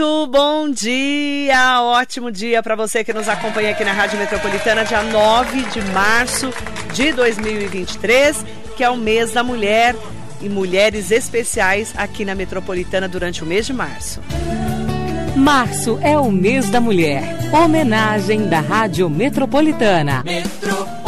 Muito 0.00 0.28
bom 0.28 0.70
dia, 0.70 1.82
ótimo 1.82 2.32
dia 2.32 2.62
para 2.62 2.74
você 2.74 3.04
que 3.04 3.12
nos 3.12 3.28
acompanha 3.28 3.72
aqui 3.72 3.84
na 3.84 3.92
Rádio 3.92 4.18
Metropolitana, 4.18 4.82
dia 4.82 5.02
9 5.02 5.60
de 5.64 5.82
março 5.92 6.50
de 6.94 7.12
2023, 7.12 8.46
que 8.78 8.82
é 8.82 8.88
o 8.88 8.96
mês 8.96 9.32
da 9.32 9.44
mulher 9.44 9.94
e 10.40 10.48
mulheres 10.48 11.10
especiais 11.10 11.92
aqui 11.98 12.24
na 12.24 12.34
Metropolitana 12.34 13.06
durante 13.06 13.42
o 13.42 13.46
mês 13.46 13.66
de 13.66 13.74
março. 13.74 14.22
Março 15.36 15.98
é 16.02 16.18
o 16.18 16.30
mês 16.30 16.68
da 16.70 16.80
mulher. 16.80 17.22
Homenagem 17.52 18.48
da 18.48 18.60
Rádio 18.60 19.08
Metropolitana. 19.08 20.22
Metropolitana. 20.24 21.00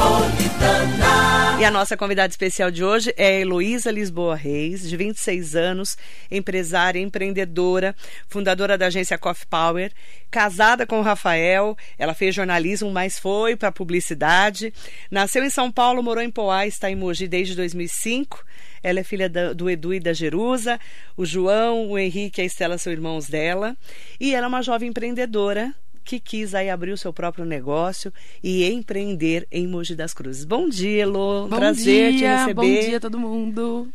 E 1.60 1.64
a 1.64 1.70
nossa 1.70 1.96
convidada 1.96 2.30
especial 2.30 2.70
de 2.70 2.82
hoje 2.82 3.14
é 3.16 3.26
a 3.26 3.40
Heloísa 3.40 3.90
Lisboa 3.90 4.34
Reis, 4.34 4.88
de 4.88 4.96
26 4.96 5.54
anos, 5.54 5.96
empresária, 6.30 7.00
empreendedora, 7.00 7.94
fundadora 8.28 8.76
da 8.76 8.86
agência 8.86 9.16
Coffee 9.18 9.46
Power, 9.46 9.92
casada 10.30 10.86
com 10.86 10.98
o 10.98 11.02
Rafael. 11.02 11.76
Ela 11.98 12.14
fez 12.14 12.34
jornalismo, 12.34 12.90
mas 12.90 13.18
foi 13.18 13.54
para 13.54 13.70
publicidade. 13.70 14.72
Nasceu 15.10 15.44
em 15.44 15.50
São 15.50 15.70
Paulo, 15.70 16.02
morou 16.02 16.22
em 16.22 16.30
Poá, 16.30 16.66
está 16.66 16.90
em 16.90 16.96
Mogi 16.96 17.28
desde 17.28 17.54
2005. 17.54 18.44
Ela 18.82 19.00
é 19.00 19.04
filha 19.04 19.28
do 19.28 19.70
Edu 19.70 19.94
e 19.94 20.00
da 20.00 20.12
Jerusa. 20.12 20.78
O 21.16 21.24
João, 21.24 21.90
o 21.90 21.98
Henrique 21.98 22.40
e 22.40 22.42
a 22.42 22.44
Estela 22.44 22.78
são 22.78 22.92
irmãos 22.92 23.28
dela. 23.28 23.76
E 24.20 24.34
ela 24.34 24.46
é 24.46 24.48
uma 24.48 24.62
jovem 24.62 24.88
empreendedora 24.88 25.74
que 26.04 26.18
quis 26.18 26.54
aí 26.54 26.68
abrir 26.68 26.92
o 26.92 26.98
seu 26.98 27.12
próprio 27.12 27.44
negócio 27.44 28.12
e 28.42 28.68
empreender 28.70 29.46
em 29.50 29.66
Mogi 29.66 29.94
das 29.94 30.12
Cruzes. 30.12 30.44
Bom 30.44 30.68
dia, 30.68 31.02
Elô. 31.02 31.46
Bom 31.48 31.56
Prazer 31.56 32.12
dia, 32.12 32.18
te 32.18 32.40
receber. 32.40 32.54
Bom 32.54 32.88
dia, 32.88 33.00
todo 33.00 33.18
mundo. 33.18 33.88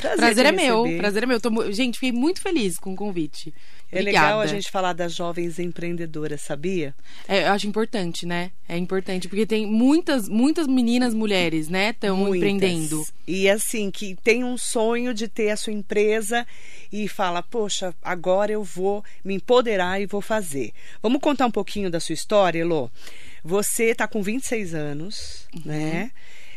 Prazer, 0.00 0.18
Prazer 0.18 0.46
é 0.46 0.52
meu, 0.52 0.84
prazer 0.98 1.22
é 1.22 1.26
meu. 1.26 1.40
Tô, 1.40 1.72
gente, 1.72 1.98
fiquei 1.98 2.12
muito 2.12 2.40
feliz 2.40 2.78
com 2.78 2.92
o 2.92 2.96
convite. 2.96 3.52
É 3.92 3.98
Obrigada. 3.98 4.26
legal 4.26 4.40
a 4.40 4.46
gente 4.46 4.70
falar 4.70 4.92
das 4.92 5.12
jovens 5.14 5.58
empreendedoras, 5.58 6.40
sabia? 6.42 6.94
É, 7.26 7.48
eu 7.48 7.52
acho 7.52 7.66
importante, 7.66 8.24
né? 8.24 8.52
É 8.68 8.76
importante, 8.76 9.28
porque 9.28 9.44
tem 9.44 9.66
muitas, 9.66 10.28
muitas 10.28 10.68
meninas, 10.68 11.12
mulheres, 11.12 11.68
né, 11.68 11.90
estão 11.90 12.34
empreendendo. 12.34 13.04
E 13.26 13.48
assim, 13.50 13.90
que 13.90 14.16
tem 14.22 14.44
um 14.44 14.56
sonho 14.56 15.12
de 15.12 15.26
ter 15.26 15.50
a 15.50 15.56
sua 15.56 15.72
empresa 15.72 16.46
e 16.92 17.08
fala, 17.08 17.42
poxa, 17.42 17.92
agora 18.00 18.52
eu 18.52 18.62
vou 18.62 19.04
me 19.24 19.34
empoderar 19.34 20.00
e 20.00 20.06
vou 20.06 20.20
fazer. 20.20 20.72
Vamos 21.02 21.20
contar 21.20 21.46
um 21.46 21.50
pouquinho 21.50 21.90
da 21.90 21.98
sua 21.98 22.12
história, 22.12 22.60
Elô? 22.60 22.88
Você 23.42 23.86
está 23.86 24.06
com 24.06 24.22
26 24.22 24.74
anos, 24.74 25.46
uhum. 25.54 25.62
né? 25.64 26.12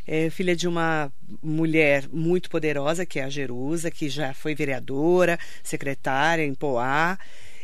É 0.06 0.30
filha 0.30 0.56
de 0.56 0.68
uma 0.68 1.12
mulher 1.42 2.08
muito 2.12 2.50
poderosa, 2.50 3.06
que 3.06 3.20
é 3.20 3.24
a 3.24 3.30
Jerusa, 3.30 3.90
que 3.90 4.10
já 4.10 4.34
foi 4.34 4.54
vereadora, 4.54 5.40
secretária 5.64 6.46
em 6.46 6.54
Poá. 6.54 7.18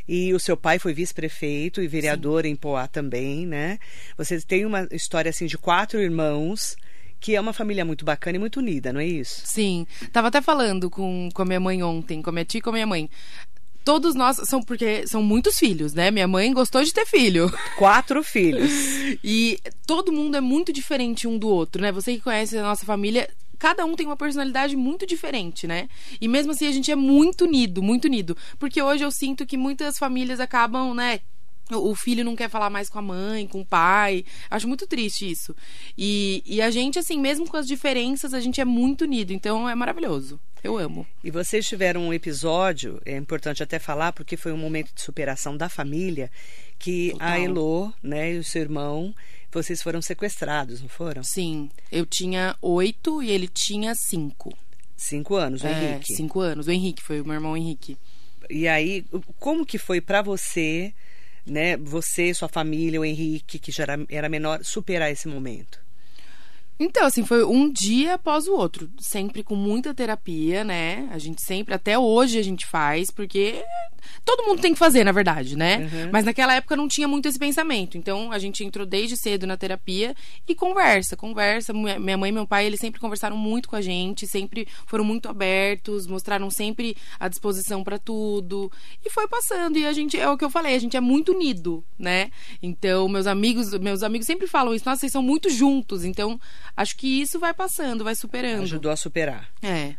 E 0.07 0.33
o 0.33 0.39
seu 0.39 0.57
pai 0.57 0.79
foi 0.79 0.93
vice-prefeito 0.93 1.81
e 1.81 1.87
vereador 1.87 2.43
Sim. 2.43 2.49
em 2.49 2.55
Poá 2.55 2.87
também, 2.87 3.45
né? 3.45 3.77
Você 4.17 4.41
tem 4.41 4.65
uma 4.65 4.87
história 4.91 5.29
assim 5.29 5.45
de 5.45 5.57
quatro 5.57 6.01
irmãos 6.01 6.75
que 7.19 7.35
é 7.35 7.41
uma 7.41 7.51
família 7.51 7.83
muito 7.83 8.05
bacana 8.05 8.37
e 8.37 8.39
muito 8.39 8.57
unida, 8.57 8.93
não 8.93 8.99
é 8.99 9.05
isso? 9.05 9.41
Sim. 9.45 9.85
Tava 10.11 10.29
até 10.29 10.41
falando 10.41 10.89
com, 10.89 11.29
com 11.33 11.41
a 11.41 11.45
minha 11.45 11.59
mãe 11.59 11.83
ontem, 11.83 12.21
com 12.21 12.29
a 12.29 12.33
minha 12.33 12.45
tia 12.45 12.59
e 12.59 12.61
com 12.61 12.69
a 12.69 12.73
minha 12.73 12.87
mãe 12.87 13.09
todos 13.83 14.15
nós 14.15 14.37
são 14.45 14.61
porque 14.61 15.07
são 15.07 15.21
muitos 15.21 15.57
filhos, 15.57 15.93
né? 15.93 16.11
Minha 16.11 16.27
mãe 16.27 16.53
gostou 16.53 16.83
de 16.83 16.93
ter 16.93 17.05
filho. 17.05 17.51
Quatro 17.77 18.23
filhos. 18.23 18.71
e 19.23 19.59
todo 19.87 20.11
mundo 20.11 20.37
é 20.37 20.41
muito 20.41 20.71
diferente 20.71 21.27
um 21.27 21.37
do 21.37 21.49
outro, 21.49 21.81
né? 21.81 21.91
Você 21.91 22.13
que 22.13 22.21
conhece 22.21 22.57
a 22.57 22.63
nossa 22.63 22.85
família, 22.85 23.29
cada 23.57 23.85
um 23.85 23.95
tem 23.95 24.05
uma 24.05 24.17
personalidade 24.17 24.75
muito 24.75 25.05
diferente, 25.05 25.67
né? 25.67 25.89
E 26.19 26.27
mesmo 26.27 26.53
assim 26.53 26.67
a 26.67 26.71
gente 26.71 26.91
é 26.91 26.95
muito 26.95 27.45
unido, 27.45 27.83
muito 27.83 28.05
unido, 28.05 28.35
porque 28.57 28.81
hoje 28.81 29.03
eu 29.03 29.11
sinto 29.11 29.45
que 29.45 29.57
muitas 29.57 29.97
famílias 29.97 30.39
acabam, 30.39 30.93
né, 30.93 31.19
o 31.71 31.95
filho 31.95 32.23
não 32.23 32.35
quer 32.35 32.49
falar 32.49 32.69
mais 32.69 32.89
com 32.89 32.99
a 32.99 33.01
mãe, 33.01 33.47
com 33.47 33.61
o 33.61 33.65
pai. 33.65 34.25
Acho 34.49 34.67
muito 34.67 34.87
triste 34.87 35.29
isso. 35.29 35.55
E, 35.97 36.43
e 36.45 36.61
a 36.61 36.71
gente, 36.71 36.97
assim, 36.97 37.19
mesmo 37.19 37.47
com 37.47 37.57
as 37.57 37.67
diferenças, 37.67 38.33
a 38.33 38.39
gente 38.39 38.59
é 38.59 38.65
muito 38.65 39.03
unido. 39.03 39.31
Então 39.31 39.67
é 39.69 39.75
maravilhoso. 39.75 40.39
Eu 40.63 40.77
amo. 40.77 41.07
E 41.23 41.31
vocês 41.31 41.67
tiveram 41.67 42.01
um 42.01 42.13
episódio, 42.13 43.01
é 43.05 43.15
importante 43.15 43.63
até 43.63 43.79
falar, 43.79 44.11
porque 44.11 44.35
foi 44.35 44.51
um 44.51 44.57
momento 44.57 44.93
de 44.93 45.01
superação 45.01 45.55
da 45.55 45.69
família, 45.69 46.29
que 46.77 47.11
Total. 47.11 47.27
a 47.27 47.39
Elo, 47.39 47.93
né, 48.03 48.33
e 48.33 48.37
o 48.39 48.43
seu 48.43 48.61
irmão, 48.61 49.15
vocês 49.51 49.81
foram 49.81 50.01
sequestrados, 50.01 50.81
não 50.81 50.89
foram? 50.89 51.23
Sim. 51.23 51.69
Eu 51.91 52.05
tinha 52.05 52.55
oito 52.61 53.23
e 53.23 53.31
ele 53.31 53.47
tinha 53.47 53.95
cinco. 53.95 54.55
Cinco 54.97 55.35
anos, 55.35 55.63
o 55.63 55.67
é, 55.67 55.71
Henrique. 55.71 56.13
Cinco 56.13 56.41
anos. 56.41 56.67
O 56.67 56.71
Henrique, 56.71 57.01
foi 57.01 57.21
o 57.21 57.25
meu 57.25 57.35
irmão 57.35 57.55
Henrique. 57.55 57.97
E 58.49 58.67
aí, 58.67 59.05
como 59.39 59.65
que 59.65 59.77
foi 59.77 60.01
para 60.01 60.21
você, 60.21 60.93
né, 61.49 61.77
você, 61.77 62.33
sua 62.33 62.47
família, 62.47 62.99
o 62.99 63.05
Henrique, 63.05 63.59
que 63.59 63.71
já 63.71 63.83
era, 63.83 64.05
era 64.09 64.29
menor, 64.29 64.63
superar 64.63 65.11
esse 65.11 65.27
momento? 65.27 65.79
Então, 66.79 67.05
assim, 67.05 67.25
foi 67.25 67.43
um 67.43 67.69
dia 67.69 68.13
após 68.13 68.47
o 68.47 68.53
outro. 68.53 68.89
Sempre 68.99 69.43
com 69.43 69.55
muita 69.55 69.93
terapia, 69.93 70.63
né? 70.63 71.09
A 71.11 71.17
gente 71.17 71.41
sempre, 71.41 71.73
até 71.73 71.99
hoje 71.99 72.39
a 72.39 72.41
gente 72.41 72.65
faz, 72.65 73.11
porque 73.11 73.61
todo 74.25 74.45
mundo 74.45 74.61
tem 74.61 74.73
que 74.73 74.79
fazer, 74.79 75.03
na 75.03 75.11
verdade, 75.11 75.57
né? 75.57 75.77
Uhum. 75.77 76.09
Mas 76.11 76.25
naquela 76.25 76.55
época 76.55 76.75
não 76.75 76.87
tinha 76.87 77.07
muito 77.07 77.27
esse 77.27 77.39
pensamento. 77.39 77.97
Então 77.97 78.31
a 78.31 78.39
gente 78.39 78.63
entrou 78.63 78.85
desde 78.85 79.17
cedo 79.17 79.45
na 79.47 79.57
terapia 79.57 80.15
e 80.47 80.55
conversa, 80.55 81.15
conversa. 81.15 81.73
Minha 81.73 82.17
mãe 82.17 82.29
e 82.29 82.33
meu 82.33 82.47
pai, 82.47 82.65
eles 82.65 82.79
sempre 82.79 82.99
conversaram 82.99 83.37
muito 83.37 83.69
com 83.69 83.75
a 83.75 83.81
gente, 83.81 84.27
sempre 84.27 84.67
foram 84.85 85.03
muito 85.03 85.29
abertos, 85.29 86.07
mostraram 86.07 86.49
sempre 86.49 86.95
a 87.19 87.27
disposição 87.27 87.83
para 87.83 87.97
tudo. 87.97 88.71
E 89.05 89.09
foi 89.09 89.27
passando. 89.27 89.77
E 89.77 89.85
a 89.85 89.93
gente, 89.93 90.19
é 90.19 90.29
o 90.29 90.37
que 90.37 90.45
eu 90.45 90.49
falei, 90.49 90.75
a 90.75 90.79
gente 90.79 90.97
é 90.97 91.01
muito 91.01 91.33
unido, 91.33 91.83
né? 91.97 92.31
Então, 92.61 93.07
meus 93.07 93.27
amigos, 93.27 93.73
meus 93.79 94.03
amigos 94.03 94.25
sempre 94.25 94.47
falam 94.47 94.73
isso, 94.73 94.85
nossa, 94.85 95.01
vocês 95.01 95.11
são 95.11 95.21
muito 95.21 95.49
juntos. 95.49 96.03
Então, 96.03 96.39
acho 96.75 96.95
que 96.95 97.21
isso 97.21 97.39
vai 97.39 97.53
passando, 97.53 98.03
vai 98.03 98.15
superando. 98.15 98.63
Ajudou 98.63 98.91
a 98.91 98.95
superar. 98.95 99.49
É. 99.61 99.95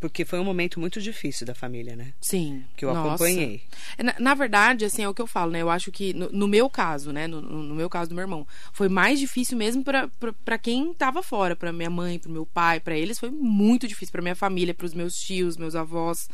Porque 0.00 0.24
foi 0.24 0.38
um 0.38 0.44
momento 0.44 0.80
muito 0.80 1.00
difícil 1.00 1.46
da 1.46 1.54
família, 1.54 1.94
né? 1.94 2.12
Sim. 2.20 2.64
Que 2.76 2.84
eu 2.84 2.92
Nossa. 2.92 3.08
acompanhei. 3.08 3.62
Na, 4.02 4.14
na, 4.18 4.34
verdade, 4.34 4.84
assim, 4.84 5.02
é 5.02 5.08
o 5.08 5.14
que 5.14 5.22
eu 5.22 5.26
falo, 5.26 5.52
né? 5.52 5.62
Eu 5.62 5.70
acho 5.70 5.90
que, 5.92 6.12
no, 6.12 6.28
no 6.30 6.48
meu 6.48 6.68
caso, 6.68 7.12
né? 7.12 7.26
No, 7.26 7.40
no, 7.40 7.74
meu 7.74 7.88
caso 7.88 8.10
do 8.10 8.14
meu 8.14 8.22
irmão, 8.22 8.46
foi 8.72 8.88
mais 8.88 9.18
difícil 9.18 9.56
mesmo 9.56 9.84
para 9.84 10.58
quem 10.58 10.92
tava 10.92 11.22
fora, 11.22 11.54
para 11.54 11.72
minha 11.72 11.90
mãe, 11.90 12.18
para 12.18 12.30
meu 12.30 12.44
pai, 12.44 12.80
para 12.80 12.96
eles 12.96 13.18
foi 13.18 13.30
muito 13.30 13.86
difícil, 13.86 14.12
para 14.12 14.22
minha 14.22 14.36
família, 14.36 14.74
para 14.74 14.86
os 14.86 14.94
meus 14.94 15.14
tios, 15.14 15.56
meus 15.56 15.74
avós 15.74 16.28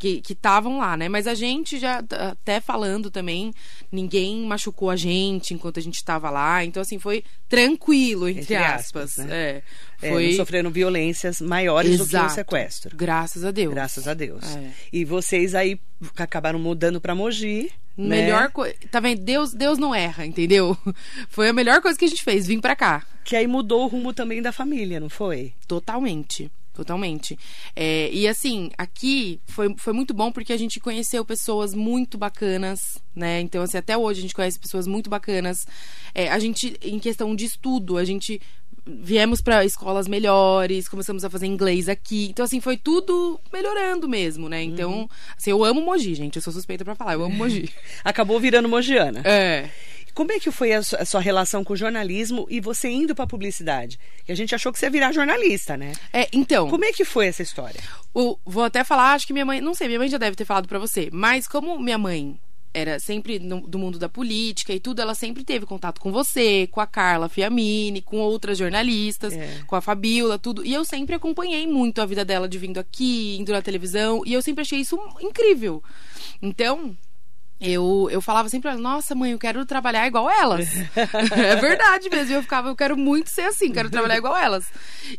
que 0.00 0.32
estavam 0.32 0.78
lá, 0.78 0.96
né? 0.96 1.08
Mas 1.08 1.26
a 1.26 1.34
gente 1.34 1.78
já, 1.78 2.02
até 2.10 2.58
falando 2.58 3.10
também, 3.10 3.52
ninguém 3.92 4.46
machucou 4.46 4.88
a 4.88 4.96
gente 4.96 5.52
enquanto 5.52 5.78
a 5.78 5.82
gente 5.82 5.96
estava 5.96 6.30
lá. 6.30 6.64
Então, 6.64 6.80
assim, 6.80 6.98
foi 6.98 7.22
tranquilo, 7.48 8.26
entre, 8.26 8.42
entre 8.42 8.56
aspas. 8.56 9.10
aspas 9.10 9.26
né? 9.26 9.62
é, 10.00 10.08
foi... 10.08 10.32
É, 10.32 10.36
sofreram 10.36 10.70
violências 10.70 11.40
maiores 11.40 11.92
Exato. 11.92 12.24
do 12.24 12.26
que 12.28 12.32
o 12.32 12.34
sequestro. 12.34 12.96
Graças 12.96 13.44
a 13.44 13.50
Deus. 13.50 13.74
Graças 13.74 14.08
a 14.08 14.14
Deus. 14.14 14.56
É. 14.56 14.70
E 14.90 15.04
vocês 15.04 15.54
aí 15.54 15.78
acabaram 16.16 16.58
mudando 16.58 17.00
para 17.00 17.14
Mogi. 17.14 17.70
Né? 17.96 18.22
Melhor 18.22 18.42
né? 18.44 18.48
coisa. 18.48 18.74
Tá 18.90 19.00
vendo? 19.00 19.20
Deus, 19.20 19.52
Deus 19.52 19.76
não 19.76 19.94
erra, 19.94 20.24
entendeu? 20.24 20.74
Foi 21.28 21.50
a 21.50 21.52
melhor 21.52 21.82
coisa 21.82 21.98
que 21.98 22.06
a 22.06 22.08
gente 22.08 22.24
fez, 22.24 22.46
vim 22.46 22.58
para 22.58 22.74
cá. 22.74 23.04
Que 23.22 23.36
aí 23.36 23.46
mudou 23.46 23.84
o 23.84 23.86
rumo 23.86 24.14
também 24.14 24.40
da 24.40 24.50
família, 24.50 24.98
não 24.98 25.10
foi? 25.10 25.52
Totalmente. 25.68 26.50
Totalmente. 26.72 27.36
É, 27.74 28.10
e 28.12 28.28
assim, 28.28 28.70
aqui 28.78 29.40
foi, 29.46 29.74
foi 29.76 29.92
muito 29.92 30.14
bom 30.14 30.30
porque 30.30 30.52
a 30.52 30.56
gente 30.56 30.78
conheceu 30.78 31.24
pessoas 31.24 31.74
muito 31.74 32.16
bacanas, 32.16 32.80
né? 33.14 33.40
Então, 33.40 33.62
assim, 33.62 33.76
até 33.76 33.98
hoje 33.98 34.20
a 34.20 34.22
gente 34.22 34.34
conhece 34.34 34.58
pessoas 34.58 34.86
muito 34.86 35.10
bacanas. 35.10 35.66
É, 36.14 36.30
a 36.30 36.38
gente, 36.38 36.78
em 36.82 36.98
questão 36.98 37.34
de 37.34 37.44
estudo, 37.44 37.96
a 37.96 38.04
gente 38.04 38.40
viemos 38.86 39.40
para 39.40 39.64
escolas 39.64 40.08
melhores, 40.08 40.88
começamos 40.88 41.24
a 41.24 41.30
fazer 41.30 41.46
inglês 41.46 41.88
aqui. 41.88 42.28
Então, 42.30 42.44
assim, 42.44 42.60
foi 42.60 42.76
tudo 42.76 43.40
melhorando 43.52 44.08
mesmo, 44.08 44.48
né? 44.48 44.62
Então, 44.62 45.00
uhum. 45.00 45.08
assim, 45.36 45.50
eu 45.50 45.64
amo 45.64 45.80
Mogi, 45.80 46.14
gente. 46.14 46.36
Eu 46.36 46.42
sou 46.42 46.52
suspeita 46.52 46.84
para 46.84 46.94
falar, 46.94 47.14
eu 47.14 47.24
amo 47.24 47.34
Mogi. 47.34 47.68
Acabou 48.04 48.40
virando 48.40 48.68
mogiana. 48.68 49.22
É. 49.24 49.68
Como 50.14 50.32
é 50.32 50.38
que 50.38 50.50
foi 50.50 50.72
a 50.72 50.82
sua 50.82 51.20
relação 51.20 51.62
com 51.62 51.72
o 51.72 51.76
jornalismo 51.76 52.46
e 52.50 52.60
você 52.60 52.88
indo 52.88 53.14
para 53.14 53.24
a 53.24 53.28
publicidade? 53.28 53.98
Que 54.24 54.32
a 54.32 54.34
gente 54.34 54.54
achou 54.54 54.72
que 54.72 54.78
você 54.78 54.86
ia 54.86 54.90
virar 54.90 55.12
jornalista, 55.12 55.76
né? 55.76 55.92
É, 56.12 56.28
então. 56.32 56.68
Como 56.68 56.84
é 56.84 56.92
que 56.92 57.04
foi 57.04 57.26
essa 57.26 57.42
história? 57.42 57.80
O, 58.14 58.38
vou 58.44 58.64
até 58.64 58.84
falar, 58.84 59.12
acho 59.12 59.26
que 59.26 59.32
minha 59.32 59.44
mãe, 59.44 59.60
não 59.60 59.74
sei, 59.74 59.86
minha 59.86 59.98
mãe 59.98 60.08
já 60.08 60.18
deve 60.18 60.36
ter 60.36 60.44
falado 60.44 60.68
para 60.68 60.78
você, 60.78 61.08
mas 61.12 61.46
como 61.46 61.78
minha 61.78 61.98
mãe 61.98 62.38
era 62.72 63.00
sempre 63.00 63.38
no, 63.38 63.60
do 63.62 63.78
mundo 63.78 63.98
da 63.98 64.08
política 64.08 64.72
e 64.72 64.80
tudo, 64.80 65.02
ela 65.02 65.14
sempre 65.14 65.42
teve 65.42 65.66
contato 65.66 66.00
com 66.00 66.12
você, 66.12 66.68
com 66.70 66.80
a 66.80 66.86
Carla 66.86 67.28
Fiamini, 67.28 68.00
com 68.00 68.18
outras 68.18 68.58
jornalistas, 68.58 69.32
é. 69.32 69.62
com 69.66 69.74
a 69.74 69.80
Fabiola, 69.80 70.38
tudo. 70.38 70.64
E 70.64 70.72
eu 70.72 70.84
sempre 70.84 71.14
acompanhei 71.14 71.66
muito 71.66 72.00
a 72.00 72.06
vida 72.06 72.24
dela 72.24 72.48
de 72.48 72.58
vindo 72.58 72.78
aqui, 72.78 73.36
indo 73.38 73.52
na 73.52 73.62
televisão, 73.62 74.22
e 74.24 74.32
eu 74.32 74.42
sempre 74.42 74.62
achei 74.62 74.80
isso 74.80 74.98
incrível. 75.20 75.82
Então, 76.40 76.96
eu, 77.60 78.08
eu 78.10 78.22
falava 78.22 78.48
sempre, 78.48 78.72
nossa, 78.76 79.14
mãe, 79.14 79.32
eu 79.32 79.38
quero 79.38 79.66
trabalhar 79.66 80.06
igual 80.06 80.30
elas. 80.30 80.66
é 80.96 81.56
verdade 81.56 82.08
mesmo. 82.08 82.36
Eu 82.36 82.42
ficava, 82.42 82.68
eu 82.68 82.76
quero 82.76 82.96
muito 82.96 83.28
ser 83.28 83.42
assim, 83.42 83.70
quero 83.70 83.90
trabalhar 83.90 84.16
igual 84.16 84.34
elas. 84.34 84.66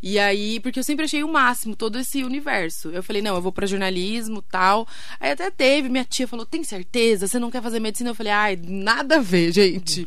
E 0.01 0.17
aí, 0.17 0.59
porque 0.59 0.79
eu 0.79 0.83
sempre 0.83 1.05
achei 1.05 1.23
o 1.23 1.31
máximo 1.31 1.75
todo 1.75 1.99
esse 1.99 2.23
universo. 2.23 2.89
Eu 2.89 3.03
falei, 3.03 3.21
não, 3.21 3.35
eu 3.35 3.41
vou 3.41 3.51
para 3.51 3.67
jornalismo 3.67 4.41
tal. 4.41 4.88
Aí 5.19 5.31
até 5.31 5.51
teve, 5.51 5.88
minha 5.88 6.03
tia 6.03 6.27
falou, 6.27 6.45
tem 6.45 6.63
certeza? 6.63 7.27
Você 7.27 7.38
não 7.38 7.51
quer 7.51 7.61
fazer 7.61 7.79
medicina? 7.79 8.09
Eu 8.09 8.15
falei, 8.15 8.31
ai, 8.31 8.59
nada 8.61 9.17
a 9.17 9.21
ver, 9.21 9.51
gente. 9.51 10.03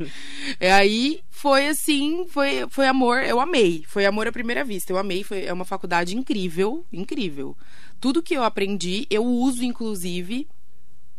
e 0.60 0.66
aí 0.66 1.20
foi 1.30 1.68
assim, 1.68 2.26
foi, 2.28 2.66
foi 2.68 2.88
amor, 2.88 3.22
eu 3.22 3.38
amei. 3.38 3.84
Foi 3.86 4.04
amor 4.06 4.26
à 4.26 4.32
primeira 4.32 4.64
vista. 4.64 4.92
Eu 4.92 4.98
amei, 4.98 5.22
foi, 5.22 5.44
é 5.44 5.52
uma 5.52 5.64
faculdade 5.64 6.16
incrível, 6.16 6.84
incrível. 6.92 7.56
Tudo 8.00 8.22
que 8.22 8.34
eu 8.34 8.42
aprendi, 8.42 9.06
eu 9.08 9.24
uso, 9.24 9.62
inclusive, 9.62 10.48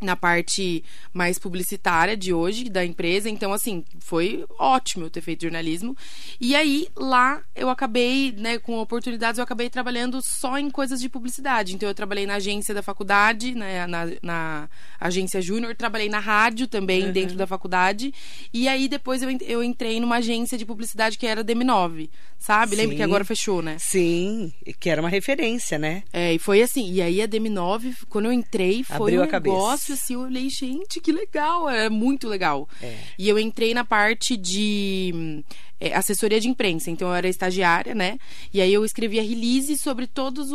na 0.05 0.15
parte 0.15 0.83
mais 1.13 1.37
publicitária 1.37 2.15
de 2.15 2.33
hoje 2.33 2.69
da 2.69 2.85
empresa. 2.85 3.29
Então, 3.29 3.51
assim, 3.51 3.83
foi 3.99 4.45
ótimo 4.57 5.05
eu 5.05 5.09
ter 5.09 5.21
feito 5.21 5.41
jornalismo. 5.41 5.95
E 6.39 6.55
aí, 6.55 6.87
lá, 6.95 7.41
eu 7.55 7.69
acabei, 7.69 8.33
né, 8.37 8.57
com 8.59 8.79
oportunidades, 8.79 9.37
eu 9.37 9.43
acabei 9.43 9.69
trabalhando 9.69 10.19
só 10.23 10.57
em 10.57 10.69
coisas 10.69 10.99
de 10.99 11.09
publicidade. 11.09 11.75
Então, 11.75 11.89
eu 11.89 11.95
trabalhei 11.95 12.25
na 12.25 12.35
agência 12.35 12.73
da 12.73 12.81
faculdade, 12.81 13.55
né, 13.55 13.87
na, 13.87 14.05
na 14.21 14.69
agência 14.99 15.41
júnior, 15.41 15.75
trabalhei 15.75 16.09
na 16.09 16.19
rádio 16.19 16.67
também, 16.67 17.05
uhum. 17.05 17.11
dentro 17.11 17.35
da 17.35 17.47
faculdade. 17.47 18.13
E 18.53 18.67
aí, 18.67 18.87
depois, 18.87 19.21
eu, 19.21 19.29
eu 19.41 19.63
entrei 19.63 19.99
numa 19.99 20.17
agência 20.17 20.57
de 20.57 20.65
publicidade 20.65 21.17
que 21.17 21.25
era 21.25 21.43
DM9, 21.43 22.09
sabe? 22.37 22.75
Sim. 22.75 22.81
Lembra 22.81 22.95
que 22.95 23.03
agora 23.03 23.25
fechou, 23.25 23.61
né? 23.61 23.77
Sim, 23.79 24.53
que 24.79 24.89
era 24.89 25.01
uma 25.01 25.09
referência, 25.09 25.79
né? 25.79 26.03
É, 26.13 26.33
e 26.33 26.39
foi 26.39 26.61
assim. 26.61 26.91
E 26.91 27.01
aí, 27.01 27.21
a 27.21 27.27
DM9, 27.27 27.95
quando 28.09 28.25
eu 28.25 28.33
entrei, 28.33 28.83
foi 28.83 28.95
Abriu 28.95 29.23
um 29.23 29.25
negócio 29.25 29.94
assim, 29.95 30.13
eu 30.13 30.21
olhei, 30.21 30.49
gente, 30.49 30.99
que 30.99 31.11
legal, 31.11 31.69
é 31.69 31.89
muito 31.89 32.27
legal. 32.27 32.67
É. 32.81 32.97
E 33.17 33.27
eu 33.27 33.37
entrei 33.39 33.73
na 33.73 33.83
parte 33.83 34.37
de 34.37 35.43
é, 35.79 35.95
assessoria 35.95 36.39
de 36.39 36.47
imprensa, 36.47 36.89
então 36.89 37.09
eu 37.09 37.13
era 37.13 37.27
estagiária, 37.27 37.93
né? 37.93 38.17
E 38.53 38.61
aí 38.61 38.73
eu 38.73 38.85
escrevia 38.85 39.23
release 39.23 39.77
sobre 39.77 40.07
todas 40.07 40.49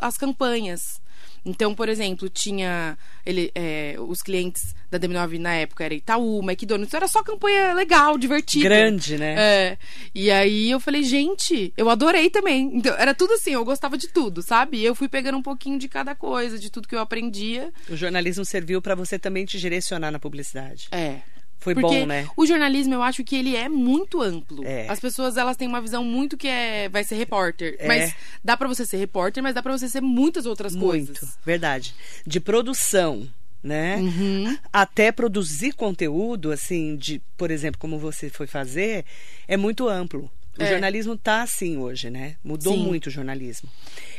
as 0.00 0.16
campanhas. 0.16 1.00
Então, 1.44 1.74
por 1.74 1.88
exemplo, 1.88 2.28
tinha 2.28 2.96
ele, 3.24 3.50
é, 3.54 3.96
os 3.98 4.22
clientes 4.22 4.74
da 4.90 4.98
DM9 4.98 5.38
na 5.38 5.54
época 5.54 5.84
era 5.84 5.94
Itaú, 5.94 6.40
McDonald's, 6.42 6.94
era 6.94 7.06
só 7.08 7.22
campanha 7.22 7.74
legal, 7.74 8.16
divertida. 8.18 8.68
Grande, 8.68 9.18
né? 9.18 9.34
É. 9.38 9.78
E 10.14 10.30
aí 10.30 10.70
eu 10.70 10.80
falei, 10.80 11.02
gente, 11.02 11.72
eu 11.76 11.88
adorei 11.90 12.30
também. 12.30 12.70
Então, 12.74 12.94
era 12.96 13.14
tudo 13.14 13.34
assim, 13.34 13.52
eu 13.52 13.64
gostava 13.64 13.98
de 13.98 14.08
tudo, 14.08 14.42
sabe? 14.42 14.82
Eu 14.82 14.94
fui 14.94 15.08
pegando 15.08 15.38
um 15.38 15.42
pouquinho 15.42 15.78
de 15.78 15.88
cada 15.88 16.14
coisa, 16.14 16.58
de 16.58 16.70
tudo 16.70 16.88
que 16.88 16.94
eu 16.94 17.00
aprendia. 17.00 17.72
O 17.88 17.96
jornalismo 17.96 18.44
serviu 18.44 18.80
para 18.80 18.94
você 18.94 19.18
também 19.18 19.44
te 19.44 19.58
direcionar 19.58 20.10
na 20.10 20.18
publicidade. 20.18 20.88
É. 20.90 21.20
Foi 21.58 21.74
Porque 21.74 22.00
bom, 22.00 22.06
né? 22.06 22.28
O 22.36 22.46
jornalismo, 22.46 22.94
eu 22.94 23.02
acho 23.02 23.24
que 23.24 23.34
ele 23.34 23.56
é 23.56 23.68
muito 23.68 24.22
amplo. 24.22 24.64
É. 24.64 24.88
As 24.88 25.00
pessoas, 25.00 25.36
elas 25.36 25.56
têm 25.56 25.66
uma 25.66 25.80
visão 25.80 26.04
muito 26.04 26.36
que 26.36 26.46
é 26.46 26.88
vai 26.88 27.02
ser 27.02 27.16
repórter. 27.16 27.76
É. 27.78 27.86
Mas 27.86 28.14
dá 28.44 28.56
para 28.56 28.68
você 28.68 28.86
ser 28.86 28.96
repórter, 28.96 29.42
mas 29.42 29.54
dá 29.54 29.62
para 29.62 29.76
você 29.76 29.88
ser 29.88 30.00
muitas 30.00 30.46
outras 30.46 30.74
muito, 30.74 30.86
coisas. 30.86 31.38
Verdade. 31.44 31.94
De 32.24 32.38
produção, 32.38 33.28
né? 33.62 33.96
Uhum. 33.96 34.56
Até 34.72 35.10
produzir 35.10 35.72
conteúdo, 35.72 36.52
assim, 36.52 36.96
de, 36.96 37.20
por 37.36 37.50
exemplo, 37.50 37.78
como 37.78 37.98
você 37.98 38.30
foi 38.30 38.46
fazer, 38.46 39.04
é 39.48 39.56
muito 39.56 39.88
amplo. 39.88 40.30
O 40.58 40.62
é. 40.62 40.66
jornalismo 40.66 41.16
tá 41.16 41.42
assim 41.42 41.76
hoje, 41.76 42.10
né? 42.10 42.36
Mudou 42.42 42.74
Sim. 42.74 42.84
muito 42.84 43.06
o 43.06 43.10
jornalismo. 43.10 43.68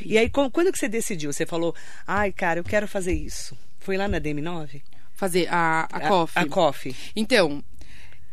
E 0.04 0.16
aí, 0.16 0.30
quando 0.30 0.72
que 0.72 0.78
você 0.78 0.88
decidiu? 0.88 1.32
Você 1.32 1.44
falou, 1.44 1.74
ai, 2.06 2.32
cara, 2.32 2.60
eu 2.60 2.64
quero 2.64 2.88
fazer 2.88 3.12
isso. 3.12 3.56
Foi 3.78 3.96
lá 3.96 4.08
na 4.08 4.20
DM9? 4.20 4.80
Fazer 5.20 5.46
a, 5.50 5.86
a, 5.92 5.96
a 5.98 6.08
coffee. 6.08 6.42
A 6.42 6.46
coffee. 6.48 6.96
Então, 7.14 7.62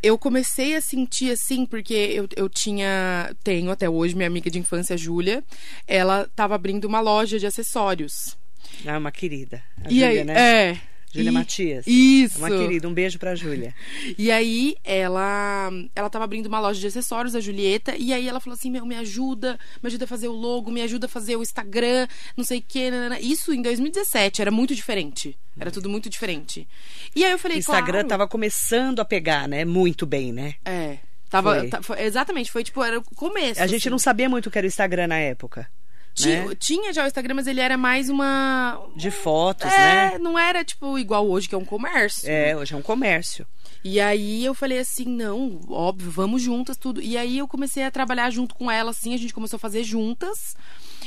eu 0.01 0.17
comecei 0.17 0.73
a 0.73 0.81
sentir 0.81 1.31
assim, 1.31 1.65
porque 1.65 1.93
eu, 1.93 2.27
eu 2.37 2.47
tinha, 2.47 3.35
tenho 3.43 3.69
até 3.69 3.89
hoje, 3.89 4.15
minha 4.15 4.27
amiga 4.27 4.49
de 4.49 4.57
infância, 4.57 4.97
Júlia, 4.97 5.43
ela 5.85 6.21
estava 6.21 6.55
abrindo 6.55 6.85
uma 6.85 7.01
loja 7.01 7.37
de 7.37 7.45
acessórios. 7.45 8.37
Ah, 8.85 8.97
uma 8.97 9.11
querida. 9.11 9.61
A 9.83 9.89
e 9.89 9.95
Júlia, 9.95 10.07
aí, 10.07 10.23
né? 10.23 10.33
É. 10.71 10.81
Júlia 11.17 11.31
Matias. 11.31 11.85
Isso. 11.87 12.37
Uma 12.37 12.49
querida, 12.49 12.87
um 12.87 12.93
beijo 12.93 13.19
pra 13.19 13.35
Júlia. 13.35 13.73
E 14.17 14.31
aí, 14.31 14.75
ela 14.83 15.69
ela 15.95 16.09
tava 16.09 16.25
abrindo 16.25 16.47
uma 16.47 16.59
loja 16.59 16.79
de 16.79 16.87
acessórios, 16.87 17.35
a 17.35 17.39
Julieta, 17.39 17.95
e 17.95 18.13
aí 18.13 18.27
ela 18.27 18.39
falou 18.39 18.55
assim: 18.55 18.71
Meu, 18.71 18.85
me 18.85 18.95
ajuda, 18.95 19.59
me 19.81 19.87
ajuda 19.87 20.05
a 20.05 20.07
fazer 20.07 20.27
o 20.27 20.33
logo, 20.33 20.71
me 20.71 20.81
ajuda 20.81 21.05
a 21.07 21.09
fazer 21.09 21.35
o 21.35 21.41
Instagram, 21.41 22.07
não 22.35 22.43
sei 22.43 22.59
o 22.59 22.63
quê. 22.67 22.89
Isso 23.21 23.53
em 23.53 23.61
2017, 23.61 24.41
era 24.41 24.51
muito 24.51 24.75
diferente. 24.75 25.37
Era 25.59 25.71
tudo 25.71 25.89
muito 25.89 26.09
diferente. 26.09 26.67
E 27.15 27.25
aí 27.25 27.31
eu 27.31 27.39
falei, 27.39 27.57
O 27.57 27.59
Instagram 27.59 27.93
claro, 27.93 28.07
tava 28.07 28.27
começando 28.27 28.99
a 28.99 29.05
pegar, 29.05 29.47
né? 29.47 29.65
Muito 29.65 30.05
bem, 30.05 30.31
né? 30.31 30.53
É. 30.63 30.97
Tava, 31.29 31.59
foi. 31.59 31.83
foi 31.83 32.01
exatamente, 32.03 32.51
foi 32.51 32.63
tipo, 32.63 32.81
era 32.83 32.99
o 32.99 33.03
começo. 33.03 33.61
A 33.61 33.67
gente 33.67 33.81
assim. 33.81 33.89
não 33.89 33.99
sabia 33.99 34.29
muito 34.29 34.47
o 34.47 34.51
que 34.51 34.57
era 34.57 34.65
o 34.65 34.67
Instagram 34.67 35.07
na 35.07 35.17
época. 35.17 35.69
Tinha, 36.17 36.45
né? 36.45 36.55
tinha, 36.55 36.93
já 36.93 37.03
o 37.03 37.07
Instagram, 37.07 37.35
mas 37.35 37.47
ele 37.47 37.61
era 37.61 37.77
mais 37.77 38.09
uma. 38.09 38.81
De 38.95 39.11
fotos, 39.11 39.71
é, 39.71 39.77
né? 40.13 40.17
Não 40.17 40.37
era, 40.37 40.63
tipo, 40.63 40.97
igual 40.97 41.29
hoje, 41.29 41.47
que 41.47 41.53
é 41.53 41.57
um 41.57 41.65
comércio. 41.65 42.27
É, 42.29 42.57
hoje 42.57 42.73
é 42.73 42.77
um 42.77 42.81
comércio. 42.81 43.45
E 43.83 44.01
aí 44.01 44.43
eu 44.43 44.55
falei 44.55 44.79
assim, 44.79 45.05
não, 45.05 45.61
óbvio, 45.69 46.09
vamos 46.09 46.41
juntas, 46.41 46.75
tudo. 46.75 47.01
E 47.01 47.15
aí 47.15 47.37
eu 47.37 47.47
comecei 47.47 47.83
a 47.83 47.91
trabalhar 47.91 48.29
junto 48.31 48.55
com 48.55 48.69
ela, 48.69 48.89
assim, 48.89 49.13
a 49.13 49.17
gente 49.17 49.33
começou 49.33 49.57
a 49.57 49.59
fazer 49.59 49.83
juntas. 49.83 50.55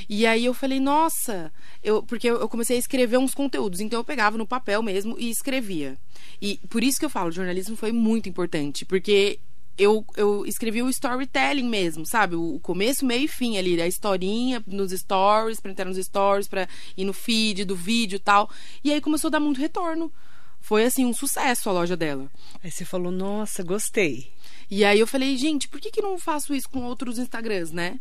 E 0.09 0.25
aí 0.27 0.45
eu 0.45 0.55
falei, 0.55 0.79
nossa, 0.79 1.53
eu, 1.83 2.03
porque 2.03 2.31
eu 2.31 2.49
comecei 2.49 2.77
a 2.77 2.79
escrever 2.79 3.19
uns 3.19 3.35
conteúdos. 3.35 3.81
Então 3.81 3.99
eu 3.99 4.05
pegava 4.05 4.39
no 4.39 4.47
papel 4.47 4.83
mesmo 4.83 5.17
e 5.19 5.29
escrevia. 5.29 5.99
E 6.41 6.59
por 6.71 6.83
isso 6.83 6.99
que 6.99 7.05
eu 7.05 7.11
falo, 7.11 7.33
jornalismo 7.33 7.77
foi 7.77 7.93
muito 7.93 8.29
importante, 8.29 8.85
porque 8.85 9.41
eu, 9.81 10.05
eu 10.17 10.45
escrevi 10.45 10.83
o 10.83 10.91
storytelling 10.91 11.69
mesmo, 11.69 12.05
sabe? 12.05 12.37
O 12.37 12.61
começo, 12.61 13.05
meio 13.05 13.25
e 13.25 13.29
fim 13.29 13.57
ali, 13.57 13.81
a 13.81 13.87
historinha 13.87 14.63
nos 14.67 14.93
stories, 14.93 15.59
pra 15.59 15.71
entrar 15.71 15.87
nos 15.87 15.97
stories, 15.97 16.47
pra 16.47 16.69
ir 16.97 17.05
no 17.05 17.13
feed 17.13 17.65
do 17.65 17.75
vídeo 17.75 18.17
e 18.17 18.21
tal. 18.21 18.51
E 18.85 18.93
aí 18.93 19.01
começou 19.01 19.29
a 19.29 19.33
dar 19.33 19.41
muito 19.41 19.61
retorno. 19.61 20.13
Foi 20.61 20.85
assim, 20.85 21.07
um 21.07 21.15
sucesso 21.15 21.71
a 21.71 21.73
loja 21.73 21.97
dela. 21.97 22.31
Aí 22.63 22.71
você 22.71 22.85
falou, 22.85 23.11
nossa, 23.11 23.63
gostei. 23.63 24.31
E 24.71 24.85
aí 24.85 25.01
eu 25.01 25.07
falei, 25.07 25.37
gente, 25.37 25.67
por 25.67 25.81
que, 25.81 25.91
que 25.91 26.03
não 26.03 26.19
faço 26.19 26.55
isso 26.55 26.69
com 26.69 26.85
outros 26.85 27.19
Instagrams, 27.19 27.73
né? 27.73 27.97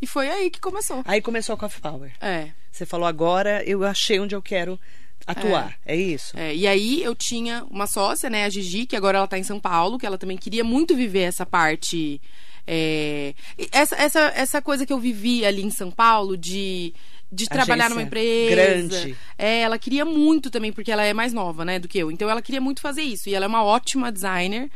E 0.00 0.06
foi 0.06 0.28
aí 0.28 0.50
que 0.50 0.60
começou. 0.60 1.02
Aí 1.06 1.22
começou 1.22 1.54
a 1.54 1.58
Coffee 1.58 1.80
Power. 1.80 2.12
É. 2.20 2.50
Você 2.70 2.84
falou, 2.84 3.06
agora 3.06 3.64
eu 3.64 3.82
achei 3.84 4.20
onde 4.20 4.34
eu 4.34 4.42
quero 4.42 4.78
atuar. 5.26 5.76
É, 5.84 5.94
é 5.94 5.96
isso? 5.96 6.36
É, 6.36 6.54
e 6.54 6.66
aí 6.66 7.02
eu 7.02 7.14
tinha 7.14 7.64
uma 7.70 7.86
sócia, 7.86 8.28
né, 8.30 8.44
a 8.44 8.48
Gigi, 8.48 8.86
que 8.86 8.96
agora 8.96 9.18
ela 9.18 9.26
tá 9.28 9.38
em 9.38 9.42
São 9.42 9.60
Paulo, 9.60 9.98
que 9.98 10.06
ela 10.06 10.18
também 10.18 10.36
queria 10.36 10.64
muito 10.64 10.94
viver 10.94 11.22
essa 11.22 11.46
parte. 11.46 12.20
É, 12.66 13.34
essa, 13.70 13.94
essa, 13.96 14.20
essa 14.34 14.62
coisa 14.62 14.86
que 14.86 14.92
eu 14.92 14.98
vivi 14.98 15.44
ali 15.44 15.62
em 15.62 15.70
São 15.70 15.90
Paulo 15.90 16.36
de 16.36 16.94
de 17.34 17.46
trabalhar 17.46 17.90
numa 17.90 18.02
empresa. 18.02 18.50
Grande. 18.50 19.16
É, 19.36 19.60
ela 19.60 19.78
queria 19.78 20.04
muito 20.04 20.50
também, 20.50 20.72
porque 20.72 20.92
ela 20.92 21.02
é 21.02 21.12
mais 21.12 21.32
nova, 21.32 21.64
né, 21.64 21.78
do 21.78 21.88
que 21.88 21.98
eu. 21.98 22.10
Então 22.10 22.30
ela 22.30 22.40
queria 22.40 22.60
muito 22.60 22.80
fazer 22.80 23.02
isso. 23.02 23.28
E 23.28 23.34
ela 23.34 23.44
é 23.44 23.48
uma 23.48 23.64
ótima 23.64 24.12
designer. 24.12 24.70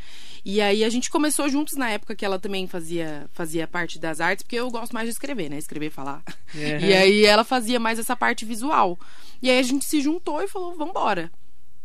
E 0.50 0.62
aí 0.62 0.82
a 0.82 0.88
gente 0.88 1.10
começou 1.10 1.46
juntos 1.50 1.76
na 1.76 1.90
época 1.90 2.16
que 2.16 2.24
ela 2.24 2.38
também 2.38 2.66
fazia, 2.66 3.26
fazia 3.34 3.68
parte 3.68 3.98
das 3.98 4.18
artes, 4.18 4.42
porque 4.42 4.56
eu 4.56 4.70
gosto 4.70 4.94
mais 4.94 5.04
de 5.04 5.12
escrever, 5.12 5.50
né? 5.50 5.58
Escrever 5.58 5.88
e 5.88 5.90
falar. 5.90 6.22
Uhum. 6.54 6.88
E 6.88 6.94
aí 6.94 7.26
ela 7.26 7.44
fazia 7.44 7.78
mais 7.78 7.98
essa 7.98 8.16
parte 8.16 8.46
visual. 8.46 8.98
E 9.42 9.50
aí 9.50 9.58
a 9.58 9.62
gente 9.62 9.84
se 9.84 10.00
juntou 10.00 10.42
e 10.42 10.48
falou, 10.48 10.74
vambora. 10.74 11.30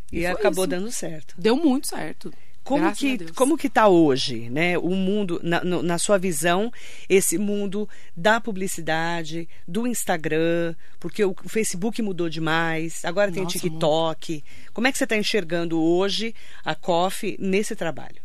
E, 0.09 0.19
e 0.19 0.25
acabou 0.25 0.63
isso. 0.63 0.69
dando 0.69 0.89
certo. 0.93 1.35
Deu 1.37 1.57
muito 1.57 1.89
certo. 1.89 2.31
Como 2.63 2.95
que, 2.95 3.33
como 3.33 3.57
que 3.57 3.67
tá 3.67 3.89
hoje, 3.89 4.49
né? 4.49 4.77
O 4.77 4.91
mundo, 4.91 5.41
na, 5.43 5.61
no, 5.61 5.83
na 5.83 5.97
sua 5.97 6.17
visão, 6.17 6.71
esse 7.09 7.37
mundo 7.37 7.89
da 8.15 8.39
publicidade, 8.39 9.49
do 9.67 9.85
Instagram, 9.85 10.73
porque 11.01 11.25
o 11.25 11.35
Facebook 11.47 12.01
mudou 12.01 12.29
demais, 12.29 13.03
agora 13.03 13.29
tem 13.29 13.43
Nossa, 13.43 13.59
TikTok. 13.59 14.31
Muito. 14.31 14.71
Como 14.71 14.87
é 14.87 14.91
que 14.93 14.97
você 14.97 15.03
está 15.03 15.17
enxergando 15.17 15.81
hoje 15.81 16.33
a 16.63 16.73
COF 16.73 17.35
nesse 17.37 17.75
trabalho? 17.75 18.22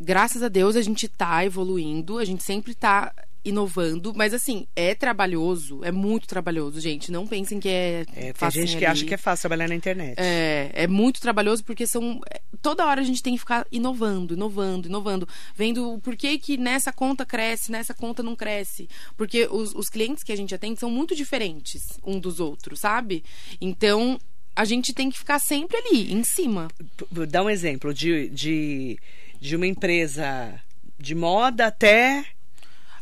Graças 0.00 0.42
a 0.42 0.48
Deus 0.48 0.76
a 0.76 0.82
gente 0.82 1.06
está 1.06 1.44
evoluindo, 1.44 2.18
a 2.18 2.24
gente 2.24 2.42
sempre 2.42 2.72
está 2.72 3.12
inovando, 3.44 4.12
mas 4.14 4.34
assim, 4.34 4.66
é 4.76 4.94
trabalhoso, 4.94 5.80
é 5.82 5.90
muito 5.90 6.26
trabalhoso, 6.26 6.80
gente. 6.80 7.10
Não 7.10 7.26
pensem 7.26 7.58
que 7.58 7.68
é. 7.68 8.04
é 8.14 8.32
tem 8.32 8.50
gente 8.50 8.76
que 8.76 8.84
acha 8.84 9.04
que 9.04 9.14
é 9.14 9.16
fácil 9.16 9.42
trabalhar 9.42 9.68
na 9.68 9.74
internet. 9.74 10.14
É, 10.18 10.70
é 10.72 10.86
muito 10.86 11.20
trabalhoso 11.20 11.64
porque 11.64 11.86
são. 11.86 12.20
É, 12.30 12.40
toda 12.60 12.86
hora 12.86 13.00
a 13.00 13.04
gente 13.04 13.22
tem 13.22 13.34
que 13.34 13.40
ficar 13.40 13.66
inovando, 13.72 14.34
inovando, 14.34 14.88
inovando. 14.88 15.28
Vendo 15.54 15.98
por 16.02 16.16
que, 16.16 16.38
que 16.38 16.56
nessa 16.56 16.92
conta 16.92 17.24
cresce, 17.24 17.72
nessa 17.72 17.94
conta 17.94 18.22
não 18.22 18.36
cresce. 18.36 18.88
Porque 19.16 19.48
os, 19.50 19.74
os 19.74 19.88
clientes 19.88 20.22
que 20.22 20.32
a 20.32 20.36
gente 20.36 20.54
atende 20.54 20.78
são 20.78 20.90
muito 20.90 21.14
diferentes 21.14 21.98
um 22.04 22.18
dos 22.18 22.40
outros, 22.40 22.80
sabe? 22.80 23.24
Então. 23.60 24.18
A 24.56 24.64
gente 24.64 24.92
tem 24.92 25.08
que 25.08 25.16
ficar 25.16 25.38
sempre 25.38 25.76
ali, 25.76 26.12
em 26.12 26.24
cima. 26.24 26.68
Dá 27.28 27.42
um 27.42 27.48
exemplo 27.48 27.94
de, 27.94 28.28
de, 28.28 28.98
de 29.40 29.56
uma 29.56 29.66
empresa 29.66 30.60
de 30.98 31.14
moda 31.14 31.66
até 31.66 32.24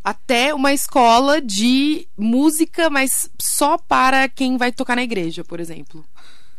até 0.03 0.55
uma 0.55 0.73
escola 0.73 1.41
de 1.41 2.09
música, 2.17 2.89
mas 2.89 3.29
só 3.41 3.77
para 3.77 4.29
quem 4.29 4.57
vai 4.57 4.73
tocar 4.73 4.97
na 4.97 5.03
igreja, 5.03 5.45
por 5.45 5.61
exemplo. 5.61 6.05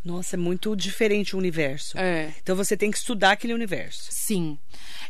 Nossa, 0.04 0.36
é 0.36 0.38
muito 0.38 0.76
diferente 0.76 1.34
o 1.34 1.38
universo. 1.38 1.98
É. 1.98 2.32
Então 2.42 2.54
você 2.54 2.76
tem 2.76 2.90
que 2.90 2.98
estudar 2.98 3.32
aquele 3.32 3.52
universo. 3.52 4.06
Sim. 4.10 4.58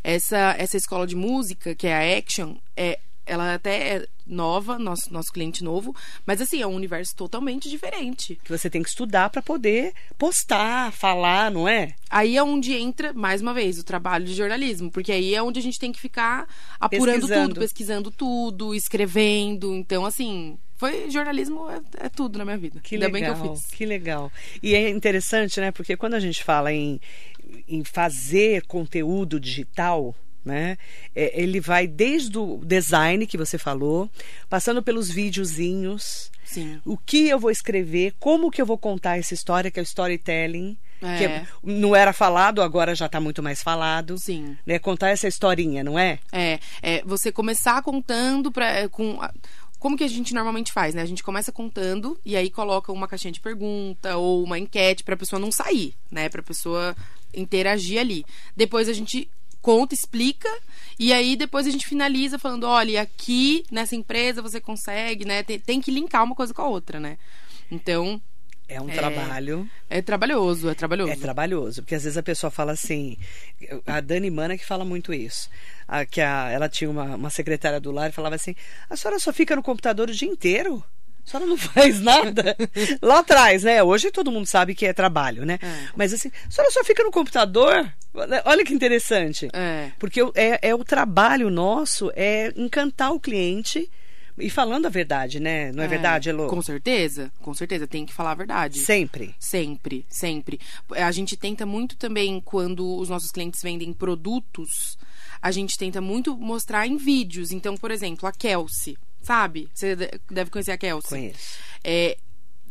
Essa, 0.03 0.55
essa 0.57 0.75
escola 0.75 1.05
de 1.05 1.15
música, 1.15 1.75
que 1.75 1.87
é 1.87 1.93
a 1.93 2.17
Action, 2.17 2.55
é, 2.75 2.99
ela 3.31 3.53
até 3.53 3.95
é 3.95 4.07
nova, 4.27 4.77
nosso, 4.77 5.11
nosso 5.11 5.31
cliente 5.31 5.63
novo, 5.63 5.95
mas 6.25 6.41
assim, 6.41 6.61
é 6.61 6.67
um 6.67 6.75
universo 6.75 7.15
totalmente 7.15 7.69
diferente. 7.69 8.37
Que 8.43 8.51
você 8.51 8.69
tem 8.69 8.83
que 8.83 8.89
estudar 8.89 9.29
para 9.29 9.41
poder 9.41 9.93
postar, 10.17 10.91
falar, 10.91 11.49
não 11.49 11.67
é? 11.67 11.95
Aí 12.09 12.35
é 12.35 12.43
onde 12.43 12.73
entra, 12.73 13.13
mais 13.13 13.41
uma 13.41 13.53
vez, 13.53 13.79
o 13.79 13.85
trabalho 13.85 14.25
de 14.25 14.33
jornalismo, 14.33 14.91
porque 14.91 15.13
aí 15.13 15.33
é 15.33 15.41
onde 15.41 15.59
a 15.59 15.63
gente 15.63 15.79
tem 15.79 15.93
que 15.93 15.99
ficar 15.99 16.45
apurando 16.79 17.21
Pesquisando. 17.21 17.47
tudo, 17.47 17.59
pesquisando 17.59 18.11
tudo, 18.11 18.75
escrevendo. 18.75 19.73
Então, 19.75 20.05
assim, 20.05 20.57
foi 20.75 21.09
jornalismo 21.09 21.69
é, 21.69 22.05
é 22.05 22.09
tudo 22.09 22.37
na 22.37 22.43
minha 22.43 22.57
vida. 22.57 22.81
Que 22.81 22.95
Ainda 22.95 23.07
legal, 23.07 23.33
bem 23.33 23.41
que 23.41 23.47
eu 23.47 23.55
fiz. 23.55 23.65
que 23.67 23.85
legal. 23.85 24.29
E 24.61 24.75
é 24.75 24.89
interessante, 24.89 25.59
né? 25.61 25.71
Porque 25.71 25.95
quando 25.95 26.15
a 26.15 26.19
gente 26.19 26.43
fala 26.43 26.73
em, 26.73 26.99
em 27.65 27.83
fazer 27.85 28.65
conteúdo 28.65 29.39
digital, 29.39 30.13
né? 30.43 30.77
é, 31.15 31.39
ele 31.41 31.59
vai 31.59 31.87
desde 31.87 32.37
o 32.37 32.57
design 32.65 33.25
que 33.27 33.37
você 33.37 33.57
falou, 33.57 34.09
passando 34.49 34.81
pelos 34.81 35.09
videozinhos, 35.09 36.31
Sim. 36.43 36.81
o 36.85 36.97
que 36.97 37.27
eu 37.27 37.39
vou 37.39 37.51
escrever, 37.51 38.13
como 38.19 38.49
que 38.51 38.61
eu 38.61 38.65
vou 38.65 38.77
contar 38.77 39.17
essa 39.17 39.33
história, 39.33 39.69
que 39.71 39.79
é 39.79 39.83
o 39.83 39.83
storytelling. 39.83 40.77
É. 41.03 41.17
Que 41.17 41.47
não 41.63 41.95
era 41.95 42.13
falado, 42.13 42.61
agora 42.61 42.93
já 42.93 43.07
está 43.07 43.19
muito 43.19 43.41
mais 43.41 43.63
falado. 43.63 44.19
Sim. 44.19 44.55
Né? 44.63 44.77
Contar 44.77 45.09
essa 45.09 45.27
historinha, 45.27 45.83
não 45.83 45.97
é? 45.97 46.19
É, 46.31 46.59
é 46.81 47.01
você 47.03 47.31
começar 47.31 47.81
contando 47.81 48.51
pra, 48.51 48.67
é, 48.67 48.87
com. 48.87 49.19
a- 49.19 49.33
Como 49.79 49.97
que 49.97 50.03
a 50.03 50.07
gente 50.07 50.31
normalmente 50.31 50.71
faz, 50.71 50.93
né? 50.93 51.01
A 51.01 51.05
gente 51.07 51.23
começa 51.23 51.51
contando 51.51 52.19
e 52.23 52.35
aí 52.35 52.51
coloca 52.51 52.91
uma 52.91 53.07
caixinha 53.07 53.31
de 53.31 53.39
pergunta 53.39 54.15
ou 54.15 54.43
uma 54.43 54.59
enquete 54.59 55.03
pra 55.03 55.17
pessoa 55.17 55.39
não 55.39 55.51
sair, 55.51 55.95
né? 56.11 56.29
Pra 56.29 56.43
pessoa 56.43 56.95
interagir 57.33 57.99
ali. 57.99 58.23
Depois 58.55 58.87
a 58.87 58.93
gente 58.93 59.27
conta, 59.61 59.93
explica 59.93 60.49
e 60.99 61.13
aí 61.13 61.35
depois 61.35 61.67
a 61.67 61.69
gente 61.71 61.87
finaliza 61.87 62.39
falando, 62.39 62.63
olha, 62.65 63.01
aqui 63.01 63.63
nessa 63.71 63.95
empresa 63.95 64.41
você 64.41 64.59
consegue, 64.59 65.25
né? 65.25 65.43
Tem, 65.43 65.59
tem 65.59 65.81
que 65.81 65.91
linkar 65.91 66.23
uma 66.23 66.35
coisa 66.35 66.53
com 66.53 66.61
a 66.61 66.67
outra, 66.67 66.99
né? 66.99 67.17
Então, 67.69 68.21
É 68.67 68.79
um 68.79 68.89
É. 68.89 68.93
trabalho. 68.93 69.69
é 69.89 70.01
trabalhoso, 70.01 70.69
é 70.69 70.73
trabalhoso. 70.73 71.11
É 71.11 71.15
trabalhoso, 71.17 71.81
porque 71.81 71.95
às 71.95 72.03
vezes 72.03 72.17
a 72.17 72.23
pessoa 72.23 72.49
fala 72.49 72.71
assim. 72.71 73.17
A 73.85 73.99
Dani 73.99 74.29
Mana 74.31 74.57
que 74.57 74.65
fala 74.65 74.85
muito 74.85 75.13
isso. 75.13 75.49
A, 75.87 76.05
que 76.05 76.21
a, 76.21 76.49
ela 76.49 76.69
tinha 76.69 76.89
uma, 76.89 77.15
uma 77.15 77.29
secretária 77.29 77.81
do 77.81 77.91
lar 77.91 78.09
e 78.09 78.13
falava 78.13 78.35
assim: 78.35 78.55
a 78.89 78.95
senhora 78.95 79.19
só 79.19 79.33
fica 79.33 79.57
no 79.57 79.61
computador 79.63 80.09
o 80.09 80.13
dia 80.13 80.27
inteiro? 80.29 80.81
A 81.25 81.29
senhora 81.29 81.45
não 81.49 81.57
faz 81.57 81.99
nada? 82.01 82.55
Lá 83.01 83.19
atrás, 83.19 83.63
né? 83.63 83.81
Hoje 83.83 84.11
todo 84.11 84.31
mundo 84.31 84.45
sabe 84.47 84.73
que 84.75 84.85
é 84.85 84.93
trabalho, 84.93 85.45
né? 85.45 85.59
É. 85.61 85.89
Mas 85.95 86.13
assim, 86.13 86.31
a 86.47 86.51
senhora 86.51 86.71
só 86.73 86.83
fica 86.83 87.03
no 87.03 87.11
computador? 87.11 87.91
Olha 88.45 88.65
que 88.65 88.73
interessante. 88.73 89.47
É. 89.53 89.91
Porque 89.97 90.21
o- 90.21 90.31
é, 90.35 90.69
é 90.69 90.75
o 90.75 90.83
trabalho 90.83 91.49
nosso, 91.49 92.11
é 92.15 92.51
encantar 92.55 93.11
o 93.13 93.19
cliente 93.19 93.89
e 94.37 94.49
falando 94.49 94.85
a 94.85 94.89
verdade, 94.89 95.39
né? 95.39 95.71
Não 95.71 95.83
é, 95.83 95.87
verdade, 95.87 96.29
Elô? 96.29 96.47
Com 96.47 96.61
certeza, 96.61 97.31
com 97.41 97.53
certeza, 97.53 97.85
tem 97.87 98.05
que 98.05 98.13
falar 98.13 98.31
a 98.31 98.35
verdade. 98.35 98.79
Sempre. 98.79 99.35
Sempre, 99.39 100.05
sempre. 100.09 100.59
A 100.91 101.11
gente 101.11 101.37
tenta 101.37 101.65
muito 101.65 101.95
também, 101.95 102.41
quando 102.41 102.97
os 102.97 103.07
nossos 103.09 103.29
clientes 103.31 103.61
vendem 103.61 103.93
produtos, 103.93 104.97
a 105.41 105.51
gente 105.51 105.77
tenta 105.77 106.01
muito 106.01 106.35
mostrar 106.35 106.87
em 106.87 106.97
vídeos. 106.97 107.51
Então, 107.51 107.75
por 107.77 107.91
exemplo, 107.91 108.27
a 108.27 108.31
Kelsey, 108.31 108.97
sabe? 109.21 109.69
Você 109.73 109.95
de- 109.95 110.11
deve 110.29 110.49
conhecer 110.49 110.71
a 110.71 110.77
Kelsey. 110.77 111.09
Conheço. 111.09 111.59
É, 111.83 112.17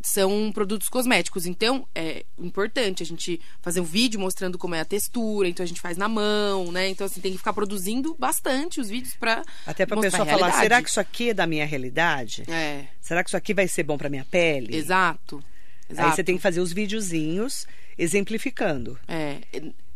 são 0.02 0.50
produtos 0.52 0.88
cosméticos. 0.88 1.44
Então, 1.44 1.86
é 1.94 2.24
importante 2.38 3.02
a 3.02 3.06
gente 3.06 3.38
fazer 3.60 3.80
um 3.80 3.84
vídeo 3.84 4.18
mostrando 4.18 4.56
como 4.56 4.74
é 4.74 4.80
a 4.80 4.84
textura. 4.84 5.46
Então, 5.48 5.62
a 5.62 5.66
gente 5.66 5.80
faz 5.80 5.96
na 5.98 6.08
mão, 6.08 6.72
né? 6.72 6.88
Então, 6.88 7.06
assim, 7.06 7.20
tem 7.20 7.32
que 7.32 7.38
ficar 7.38 7.52
produzindo 7.52 8.14
bastante 8.18 8.80
os 8.80 8.88
vídeos 8.88 9.14
pra 9.14 9.42
Até 9.66 9.84
pra 9.84 10.00
pessoa 10.00 10.22
a 10.22 10.26
falar, 10.26 10.52
será 10.52 10.82
que 10.82 10.88
isso 10.88 11.00
aqui 11.00 11.30
é 11.30 11.34
da 11.34 11.46
minha 11.46 11.66
realidade? 11.66 12.44
É, 12.48 12.86
Será 13.00 13.22
que 13.22 13.28
isso 13.28 13.36
aqui 13.36 13.52
vai 13.52 13.68
ser 13.68 13.82
bom 13.82 13.98
pra 13.98 14.08
minha 14.08 14.24
pele? 14.24 14.74
exato. 14.74 15.44
exato. 15.88 16.08
Aí 16.08 16.14
você 16.14 16.24
tem 16.24 16.36
que 16.36 16.42
fazer 16.42 16.60
os 16.60 16.72
videozinhos 16.72 17.66
exemplificando. 17.98 18.98
É, 19.06 19.38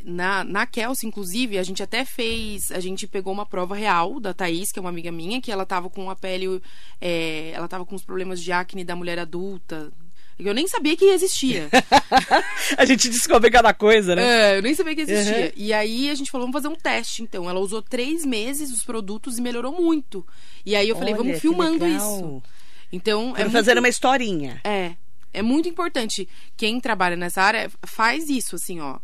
na, 0.04 0.44
na 0.44 0.66
Kelsey, 0.66 1.08
inclusive, 1.08 1.58
a 1.58 1.62
gente 1.62 1.82
até 1.82 2.04
fez. 2.04 2.70
A 2.70 2.78
gente 2.78 3.06
pegou 3.06 3.32
uma 3.32 3.46
prova 3.46 3.74
real 3.74 4.20
da 4.20 4.34
Thaís, 4.34 4.70
que 4.70 4.78
é 4.78 4.82
uma 4.82 4.90
amiga 4.90 5.10
minha, 5.10 5.40
que 5.40 5.50
ela 5.50 5.64
tava 5.64 5.88
com 5.88 6.10
a 6.10 6.16
pele. 6.16 6.60
é, 7.00 7.50
ela 7.54 7.66
tava 7.66 7.86
com 7.86 7.94
os 7.94 8.04
problemas 8.04 8.40
de 8.40 8.52
acne 8.52 8.84
da 8.84 8.94
mulher 8.94 9.18
adulta. 9.18 9.90
Eu 10.38 10.52
nem 10.52 10.66
sabia 10.66 10.96
que 10.96 11.04
existia. 11.04 11.68
a 12.76 12.84
gente 12.84 13.08
descobre 13.08 13.50
cada 13.50 13.72
coisa, 13.72 14.16
né? 14.16 14.22
É, 14.52 14.58
eu 14.58 14.62
nem 14.62 14.74
sabia 14.74 14.94
que 14.94 15.02
existia. 15.02 15.46
Uhum. 15.46 15.52
E 15.56 15.72
aí 15.72 16.10
a 16.10 16.14
gente 16.14 16.30
falou, 16.30 16.46
vamos 16.46 16.60
fazer 16.60 16.74
um 16.74 16.78
teste, 16.78 17.22
então. 17.22 17.48
Ela 17.48 17.60
usou 17.60 17.80
três 17.80 18.24
meses 18.24 18.72
os 18.72 18.82
produtos 18.82 19.38
e 19.38 19.42
melhorou 19.42 19.72
muito. 19.72 20.26
E 20.66 20.74
aí 20.74 20.88
eu 20.88 20.96
falei, 20.96 21.14
Olha, 21.14 21.22
vamos 21.22 21.40
filmando 21.40 21.86
isso. 21.86 22.42
Então, 22.92 23.20
é 23.20 23.24
Vamos 23.24 23.38
muito... 23.38 23.52
fazer 23.52 23.78
uma 23.78 23.88
historinha. 23.88 24.60
É. 24.64 24.96
É 25.32 25.42
muito 25.42 25.68
importante. 25.68 26.28
Quem 26.56 26.80
trabalha 26.80 27.16
nessa 27.16 27.42
área 27.42 27.70
faz 27.84 28.28
isso, 28.28 28.56
assim, 28.56 28.80
ó. 28.80 28.98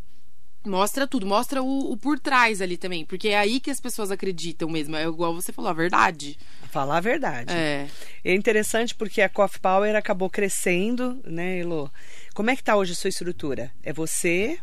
Mostra 0.65 1.07
tudo, 1.07 1.25
mostra 1.27 1.63
o, 1.63 1.93
o 1.93 1.97
por 1.97 2.19
trás 2.21 2.61
ali 2.61 2.77
também. 2.77 3.05
Porque 3.05 3.29
é 3.29 3.39
aí 3.39 3.61
que 3.61 3.71
as 3.71 3.81
pessoas 3.81 4.11
acreditam 4.11 4.69
mesmo. 4.69 4.95
É 4.95 5.05
igual 5.05 5.35
você 5.35 5.53
falou, 5.53 5.71
a 5.71 5.75
verdade. 5.75 6.39
Falar 6.71 6.99
a 6.99 7.01
verdade. 7.01 7.53
É. 7.53 7.89
É 8.23 8.35
interessante 8.35 8.95
porque 8.95 9.23
a 9.23 9.29
Coffee 9.29 9.61
Power 9.61 9.97
acabou 9.97 10.29
crescendo, 10.29 11.21
né, 11.25 11.61
Elo? 11.61 11.91
Como 12.35 12.51
é 12.51 12.57
que 12.57 12.63
tá 12.63 12.77
hoje 12.77 12.93
a 12.93 12.95
sua 12.95 13.09
estrutura? 13.09 13.73
É 13.83 13.93
você 13.93 14.59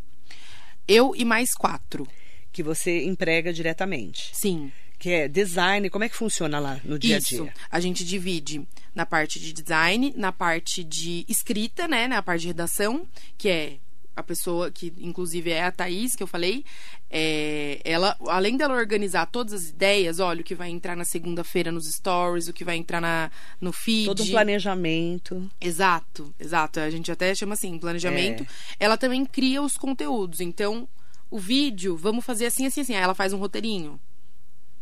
Eu 0.87 1.13
e 1.15 1.25
mais 1.25 1.53
quatro. 1.53 2.07
que 2.51 2.61
você 2.63 3.03
emprega 3.03 3.51
diretamente. 3.53 4.29
Sim. 4.33 4.71
Que 4.99 5.11
é 5.11 5.27
design, 5.27 5.89
como 5.91 6.03
é 6.03 6.09
que 6.09 6.15
funciona 6.15 6.57
lá 6.59 6.79
no 6.83 6.97
dia 6.97 7.17
a 7.17 7.19
Isso. 7.19 7.43
dia? 7.43 7.53
A 7.69 7.79
gente 7.79 8.03
divide 8.03 8.67
na 8.95 9.05
parte 9.05 9.39
de 9.39 9.53
design, 9.53 10.11
na 10.17 10.31
parte 10.31 10.83
de 10.83 11.23
escrita, 11.27 11.87
né? 11.87 12.07
Na 12.07 12.21
parte 12.23 12.41
de 12.41 12.47
redação, 12.47 13.07
que 13.37 13.47
é 13.49 13.77
a 14.17 14.23
pessoa 14.23 14.71
que, 14.71 14.91
inclusive, 14.97 15.51
é 15.51 15.63
a 15.63 15.71
Thaís, 15.71 16.15
que 16.15 16.23
eu 16.23 16.27
falei. 16.27 16.65
É, 17.07 17.79
ela, 17.83 18.17
além 18.27 18.57
dela 18.57 18.73
organizar 18.73 19.27
todas 19.27 19.53
as 19.53 19.69
ideias, 19.69 20.19
olha, 20.19 20.41
o 20.41 20.43
que 20.43 20.55
vai 20.55 20.71
entrar 20.71 20.97
na 20.97 21.05
segunda-feira 21.05 21.71
nos 21.71 21.85
stories, 21.85 22.47
o 22.47 22.53
que 22.53 22.63
vai 22.63 22.77
entrar 22.77 22.99
na, 22.99 23.29
no 23.61 23.71
feed. 23.71 24.07
Todo 24.07 24.23
um 24.23 24.31
planejamento. 24.31 25.47
Exato, 25.61 26.33
exato. 26.39 26.79
A 26.79 26.89
gente 26.89 27.11
até 27.11 27.35
chama 27.35 27.53
assim, 27.53 27.77
planejamento. 27.77 28.41
É. 28.41 28.47
Ela 28.79 28.97
também 28.97 29.23
cria 29.23 29.61
os 29.61 29.77
conteúdos. 29.77 30.41
Então, 30.41 30.89
o 31.29 31.37
vídeo, 31.37 31.95
vamos 31.95 32.25
fazer 32.25 32.47
assim, 32.47 32.65
assim, 32.65 32.81
assim. 32.81 32.95
Aí 32.95 33.03
ela 33.03 33.13
faz 33.13 33.33
um 33.33 33.37
roteirinho. 33.37 33.99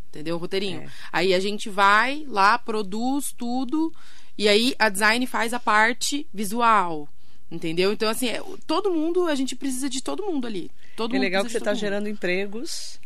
Entendeu? 0.08 0.38
Um 0.38 0.40
roteirinho. 0.40 0.84
É. 0.84 0.90
Aí 1.12 1.34
a 1.34 1.42
gente 1.42 1.70
vai 1.70 2.24
lá, 2.26 2.58
produz 2.58 3.34
tudo. 3.38 3.94
E 4.38 4.48
aí 4.48 4.74
a 4.80 4.88
design 4.88 5.28
faz 5.28 5.54
a 5.54 5.60
parte 5.60 6.26
visual. 6.34 7.10
Entendeu? 7.52 7.94
Então, 7.94 8.10
assim, 8.10 8.28
é, 8.28 8.42
todo 8.66 8.92
mundo, 8.92 9.28
a 9.28 9.36
gente 9.36 9.56
precisa 9.56 9.90
de 9.90 10.02
todo 10.02 10.24
mundo 10.26 10.48
ali. 10.48 10.70
Todo 10.96 11.12
É 11.12 11.14
mundo 11.14 11.24
legal 11.24 11.46
que 11.46 11.52
você 11.52 11.58
está 11.60 11.74
gerando 11.74 12.10
empregos 12.10 13.00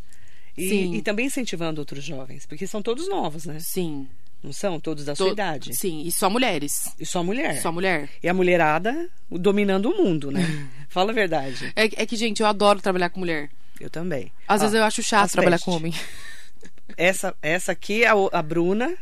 e, 0.57 0.95
e 0.97 1.01
também 1.01 1.25
incentivando 1.27 1.81
outros 1.81 2.03
jovens, 2.03 2.45
porque 2.45 2.65
são 2.65 2.81
todos 2.81 3.07
novos, 3.09 3.45
né? 3.45 3.57
Sim. 3.59 4.07
Não 4.41 4.53
são 4.53 4.79
todos 4.79 5.03
da 5.03 5.13
sua 5.15 5.27
To- 5.27 5.33
idade. 5.33 5.75
Sim, 5.75 6.01
e 6.03 6.11
só 6.13 6.29
mulheres. 6.29 6.71
E 6.97 7.05
só 7.05 7.21
mulher. 7.21 7.61
Só 7.61 7.71
mulher. 7.73 8.09
E 8.23 8.29
a 8.29 8.33
mulherada 8.33 9.09
dominando 9.29 9.91
o 9.91 9.97
mundo, 10.01 10.31
né? 10.31 10.39
Fala 10.87 11.11
a 11.11 11.13
verdade. 11.13 11.73
É, 11.75 11.83
é 12.01 12.05
que, 12.05 12.15
gente, 12.15 12.39
eu 12.41 12.47
adoro 12.47 12.79
trabalhar 12.81 13.09
com 13.09 13.19
mulher. 13.19 13.49
Eu 13.81 13.89
também. 13.89 14.31
Às 14.47 14.61
Ó, 14.61 14.63
vezes 14.63 14.75
eu 14.75 14.83
acho 14.85 15.03
chato 15.03 15.31
trabalhar 15.31 15.59
com 15.59 15.71
homem. 15.71 15.93
Essa, 16.97 17.35
essa 17.41 17.71
aqui 17.71 18.03
é 18.03 18.07
a, 18.07 18.13
a 18.31 18.41
Bruna, 18.41 18.93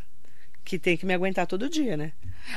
que 0.65 0.77
tem 0.77 0.97
que 0.97 1.05
me 1.05 1.13
aguentar 1.13 1.47
todo 1.47 1.69
dia, 1.69 1.95
né? 1.95 2.11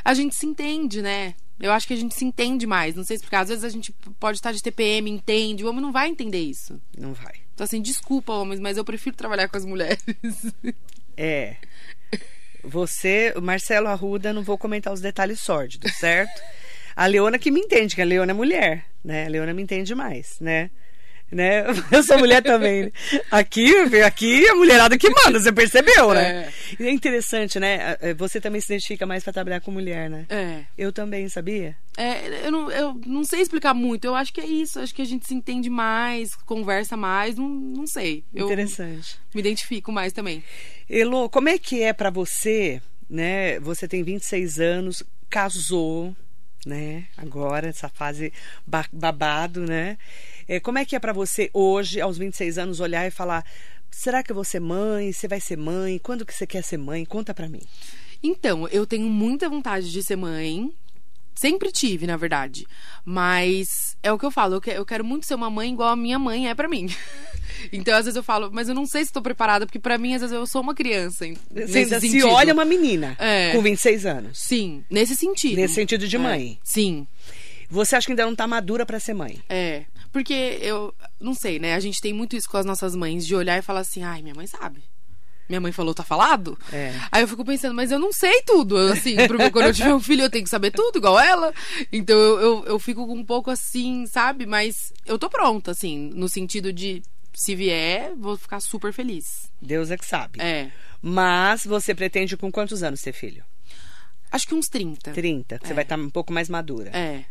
a 0.04 0.12
gente 0.14 0.34
se 0.34 0.44
entende, 0.46 1.00
né? 1.02 1.34
Eu 1.60 1.72
acho 1.72 1.86
que 1.86 1.92
a 1.92 1.96
gente 1.96 2.14
se 2.14 2.24
entende 2.24 2.66
mais. 2.66 2.94
Não 2.94 3.04
sei 3.04 3.16
explicar. 3.16 3.40
Às 3.40 3.50
vezes 3.50 3.64
a 3.64 3.68
gente 3.68 3.92
pode 4.18 4.38
estar 4.38 4.52
de 4.52 4.62
TPM, 4.62 5.10
entende. 5.10 5.64
O 5.64 5.68
homem 5.68 5.82
não 5.82 5.92
vai 5.92 6.08
entender 6.08 6.40
isso. 6.40 6.80
Não 6.96 7.12
vai. 7.12 7.34
Então, 7.54 7.64
assim, 7.64 7.82
desculpa, 7.82 8.32
homens, 8.32 8.58
mas 8.58 8.78
eu 8.78 8.84
prefiro 8.84 9.14
trabalhar 9.14 9.48
com 9.48 9.56
as 9.56 9.64
mulheres. 9.64 10.02
É. 11.22 11.56
Você, 12.64 13.34
Marcelo 13.42 13.88
Arruda, 13.88 14.32
não 14.32 14.42
vou 14.42 14.56
comentar 14.56 14.90
os 14.90 15.02
detalhes 15.02 15.38
sórdidos, 15.38 15.92
certo? 15.96 16.40
A 16.96 17.06
Leona 17.06 17.38
que 17.38 17.50
me 17.50 17.60
entende, 17.60 17.94
que 17.94 18.00
a 18.00 18.06
Leona 18.06 18.32
é 18.32 18.34
mulher, 18.34 18.86
né? 19.04 19.26
A 19.26 19.28
Leona 19.28 19.52
me 19.52 19.62
entende 19.62 19.94
mais, 19.94 20.38
né? 20.40 20.70
Né? 21.30 21.64
Eu 21.92 22.02
sou 22.02 22.18
mulher 22.18 22.42
também. 22.42 22.92
Aqui, 23.30 23.72
aqui 24.04 24.46
é 24.46 24.50
a 24.50 24.54
mulherada 24.54 24.98
que 24.98 25.08
manda, 25.08 25.38
você 25.38 25.52
percebeu, 25.52 26.12
né? 26.12 26.52
E 26.78 26.84
é 26.84 26.90
interessante, 26.90 27.60
né? 27.60 27.96
Eh, 28.00 28.14
Você 28.14 28.40
também 28.40 28.60
se 28.60 28.72
identifica 28.72 29.06
mais 29.06 29.22
para 29.22 29.32
trabalhar 29.32 29.60
com 29.60 29.70
mulher, 29.70 30.10
né? 30.10 30.26
É. 30.28 30.62
Eu 30.76 30.92
também, 30.92 31.28
sabia? 31.28 31.76
É, 31.96 32.46
eu, 32.46 32.50
não, 32.50 32.70
eu 32.70 33.00
não 33.06 33.24
sei 33.24 33.40
explicar 33.40 33.74
muito. 33.74 34.04
Eu 34.06 34.14
acho 34.14 34.32
que 34.32 34.40
é 34.40 34.46
isso. 34.46 34.80
Acho 34.80 34.94
que 34.94 35.02
a 35.02 35.06
gente 35.06 35.26
se 35.26 35.34
entende 35.34 35.70
mais, 35.70 36.34
conversa 36.34 36.96
mais. 36.96 37.36
Não, 37.36 37.48
não 37.48 37.86
sei. 37.86 38.24
Eu 38.34 38.46
Interessante. 38.46 39.16
me 39.34 39.40
identifico 39.40 39.92
mais 39.92 40.12
também. 40.12 40.42
Elo, 40.88 41.28
como 41.28 41.48
é 41.48 41.58
que 41.58 41.82
é 41.82 41.92
para 41.92 42.10
você, 42.10 42.82
né? 43.08 43.60
Você 43.60 43.86
tem 43.86 44.02
26 44.02 44.58
anos, 44.58 45.02
casou, 45.28 46.14
né? 46.66 47.04
Agora, 47.16 47.68
essa 47.68 47.88
fase 47.88 48.32
ba- 48.66 48.88
babado, 48.92 49.60
né? 49.60 49.96
É, 50.48 50.60
como 50.60 50.78
é 50.78 50.84
que 50.84 50.96
é 50.96 50.98
pra 50.98 51.12
você 51.12 51.50
hoje, 51.52 52.00
aos 52.00 52.18
26 52.18 52.58
anos, 52.58 52.80
olhar 52.80 53.06
e 53.06 53.10
falar: 53.10 53.44
será 53.90 54.22
que 54.22 54.30
eu 54.32 54.34
vou 54.34 54.44
ser 54.44 54.60
mãe? 54.60 55.12
Você 55.12 55.28
vai 55.28 55.40
ser 55.40 55.56
mãe? 55.56 55.98
Quando 55.98 56.24
que 56.26 56.34
você 56.34 56.46
quer 56.46 56.62
ser 56.62 56.76
mãe? 56.76 57.04
Conta 57.04 57.32
pra 57.34 57.48
mim. 57.48 57.62
Então, 58.22 58.68
eu 58.68 58.86
tenho 58.86 59.08
muita 59.08 59.48
vontade 59.48 59.90
de 59.90 60.02
ser 60.02 60.16
mãe. 60.16 60.72
Sempre 61.40 61.72
tive, 61.72 62.06
na 62.06 62.16
verdade. 62.16 62.66
Mas 63.04 63.96
é 64.02 64.12
o 64.12 64.18
que 64.18 64.26
eu 64.26 64.30
falo, 64.30 64.56
eu 64.56 64.60
que- 64.60 64.70
eu 64.70 64.84
quero 64.84 65.04
muito 65.04 65.26
ser 65.26 65.34
uma 65.34 65.48
mãe 65.50 65.72
igual 65.72 65.88
a 65.90 65.96
minha 65.96 66.18
mãe 66.18 66.48
é 66.48 66.54
pra 66.54 66.68
mim. 66.68 66.86
Então, 67.72 67.94
às 67.94 68.06
vezes 68.06 68.16
eu 68.16 68.22
falo, 68.22 68.48
mas 68.50 68.70
eu 68.70 68.74
não 68.74 68.86
sei 68.86 69.02
se 69.02 69.10
estou 69.10 69.20
preparada, 69.22 69.66
porque 69.66 69.78
pra 69.78 69.98
mim, 69.98 70.14
às 70.14 70.22
vezes, 70.22 70.34
eu 70.34 70.46
sou 70.46 70.62
uma 70.62 70.74
criança. 70.74 71.26
Você 71.50 71.78
ainda 71.80 72.00
se 72.00 72.08
sentido. 72.08 72.28
olha 72.30 72.54
uma 72.54 72.64
menina 72.64 73.14
É. 73.18 73.52
com 73.52 73.60
26 73.60 74.06
anos. 74.06 74.38
Sim, 74.38 74.82
nesse 74.88 75.14
sentido. 75.14 75.56
Nesse 75.56 75.74
sentido 75.74 76.08
de 76.08 76.16
É, 76.16 76.18
mãe. 76.18 76.58
Sim. 76.64 77.06
Você 77.68 77.96
acha 77.96 78.06
que 78.06 78.12
ainda 78.12 78.24
não 78.24 78.34
tá 78.34 78.46
madura 78.46 78.86
pra 78.86 78.98
ser 78.98 79.12
mãe? 79.12 79.42
É, 79.46 79.84
porque 80.10 80.58
eu 80.62 80.94
não 81.20 81.34
sei, 81.34 81.58
né? 81.58 81.74
A 81.74 81.80
gente 81.80 82.00
tem 82.00 82.14
muito 82.14 82.34
isso 82.34 82.48
com 82.48 82.56
as 82.56 82.64
nossas 82.64 82.96
mães 82.96 83.26
de 83.26 83.34
olhar 83.34 83.58
e 83.58 83.62
falar 83.62 83.80
assim: 83.80 84.02
"Ai, 84.04 84.22
minha 84.22 84.34
mãe 84.34 84.46
sabe". 84.46 84.82
Minha 85.50 85.60
mãe 85.60 85.72
falou, 85.72 85.92
tá 85.92 86.02
falado? 86.04 86.56
É. 86.72 86.94
Aí 87.10 87.22
eu 87.22 87.28
fico 87.28 87.44
pensando, 87.44 87.74
mas 87.74 87.90
eu 87.90 87.98
não 87.98 88.12
sei 88.12 88.40
tudo. 88.42 88.76
Assim, 88.78 89.16
pro 89.26 89.36
meu- 89.36 89.50
quando 89.50 89.66
eu 89.66 89.74
tiver 89.74 89.92
um 89.92 90.00
filho, 90.00 90.22
eu 90.22 90.30
tenho 90.30 90.44
que 90.44 90.50
saber 90.50 90.70
tudo, 90.70 90.98
igual 90.98 91.18
ela. 91.18 91.52
Então 91.92 92.16
eu, 92.16 92.38
eu, 92.40 92.64
eu 92.66 92.78
fico 92.78 93.02
um 93.02 93.24
pouco 93.24 93.50
assim, 93.50 94.06
sabe? 94.06 94.46
Mas 94.46 94.92
eu 95.04 95.18
tô 95.18 95.28
pronta, 95.28 95.72
assim, 95.72 96.10
no 96.14 96.28
sentido 96.28 96.72
de 96.72 97.02
se 97.34 97.54
vier, 97.54 98.12
vou 98.16 98.36
ficar 98.36 98.60
super 98.60 98.92
feliz. 98.92 99.24
Deus 99.60 99.90
é 99.90 99.96
que 99.96 100.06
sabe. 100.06 100.40
É. 100.40 100.70
Mas 101.02 101.64
você 101.64 101.94
pretende 101.94 102.36
com 102.36 102.50
quantos 102.52 102.82
anos 102.82 103.00
ter 103.02 103.12
filho? 103.12 103.42
Acho 104.30 104.46
que 104.46 104.54
uns 104.54 104.68
30. 104.68 105.10
30. 105.12 105.58
que 105.58 105.66
Você 105.66 105.72
É. 105.72 105.74
vai 105.74 105.82
estar 105.82 105.98
um 105.98 106.10
pouco 106.10 106.32
mais 106.32 106.48
madura. 106.48 106.90
É, 106.96 107.24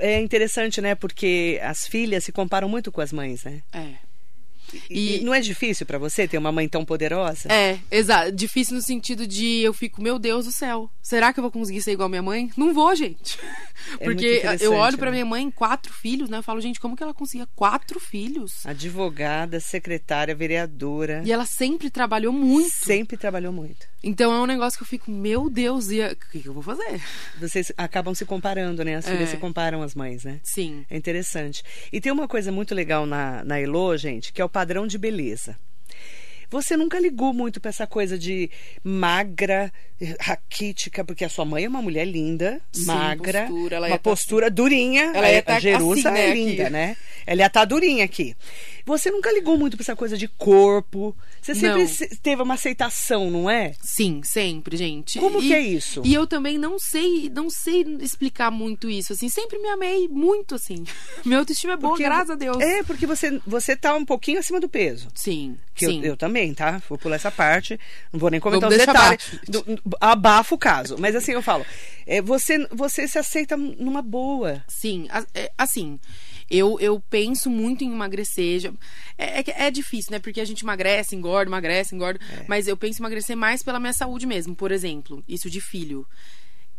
É 0.00 0.20
interessante, 0.20 0.80
né? 0.82 0.94
Porque 0.94 1.58
as 1.62 1.86
filhas 1.88 2.22
se 2.22 2.30
comparam 2.30 2.68
muito 2.68 2.92
com 2.92 3.00
as 3.00 3.12
mães, 3.12 3.42
né? 3.42 3.62
é. 3.72 3.94
E, 4.90 5.16
E- 5.16 5.24
não 5.24 5.32
é 5.34 5.40
difícil 5.40 5.84
pra 5.86 5.98
você 5.98 6.26
ter 6.28 6.38
uma 6.38 6.52
mãe 6.52 6.68
tão 6.68 6.84
poderosa? 6.84 7.50
É, 7.52 7.78
exato. 7.90 8.32
Difícil 8.32 8.74
no 8.76 8.82
sentido 8.82 9.26
de 9.26 9.60
eu 9.60 9.72
fico, 9.72 10.02
meu 10.02 10.18
Deus 10.18 10.44
do 10.46 10.52
céu, 10.52 10.90
será 11.02 11.32
que 11.32 11.40
eu 11.40 11.42
vou 11.42 11.50
conseguir 11.50 11.82
ser 11.82 11.92
igual 11.92 12.06
a 12.06 12.10
minha 12.10 12.22
mãe? 12.22 12.50
Não 12.56 12.72
vou, 12.74 12.94
gente. 12.94 13.38
É 14.00 14.04
Porque 14.04 14.42
eu 14.60 14.74
olho 14.74 14.98
pra 14.98 15.06
né? 15.06 15.12
minha 15.18 15.24
mãe, 15.24 15.50
quatro 15.52 15.92
filhos, 15.92 16.28
né? 16.28 16.38
Eu 16.38 16.42
falo, 16.42 16.60
gente, 16.60 16.80
como 16.80 16.96
que 16.96 17.02
ela 17.02 17.14
conseguia 17.14 17.46
quatro 17.54 17.98
filhos? 18.00 18.66
Advogada, 18.66 19.60
secretária, 19.60 20.34
vereadora. 20.34 21.22
E 21.24 21.32
ela 21.32 21.46
sempre 21.46 21.88
trabalhou 21.88 22.32
muito. 22.32 22.70
Sempre 22.72 23.16
trabalhou 23.16 23.52
muito. 23.52 23.86
Então 24.02 24.32
é 24.32 24.40
um 24.40 24.46
negócio 24.46 24.76
que 24.78 24.82
eu 24.82 24.86
fico, 24.88 25.10
meu 25.10 25.48
Deus, 25.48 25.90
e 25.90 26.00
o 26.00 26.16
que, 26.30 26.40
que 26.40 26.48
eu 26.48 26.52
vou 26.52 26.62
fazer? 26.62 27.00
Vocês 27.40 27.72
acabam 27.76 28.14
se 28.14 28.24
comparando, 28.24 28.84
né? 28.84 28.96
As 28.96 29.06
É. 29.06 29.12
filhas 29.12 29.28
se 29.30 29.36
comparam 29.36 29.82
às 29.82 29.94
mães, 29.94 30.24
né? 30.24 30.40
Sim. 30.42 30.84
É 30.90 30.96
interessante. 30.96 31.62
E 31.92 32.00
tem 32.00 32.10
uma 32.12 32.26
coisa 32.28 32.50
muito 32.52 32.74
legal 32.74 33.06
na, 33.06 33.42
na 33.44 33.58
Elo, 33.60 33.96
gente, 33.96 34.32
que 34.32 34.40
é 34.40 34.44
o 34.44 34.48
padrão 34.58 34.88
de 34.88 34.98
beleza. 34.98 35.56
Você 36.50 36.76
nunca 36.76 36.98
ligou 36.98 37.32
muito 37.34 37.60
pra 37.60 37.68
essa 37.68 37.86
coisa 37.86 38.18
de 38.18 38.50
magra, 38.82 39.72
raquítica, 40.20 41.04
porque 41.04 41.24
a 41.24 41.28
sua 41.28 41.44
mãe 41.44 41.64
é 41.64 41.68
uma 41.68 41.82
mulher 41.82 42.04
linda, 42.06 42.60
Sim, 42.72 42.84
magra, 42.86 43.42
postura, 43.46 43.76
ela 43.76 43.86
uma 43.88 43.96
tá 43.98 44.02
postura 44.02 44.50
durinha. 44.50 45.12
Ela 45.14 45.26
a, 45.26 45.32
ia 45.32 45.42
tá 45.42 45.56
a 45.56 45.60
Jerusa 45.60 46.08
assim, 46.10 46.18
é 46.20 46.26
né, 46.28 46.34
linda, 46.34 46.62
aqui. 46.64 46.72
né? 46.72 46.96
Ela 47.26 47.40
ia 47.42 47.46
estar 47.46 47.64
durinha 47.64 48.04
aqui. 48.04 48.34
Você 48.86 49.10
nunca 49.10 49.30
ligou 49.30 49.58
muito 49.58 49.76
pra 49.76 49.82
essa 49.84 49.94
coisa 49.96 50.16
de 50.16 50.26
corpo. 50.28 51.14
Você 51.42 51.54
sempre 51.54 51.82
Não. 51.84 52.08
teve 52.22 52.42
uma 52.42 52.54
aceitação, 52.54 53.30
não 53.30 53.50
é? 53.50 53.74
Sim, 53.82 54.22
sempre, 54.24 54.76
gente. 54.78 55.18
Como 55.18 55.38
E- 55.42 55.48
que 55.48 55.54
é 55.54 55.60
isso? 55.60 56.00
E 56.04 56.14
eu 56.14 56.26
também 56.26 56.56
não 56.56 56.78
sei, 56.78 57.28
não 57.34 57.50
sei 57.50 57.84
explicar 58.00 58.50
muito 58.50 58.88
isso, 58.88 59.12
assim. 59.12 59.28
Sempre 59.28 59.58
me 59.58 59.68
amei 59.68 60.08
muito, 60.08 60.54
assim. 60.54 60.84
Minha 61.26 61.40
autoestima 61.40 61.74
é 61.74 61.76
boa, 61.76 61.90
Porque- 61.92 62.04
graças 62.04 62.30
a 62.30 62.34
Deus. 62.34 62.58
É, 62.60 62.82
porque 62.82 63.06
você, 63.06 63.38
você 63.46 63.76
tá 63.76 63.94
um 63.94 64.06
pouquinho 64.06 64.38
acima 64.38 64.58
do 64.58 64.68
peso. 64.70 65.08
Sim, 65.14 65.58
Que 65.74 65.84
eu, 65.84 65.90
sim. 65.90 66.00
eu 66.04 66.16
também, 66.16 66.37
tá? 66.54 66.80
Vou 66.88 66.96
pular 66.98 67.16
essa 67.16 67.30
parte. 67.30 67.78
Não 68.12 68.18
vou 68.20 68.30
nem 68.30 68.40
comentar 68.40 68.68
Vamos 68.70 68.80
os 68.80 68.86
detalhes. 68.86 69.40
Do- 69.48 69.96
abafa 70.00 70.54
o 70.54 70.58
caso. 70.58 70.96
Mas 70.98 71.14
assim, 71.16 71.32
eu 71.32 71.42
falo. 71.42 71.64
é, 72.06 72.20
você, 72.22 72.66
você 72.72 73.06
se 73.08 73.18
aceita 73.18 73.56
numa 73.56 74.02
boa. 74.02 74.62
Sim, 74.68 75.08
é, 75.34 75.50
assim, 75.58 75.98
eu, 76.50 76.78
eu 76.80 77.00
penso 77.10 77.50
muito 77.50 77.84
em 77.84 77.92
emagrecer. 77.92 78.60
já- 78.60 78.72
É, 79.16 79.40
é, 79.40 79.66
é 79.66 79.70
difícil, 79.70 80.12
né? 80.12 80.18
Porque 80.18 80.40
a 80.40 80.44
gente 80.44 80.62
emagrece, 80.62 81.14
engorda, 81.16 81.50
emagrece, 81.50 81.94
engorda. 81.94 82.18
É. 82.32 82.44
Mas 82.46 82.66
eu 82.68 82.76
penso 82.76 83.00
em 83.00 83.02
emagrecer 83.02 83.36
mais 83.36 83.62
pela 83.62 83.80
minha 83.80 83.92
saúde 83.92 84.26
mesmo. 84.26 84.54
Por 84.54 84.70
exemplo, 84.72 85.22
isso 85.28 85.50
de 85.50 85.60
filho. 85.60 86.06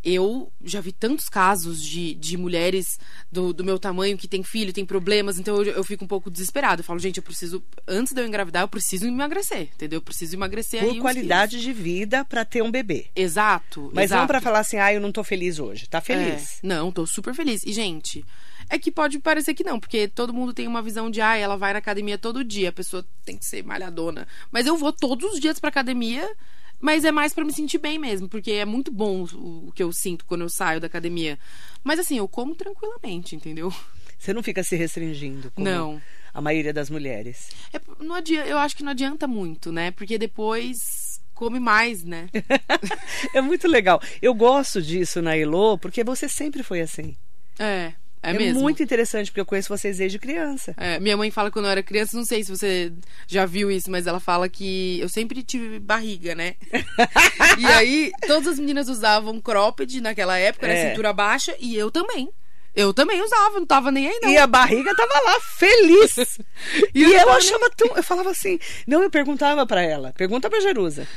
Eu 0.04 0.52
já 0.64 0.80
vi 0.80 0.92
tantos 0.92 1.28
casos 1.28 1.82
de, 1.84 2.14
de 2.16 2.38
mulheres 2.38 2.98
do, 3.32 3.54
do 3.54 3.64
meu 3.64 3.78
tamanho 3.78 4.18
que 4.18 4.28
tem 4.28 4.44
filho, 4.44 4.72
tem 4.72 4.86
problemas, 4.86 5.38
então 5.38 5.58
eu, 5.58 5.74
eu 5.74 5.84
fico 5.84 6.06
um 6.06 6.08
pouco 6.08 6.32
desesperada. 6.32 6.82
Eu 6.82 6.86
falo, 6.86 7.00
gente, 7.00 7.18
eu 7.18 7.24
preciso, 7.24 7.64
antes 7.88 8.14
de 8.14 8.22
eu 8.22 8.26
engravidar, 8.26 8.64
eu 8.64 8.68
preciso 8.68 9.06
emagrecer, 9.06 9.70
entendeu? 9.74 9.98
Eu 9.98 10.02
preciso 10.02 10.36
emagrecer 10.36 10.82
aí 10.82 10.88
Por 10.88 10.96
uns 10.96 11.02
qualidade 11.02 11.62
de 11.62 11.74
vida 11.74 12.24
pra 12.24 12.46
ter 12.46 12.62
um 12.62 12.72
bebê. 12.72 13.08
Exato. 13.16 13.92
Mas 13.94 14.12
não 14.12 14.18
exato. 14.18 14.28
pra 14.28 14.42
falar 14.42 14.60
assim, 14.60 14.78
ah, 14.78 14.94
eu 14.94 15.02
não 15.02 15.12
tô 15.12 15.24
feliz 15.24 15.60
hoje. 15.60 15.88
Tá 15.88 16.00
feliz. 16.00 16.60
É, 16.64 16.68
não, 16.68 16.92
tô 16.92 17.06
super 17.06 17.34
feliz. 17.34 17.62
E, 17.66 17.74
gente, 17.74 18.24
é 18.70 18.78
que 18.78 18.92
pode 18.92 19.20
parecer 19.20 19.54
que 19.54 19.64
não, 19.64 19.80
porque 19.80 20.08
todo 20.08 20.34
mundo 20.34 20.54
tem 20.54 20.68
uma 20.68 20.82
visão 20.82 21.10
de, 21.10 21.20
ah, 21.22 21.36
ela 21.36 21.58
vai 21.58 21.74
na 21.74 21.80
academia 21.80 22.18
todo 22.18 22.44
dia, 22.44 22.70
a 22.70 22.74
pessoa 22.74 23.06
tem 23.26 23.36
que 23.36 23.46
ser 23.46 23.64
malhadona. 23.64 24.28
Mas 24.52 24.68
eu 24.68 24.78
vou 24.78 24.94
todos 24.94 25.34
os 25.34 25.40
dias 25.40 25.60
pra 25.60 25.70
academia, 25.70 26.30
mas 26.80 27.04
é 27.04 27.12
mais 27.12 27.34
pra 27.34 27.44
me 27.44 27.54
sentir 27.54 27.78
bem 27.78 28.00
mesmo, 28.00 28.28
porque 28.28 28.52
é 28.52 28.66
muito 28.66 28.92
bom 28.92 29.26
o, 29.34 29.68
o 29.68 29.72
que 29.72 29.84
eu 29.84 29.92
sinto 29.92 30.26
quando 30.26 30.42
eu 30.42 30.50
saio 30.50 30.80
da 30.80 30.88
academia. 30.88 31.38
Mas 31.84 32.00
assim, 32.00 32.18
eu 32.18 32.28
como 32.28 32.56
tranquilamente, 32.56 33.36
entendeu? 33.36 33.74
Você 34.18 34.34
não 34.34 34.44
fica 34.44 34.64
se 34.64 34.76
restringindo. 34.76 35.50
Como 35.52 35.66
Não. 35.68 36.02
A 36.34 36.42
maioria 36.42 36.74
das 36.74 36.90
mulheres. 36.90 37.50
É, 37.74 37.80
não 38.04 38.16
adianta, 38.16 38.48
eu 38.48 38.58
acho 38.58 38.76
que 38.76 38.84
não 38.84 38.92
adianta 38.92 39.28
muito, 39.28 39.72
né? 39.72 39.92
Porque 39.92 40.18
depois 40.18 41.22
come 41.34 41.60
mais, 41.60 42.04
né? 42.04 42.30
é 43.34 43.42
muito 43.42 43.68
legal. 43.68 44.02
Eu 44.22 44.34
gosto 44.34 44.82
disso 44.82 45.22
na 45.22 45.38
Elo, 45.38 45.78
porque 45.78 46.04
você 46.04 46.28
sempre 46.28 46.62
foi 46.64 46.82
assim. 46.82 47.16
É, 47.58 47.94
é, 48.22 48.34
mesmo. 48.34 48.62
muito 48.62 48.84
interessante, 48.84 49.32
porque 49.32 49.40
eu 49.40 49.46
conheço 49.46 49.70
vocês 49.70 49.98
desde 49.98 50.20
criança. 50.20 50.74
É, 50.78 51.00
minha 51.00 51.16
mãe 51.16 51.32
fala 51.32 51.50
que 51.50 51.54
quando 51.54 51.66
eu 51.66 51.72
era 51.72 51.84
criança, 51.84 52.18
não 52.18 52.26
sei 52.26 52.44
se 52.44 52.52
você 52.52 52.92
já 53.28 53.46
viu 53.46 53.72
isso, 53.72 53.90
mas 53.90 54.08
ela 54.08 54.20
fala 54.20 54.50
que 54.50 55.00
eu 55.00 55.08
sempre 55.08 55.42
tive 55.44 55.80
barriga, 55.80 56.36
né? 56.36 56.56
e 57.58 57.66
aí, 57.66 58.12
todas 58.28 58.48
as 58.48 58.60
meninas 58.60 58.90
usavam 58.90 59.40
cropped 59.40 60.02
naquela 60.02 60.38
época, 60.38 60.68
É. 60.68 60.72
era 60.72 60.90
cintura 60.90 61.14
baixa, 61.14 61.56
e 61.60 61.76
eu 61.76 61.90
também. 61.90 62.30
Eu 62.76 62.94
também 62.94 63.22
usava, 63.22 63.60
não 63.60 63.66
tava 63.66 63.92
nem 63.92 64.08
aí, 64.08 64.20
não. 64.22 64.30
E 64.30 64.38
a 64.38 64.46
barriga 64.46 64.96
tava 64.96 65.14
lá, 65.26 65.40
feliz. 65.58 66.40
e 66.94 67.04
ela 67.14 67.26
tava 67.26 67.38
achava 67.38 67.70
tão. 67.76 67.96
Eu 67.96 68.04
falava 68.04 68.30
assim. 68.30 68.60
Não, 68.86 69.02
eu 69.02 69.10
perguntava 69.10 69.66
pra 69.66 69.82
ela. 69.82 70.14
Pergunta 70.16 70.50
pra 70.50 70.60
Jerusa. 70.60 71.08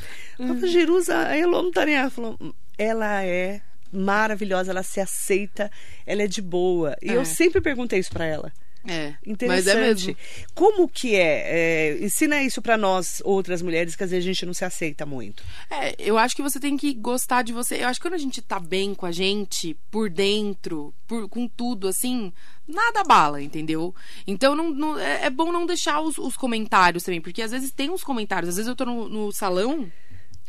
Hum. 0.40 0.48
falava, 0.48 0.66
Jerusa, 0.66 1.18
a 1.18 1.36
Elô 1.36 1.62
não 1.62 1.70
tá 1.70 1.84
nem. 1.84 1.94
Ela 1.94 2.10
falou, 2.10 2.38
ela 2.78 3.22
é 3.22 3.60
maravilhosa, 3.92 4.70
ela 4.70 4.82
se 4.82 5.00
aceita, 5.00 5.70
ela 6.06 6.22
é 6.22 6.26
de 6.26 6.40
boa. 6.42 6.96
E 7.02 7.08
eu 7.10 7.20
É. 7.22 7.24
sempre 7.24 7.60
perguntei 7.60 7.98
isso 7.98 8.10
pra 8.12 8.24
ela. 8.26 8.52
É, 8.84 9.10
mas 9.24 9.64
Interessante. 9.64 10.10
é. 10.10 10.44
Como 10.56 10.88
que 10.88 11.14
é? 11.14 11.92
É, 11.92 11.98
Ensina 12.04 12.42
isso 12.42 12.60
pra 12.60 12.76
nós, 12.76 13.22
outras 13.24 13.62
mulheres, 13.62 13.94
que 13.94 14.02
às 14.02 14.10
vezes 14.10 14.24
a 14.24 14.32
gente 14.32 14.44
não 14.44 14.52
se 14.52 14.64
aceita 14.64 15.06
muito. 15.06 15.44
É, 15.70 15.94
eu 16.00 16.18
acho 16.18 16.34
que 16.34 16.42
você 16.42 16.58
tem 16.58 16.76
que 16.76 16.92
gostar 16.92 17.42
de 17.42 17.52
você. 17.52 17.76
Eu 17.76 17.86
acho 17.86 18.00
que 18.00 18.08
quando 18.08 18.14
a 18.14 18.18
gente 18.18 18.42
tá 18.42 18.58
bem 18.58 18.92
com 18.92 19.06
a 19.06 19.12
gente, 19.12 19.76
por 19.88 20.10
dentro, 20.10 20.92
por, 21.06 21.28
com 21.28 21.46
tudo, 21.46 21.86
assim, 21.86 22.32
nada 22.66 23.04
bala, 23.04 23.40
entendeu? 23.40 23.94
Então 24.26 24.56
não, 24.56 24.70
não- 24.70 24.98
é, 24.98 25.26
é 25.26 25.30
bom 25.30 25.52
não 25.52 25.64
deixar 25.64 26.00
os, 26.00 26.18
os 26.18 26.36
comentários 26.36 27.04
também, 27.04 27.20
porque 27.20 27.40
às 27.42 27.52
vezes 27.52 27.70
tem 27.70 27.88
uns 27.88 28.02
comentários. 28.02 28.48
Às 28.48 28.56
vezes 28.56 28.68
eu 28.68 28.74
tô 28.74 28.84
no, 28.84 29.08
no 29.08 29.30
salão. 29.32 29.88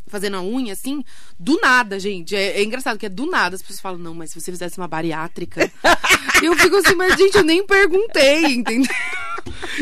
Fazendo 0.08 0.38
a 0.38 0.42
unha, 0.44 0.74
assim, 0.74 1.04
do 1.40 1.60
nada, 1.62 2.00
gente. 2.00 2.36
É, 2.36 2.60
é 2.60 2.64
engraçado 2.64 2.98
que 3.00 3.06
é 3.06 3.10
do 3.10 3.26
nada. 3.26 3.56
As 3.56 3.62
pessoas 3.62 3.80
falam, 3.82 3.98
não, 3.98 4.14
mas 4.14 4.32
se 4.32 4.40
você 4.40 4.52
fizesse 4.52 4.78
uma 4.78 4.88
bariátrica. 4.88 5.72
eu 6.44 6.56
fico 6.58 6.76
assim, 6.78 6.96
mas, 6.96 7.16
gente, 7.18 7.36
eu 7.38 7.44
nem 7.44 7.66
perguntei, 7.66 8.46
entendeu? 8.46 8.94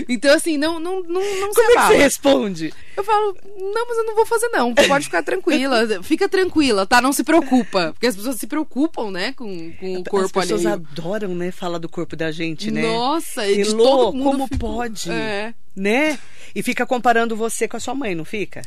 Então, 0.08 0.34
assim, 0.34 0.58
não, 0.58 0.80
não, 0.80 1.04
não, 1.04 1.22
não 1.22 1.54
se 1.54 1.62
Como 1.62 1.72
é 1.72 1.76
que 1.76 1.88
você 1.88 1.98
responde? 1.98 2.74
Eu 2.96 3.04
falo, 3.04 3.36
não, 3.58 3.88
mas 3.88 3.98
eu 3.98 4.04
não 4.06 4.16
vou 4.16 4.26
fazer, 4.26 4.48
não. 4.50 4.74
Pode 4.74 5.06
ficar 5.06 5.22
tranquila. 5.24 6.02
Fica 6.04 6.30
tranquila, 6.30 6.86
tá? 6.86 7.02
Não 7.02 7.12
se 7.14 7.24
preocupa. 7.24 7.92
Porque 7.94 8.08
as 8.08 8.16
pessoas 8.16 8.38
se 8.38 8.48
preocupam, 8.48 9.12
né, 9.12 9.34
com, 9.34 9.72
com 9.74 9.98
o 9.98 10.04
corpo 10.04 10.40
As 10.40 10.46
pessoas 10.48 10.66
alheio. 10.66 10.88
adoram, 10.92 11.36
né, 11.36 11.52
falar 11.52 11.78
do 11.78 11.90
corpo 11.90 12.16
da 12.16 12.32
gente, 12.32 12.72
né? 12.72 12.82
Nossa, 12.82 13.48
e 13.48 13.64
de 13.64 13.76
todo 13.76 14.14
mundo 14.14 14.24
como 14.32 14.44
fica- 14.46 14.58
pode? 14.60 15.12
É. 15.12 15.54
Né? 15.76 16.18
E 16.56 16.64
fica 16.64 16.86
comparando 16.86 17.36
você 17.36 17.68
com 17.68 17.78
a 17.78 17.80
sua 17.80 17.94
mãe, 17.96 18.16
não 18.16 18.26
fica? 18.26 18.62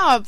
Ah, 0.00 0.22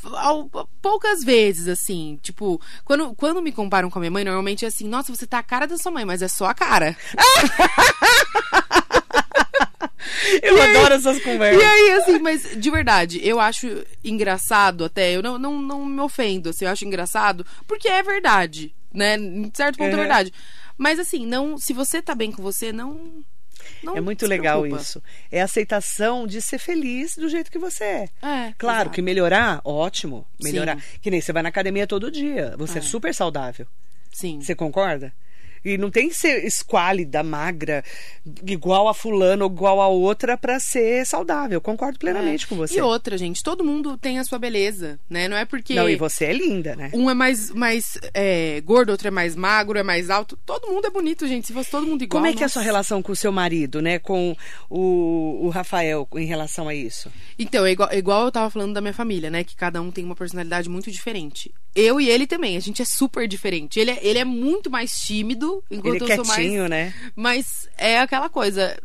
poucas 0.82 1.22
vezes, 1.22 1.68
assim. 1.68 2.18
Tipo, 2.20 2.60
quando, 2.84 3.14
quando 3.14 3.40
me 3.40 3.52
comparam 3.52 3.88
com 3.88 3.98
a 3.98 4.00
minha 4.00 4.10
mãe, 4.10 4.24
normalmente 4.24 4.64
é 4.64 4.68
assim, 4.68 4.88
nossa, 4.88 5.14
você 5.14 5.28
tá 5.28 5.38
a 5.38 5.44
cara 5.44 5.64
da 5.68 5.78
sua 5.78 5.92
mãe, 5.92 6.04
mas 6.04 6.22
é 6.22 6.28
só 6.28 6.46
a 6.46 6.54
cara. 6.54 6.96
Eu 10.42 10.60
adoro 10.60 10.94
essas 10.94 11.22
conversas. 11.22 11.62
E 11.62 11.64
aí, 11.64 11.92
assim, 11.92 12.18
mas 12.18 12.42
de 12.56 12.70
verdade, 12.70 13.20
eu 13.22 13.40
acho 13.40 13.84
engraçado 14.04 14.84
até, 14.84 15.12
eu 15.12 15.22
não, 15.22 15.38
não, 15.38 15.60
não 15.60 15.84
me 15.84 16.00
ofendo, 16.00 16.50
assim, 16.50 16.64
eu 16.64 16.70
acho 16.70 16.84
engraçado, 16.84 17.44
porque 17.66 17.88
é 17.88 18.02
verdade. 18.02 18.74
né? 18.92 19.16
Em 19.16 19.50
certo 19.54 19.78
ponto 19.78 19.88
uhum. 19.88 19.94
é 19.94 20.00
verdade. 20.00 20.32
Mas 20.76 20.98
assim, 20.98 21.26
não, 21.26 21.58
se 21.58 21.72
você 21.72 22.00
tá 22.02 22.14
bem 22.14 22.32
com 22.32 22.42
você, 22.42 22.72
não 22.72 23.24
não 23.82 23.96
é 23.96 24.00
muito 24.00 24.26
legal 24.26 24.66
isso. 24.66 25.02
É 25.30 25.40
a 25.40 25.44
aceitação 25.44 26.26
de 26.26 26.40
ser 26.40 26.58
feliz 26.58 27.16
do 27.16 27.28
jeito 27.28 27.50
que 27.50 27.58
você 27.58 27.84
é. 27.84 28.08
é 28.22 28.54
claro 28.58 28.82
exato. 28.82 28.90
que 28.90 29.02
melhorar, 29.02 29.60
ótimo. 29.64 30.26
Melhorar. 30.42 30.80
Sim. 30.80 30.98
Que 31.00 31.10
nem 31.10 31.20
você 31.20 31.32
vai 31.32 31.42
na 31.42 31.48
academia 31.48 31.86
todo 31.86 32.10
dia. 32.10 32.54
Você 32.58 32.78
é, 32.78 32.80
é 32.80 32.82
super 32.82 33.14
saudável. 33.14 33.66
Sim. 34.12 34.40
Você 34.40 34.54
concorda? 34.54 35.12
E 35.64 35.76
não 35.76 35.90
tem 35.90 36.08
que 36.08 36.14
ser 36.14 36.44
esquálida, 36.44 37.22
magra, 37.22 37.84
igual 38.46 38.88
a 38.88 38.94
fulano 38.94 39.44
ou 39.44 39.50
igual 39.50 39.80
a 39.80 39.88
outra 39.88 40.36
para 40.36 40.58
ser 40.58 41.04
saudável. 41.06 41.60
Concordo 41.60 41.98
plenamente 41.98 42.44
é. 42.44 42.48
com 42.48 42.56
você. 42.56 42.78
E 42.78 42.80
outra, 42.80 43.18
gente, 43.18 43.42
todo 43.42 43.64
mundo 43.64 43.96
tem 43.98 44.18
a 44.18 44.24
sua 44.24 44.38
beleza, 44.38 44.98
né? 45.08 45.28
Não 45.28 45.36
é 45.36 45.44
porque. 45.44 45.74
Não, 45.74 45.88
e 45.88 45.96
você 45.96 46.26
é 46.26 46.32
linda, 46.32 46.74
né? 46.74 46.90
Um 46.94 47.10
é 47.10 47.14
mais, 47.14 47.50
mais 47.50 47.98
é, 48.14 48.60
gordo, 48.62 48.90
outro 48.90 49.08
é 49.08 49.10
mais 49.10 49.36
magro, 49.36 49.78
é 49.78 49.82
mais 49.82 50.10
alto. 50.10 50.38
Todo 50.46 50.68
mundo 50.68 50.86
é 50.86 50.90
bonito, 50.90 51.26
gente. 51.26 51.46
Se 51.46 51.52
fosse 51.52 51.70
todo 51.70 51.86
mundo 51.86 52.02
igual. 52.02 52.22
Como 52.22 52.32
é 52.32 52.36
que 52.36 52.42
é 52.42 52.46
a 52.46 52.48
sua 52.48 52.62
relação 52.62 53.02
com 53.02 53.12
o 53.12 53.16
seu 53.16 53.32
marido, 53.32 53.82
né? 53.82 53.98
Com 53.98 54.36
o, 54.68 55.46
o 55.46 55.48
Rafael 55.50 56.08
em 56.16 56.26
relação 56.26 56.68
a 56.68 56.74
isso? 56.74 57.10
Então, 57.38 57.66
é 57.66 57.72
igual, 57.72 57.92
igual 57.92 58.24
eu 58.24 58.32
tava 58.32 58.50
falando 58.50 58.74
da 58.74 58.80
minha 58.80 58.94
família, 58.94 59.30
né? 59.30 59.44
Que 59.44 59.56
cada 59.56 59.80
um 59.80 59.90
tem 59.90 60.04
uma 60.04 60.16
personalidade 60.16 60.68
muito 60.68 60.90
diferente. 60.90 61.52
Eu 61.74 62.00
e 62.00 62.08
ele 62.08 62.26
também, 62.26 62.56
a 62.56 62.60
gente 62.60 62.82
é 62.82 62.84
super 62.84 63.28
diferente. 63.28 63.78
Ele 63.78 63.92
é, 63.92 63.98
ele 64.02 64.18
é 64.18 64.24
muito 64.24 64.70
mais 64.70 64.90
tímido, 64.98 65.49
enquanto 65.70 66.02
ele 66.02 66.12
é 66.12 66.18
eu 66.18 66.24
sou 66.24 66.36
mais. 66.36 66.70
né? 66.70 66.94
Mas 67.14 67.68
é 67.76 67.98
aquela 67.98 68.28
coisa. 68.28 68.76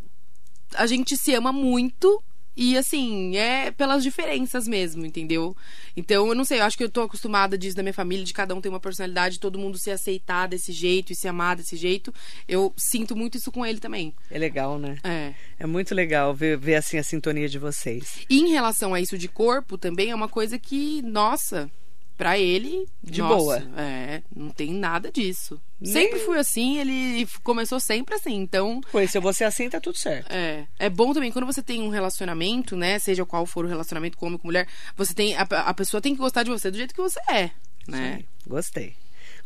A 0.75 0.85
gente 0.87 1.15
se 1.17 1.33
ama 1.33 1.51
muito 1.51 2.21
e 2.57 2.77
assim, 2.77 3.35
é 3.35 3.69
pelas 3.69 4.01
diferenças 4.01 4.65
mesmo, 4.65 5.05
entendeu? 5.05 5.55
Então, 5.95 6.27
eu 6.27 6.35
não 6.35 6.45
sei, 6.45 6.59
eu 6.59 6.63
acho 6.63 6.77
que 6.77 6.83
eu 6.85 6.89
tô 6.89 7.01
acostumada 7.01 7.57
disso 7.57 7.75
da 7.75 7.83
minha 7.83 7.93
família, 7.93 8.23
de 8.23 8.33
cada 8.33 8.55
um 8.55 8.61
ter 8.61 8.69
uma 8.69 8.79
personalidade, 8.79 9.41
todo 9.41 9.59
mundo 9.59 9.77
se 9.77 9.91
aceitar 9.91 10.47
desse 10.47 10.71
jeito 10.71 11.11
e 11.11 11.15
se 11.15 11.27
amar 11.27 11.57
desse 11.57 11.75
jeito. 11.75 12.13
Eu 12.47 12.73
sinto 12.77 13.13
muito 13.13 13.37
isso 13.37 13.51
com 13.51 13.65
ele 13.65 13.79
também. 13.79 14.13
É 14.31 14.39
legal, 14.39 14.79
né? 14.79 14.97
É. 15.03 15.33
É 15.59 15.65
muito 15.65 15.93
legal 15.93 16.33
ver, 16.33 16.57
ver 16.57 16.75
assim 16.75 16.97
a 16.97 17.03
sintonia 17.03 17.49
de 17.49 17.59
vocês. 17.59 18.19
E 18.29 18.39
em 18.39 18.49
relação 18.49 18.93
a 18.93 19.01
isso 19.01 19.17
de 19.17 19.27
corpo, 19.27 19.77
também 19.77 20.11
é 20.11 20.15
uma 20.15 20.29
coisa 20.29 20.57
que, 20.57 21.01
nossa, 21.01 21.69
Pra 22.17 22.39
ele, 22.39 22.87
de 23.03 23.21
nossa, 23.21 23.35
boa. 23.35 23.63
É, 23.77 24.21
não 24.33 24.49
tem 24.49 24.73
nada 24.73 25.11
disso. 25.11 25.61
Nem... 25.79 25.91
Sempre 25.91 26.19
fui 26.19 26.37
assim, 26.37 26.79
ele 26.79 27.27
começou 27.43 27.77
sempre 27.79 28.15
assim, 28.15 28.35
então. 28.35 28.79
Conheceu 28.89 29.21
você 29.21 29.43
assim, 29.43 29.69
tá 29.69 29.81
tudo 29.81 29.97
certo. 29.97 30.31
É. 30.31 30.65
É 30.79 30.89
bom 30.89 31.13
também 31.13 31.31
quando 31.31 31.45
você 31.45 31.61
tem 31.61 31.81
um 31.81 31.89
relacionamento, 31.89 32.77
né? 32.77 32.97
Seja 32.99 33.25
qual 33.25 33.45
for 33.45 33.65
o 33.65 33.67
relacionamento 33.67 34.17
com 34.17 34.27
homem 34.27 34.37
com 34.37 34.47
mulher, 34.47 34.65
você 34.95 35.13
tem. 35.13 35.35
A, 35.35 35.41
a 35.41 35.73
pessoa 35.73 35.99
tem 35.99 36.13
que 36.13 36.21
gostar 36.21 36.43
de 36.43 36.49
você 36.49 36.71
do 36.71 36.77
jeito 36.77 36.95
que 36.95 37.01
você 37.01 37.19
é, 37.29 37.51
né? 37.85 38.19
Sim, 38.19 38.25
gostei. 38.47 38.95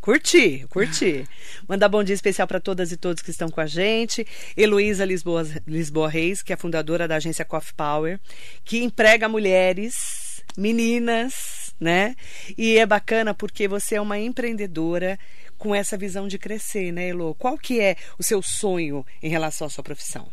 Curti, 0.02 0.66
curti. 0.70 1.26
Mandar 1.68 1.90
bom 1.90 2.04
dia 2.04 2.16
especial 2.16 2.48
para 2.48 2.60
todas 2.60 2.92
e 2.92 2.98
todos 2.98 3.22
que 3.22 3.32
estão 3.32 3.50
com 3.50 3.60
a 3.60 3.66
gente. 3.66 4.26
Heloísa 4.56 5.04
Lisboa, 5.04 5.46
Lisboa 5.68 6.10
Reis, 6.10 6.42
que 6.42 6.54
é 6.54 6.56
fundadora 6.56 7.08
da 7.08 7.18
agência 7.18 7.44
Coffee 7.44 7.74
Power, 7.76 8.20
que 8.64 8.82
emprega 8.82 9.28
mulheres, 9.28 10.42
meninas, 10.58 11.59
né? 11.80 12.16
E 12.58 12.78
é 12.78 12.86
bacana 12.86 13.34
porque 13.34 13.68
você 13.68 13.96
é 13.96 14.02
uma 14.02 14.20
empreendedora 14.20 15.18
com 15.58 15.74
essa 15.74 15.98
visão 15.98 16.28
de 16.28 16.38
crescer, 16.38 16.92
né, 16.92 17.10
Elo? 17.10 17.36
Qual 17.36 17.58
que 17.58 17.80
é 17.80 17.96
o 18.18 18.24
seu 18.24 18.42
sonho 18.42 19.06
em 19.22 19.30
relação 19.30 19.68
à 19.68 19.70
sua 19.70 19.84
profissão? 19.84 20.28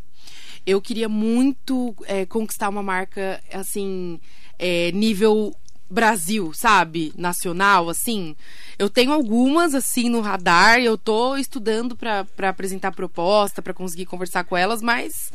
Eu 0.64 0.80
queria 0.80 1.08
muito 1.08 1.94
é, 2.06 2.26
conquistar 2.26 2.68
uma 2.68 2.82
marca, 2.82 3.40
assim, 3.52 4.20
é, 4.58 4.90
nível 4.92 5.54
Brasil, 5.88 6.52
sabe? 6.52 7.12
Nacional, 7.16 7.88
assim. 7.88 8.34
Eu 8.78 8.90
tenho 8.90 9.12
algumas, 9.12 9.74
assim, 9.74 10.08
no 10.08 10.20
radar. 10.20 10.80
Eu 10.80 10.98
tô 10.98 11.36
estudando 11.36 11.96
para 11.96 12.26
apresentar 12.48 12.90
proposta, 12.92 13.62
para 13.62 13.72
conseguir 13.72 14.06
conversar 14.06 14.44
com 14.44 14.56
elas, 14.56 14.82
mas 14.82 15.32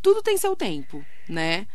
tudo 0.00 0.22
tem 0.22 0.38
seu 0.38 0.56
tempo, 0.56 1.04
né? 1.28 1.66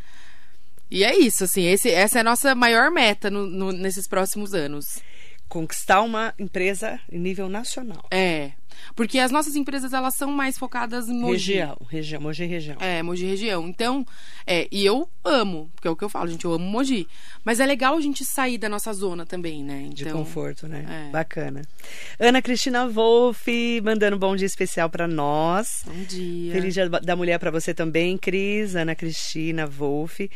E 0.90 1.04
é 1.04 1.18
isso, 1.18 1.44
assim, 1.44 1.66
esse, 1.66 1.90
essa 1.90 2.20
é 2.20 2.22
a 2.22 2.24
nossa 2.24 2.56
maior 2.56 2.90
meta 2.90 3.30
no, 3.30 3.46
no, 3.46 3.72
nesses 3.72 4.08
próximos 4.08 4.54
anos. 4.54 5.00
Conquistar 5.50 6.02
uma 6.02 6.34
empresa 6.38 7.00
em 7.12 7.20
nível 7.20 7.50
nacional. 7.50 8.06
É. 8.12 8.52
Porque 8.96 9.20
as 9.20 9.32
nossas 9.32 9.56
empresas, 9.56 9.94
elas 9.94 10.16
são 10.16 10.32
mais 10.32 10.58
focadas 10.58 11.10
em 11.10 11.20
Mogi. 11.20 11.54
Região, 11.54 11.78
região, 11.90 12.22
Mogi 12.22 12.46
região. 12.46 12.78
É, 12.80 13.02
Mogi 13.02 13.26
região. 13.26 13.68
Então, 13.68 14.06
é, 14.46 14.68
e 14.72 14.86
eu 14.86 15.10
amo, 15.24 15.70
porque 15.74 15.88
é 15.88 15.92
o 15.92 15.96
que 15.96 16.04
eu 16.04 16.10
falo, 16.10 16.30
gente, 16.30 16.46
eu 16.46 16.54
amo 16.54 16.66
Mogi. 16.66 17.08
Mas 17.44 17.60
é 17.60 17.66
legal 17.66 17.96
a 17.96 18.02
gente 18.02 18.24
sair 18.26 18.58
da 18.58 18.70
nossa 18.70 18.92
zona 18.94 19.26
também, 19.26 19.64
né? 19.64 19.82
Então, 19.86 19.94
De 19.94 20.12
conforto, 20.12 20.68
né? 20.68 21.08
É. 21.08 21.12
Bacana. 21.12 21.62
Ana 22.20 22.42
Cristina 22.42 22.88
Wolff, 22.88 23.82
mandando 23.82 24.16
um 24.16 24.20
bom 24.20 24.36
dia 24.36 24.48
especial 24.48 24.90
para 24.90 25.08
nós. 25.08 25.84
Bom 25.86 26.04
dia. 26.04 26.54
Feliz 26.54 26.74
dia 26.74 26.90
da 26.90 27.16
mulher 27.16 27.40
para 27.40 27.52
você 27.52 27.74
também, 27.74 28.18
Cris, 28.18 28.76
Ana 28.76 28.96
Cristina 28.96 29.66
Wolff. 29.66 30.30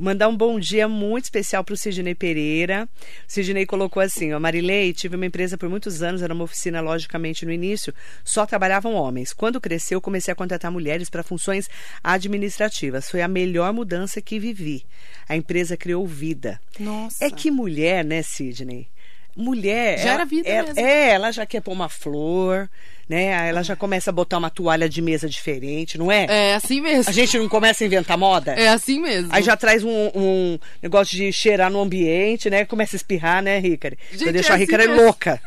Mandar 0.00 0.28
um 0.28 0.36
bom 0.36 0.58
dia 0.58 0.88
muito 0.88 1.24
especial 1.24 1.62
para 1.62 1.74
o 1.74 1.76
Sidney 1.76 2.14
Pereira. 2.14 2.88
O 3.28 3.30
Sidney 3.30 3.66
colocou 3.66 4.02
assim: 4.02 4.32
ó, 4.32 4.40
Marilei, 4.40 4.94
tive 4.94 5.14
uma 5.14 5.26
empresa 5.26 5.58
por 5.58 5.68
muitos 5.68 6.02
anos, 6.02 6.22
era 6.22 6.32
uma 6.32 6.44
oficina, 6.44 6.80
logicamente, 6.80 7.44
no 7.44 7.52
início, 7.52 7.92
só 8.24 8.46
trabalhavam 8.46 8.94
homens. 8.94 9.34
Quando 9.34 9.60
cresceu, 9.60 10.00
comecei 10.00 10.32
a 10.32 10.34
contratar 10.34 10.72
mulheres 10.72 11.10
para 11.10 11.22
funções 11.22 11.68
administrativas. 12.02 13.10
Foi 13.10 13.20
a 13.20 13.28
melhor 13.28 13.74
mudança 13.74 14.22
que 14.22 14.38
vivi. 14.38 14.86
A 15.28 15.36
empresa 15.36 15.76
criou 15.76 16.06
vida. 16.06 16.58
Nossa. 16.78 17.22
É 17.22 17.30
que 17.30 17.50
mulher, 17.50 18.02
né, 18.02 18.22
Sidney? 18.22 18.88
Mulher. 19.36 19.98
Já 19.98 20.04
ela, 20.04 20.14
era 20.14 20.24
vida 20.24 20.48
ela, 20.48 20.66
mesmo. 20.68 20.80
É, 20.80 21.10
ela 21.10 21.30
já 21.30 21.46
quer 21.46 21.60
pôr 21.60 21.72
uma 21.72 21.88
flor 21.88 22.68
né? 23.10 23.48
Ela 23.48 23.64
já 23.64 23.74
começa 23.74 24.10
a 24.10 24.12
botar 24.12 24.38
uma 24.38 24.48
toalha 24.48 24.88
de 24.88 25.02
mesa 25.02 25.28
diferente, 25.28 25.98
não 25.98 26.12
é? 26.12 26.26
É 26.28 26.54
assim 26.54 26.80
mesmo. 26.80 27.10
A 27.10 27.12
gente 27.12 27.36
não 27.36 27.48
começa 27.48 27.82
a 27.82 27.86
inventar 27.86 28.16
moda? 28.16 28.52
É 28.52 28.68
assim 28.68 29.00
mesmo. 29.00 29.30
Aí 29.32 29.42
já 29.42 29.56
traz 29.56 29.82
um, 29.82 30.10
um 30.14 30.58
negócio 30.80 31.16
de 31.16 31.32
cheirar 31.32 31.72
no 31.72 31.80
ambiente, 31.80 32.48
né? 32.48 32.64
Começa 32.64 32.94
a 32.94 32.98
espirrar, 32.98 33.42
né, 33.42 33.58
Ricari? 33.58 33.98
Pra 34.16 34.30
deixar 34.30 34.52
é 34.52 34.54
a 34.54 34.58
Ricari 34.58 34.84
assim 34.84 34.94
louca 34.94 35.40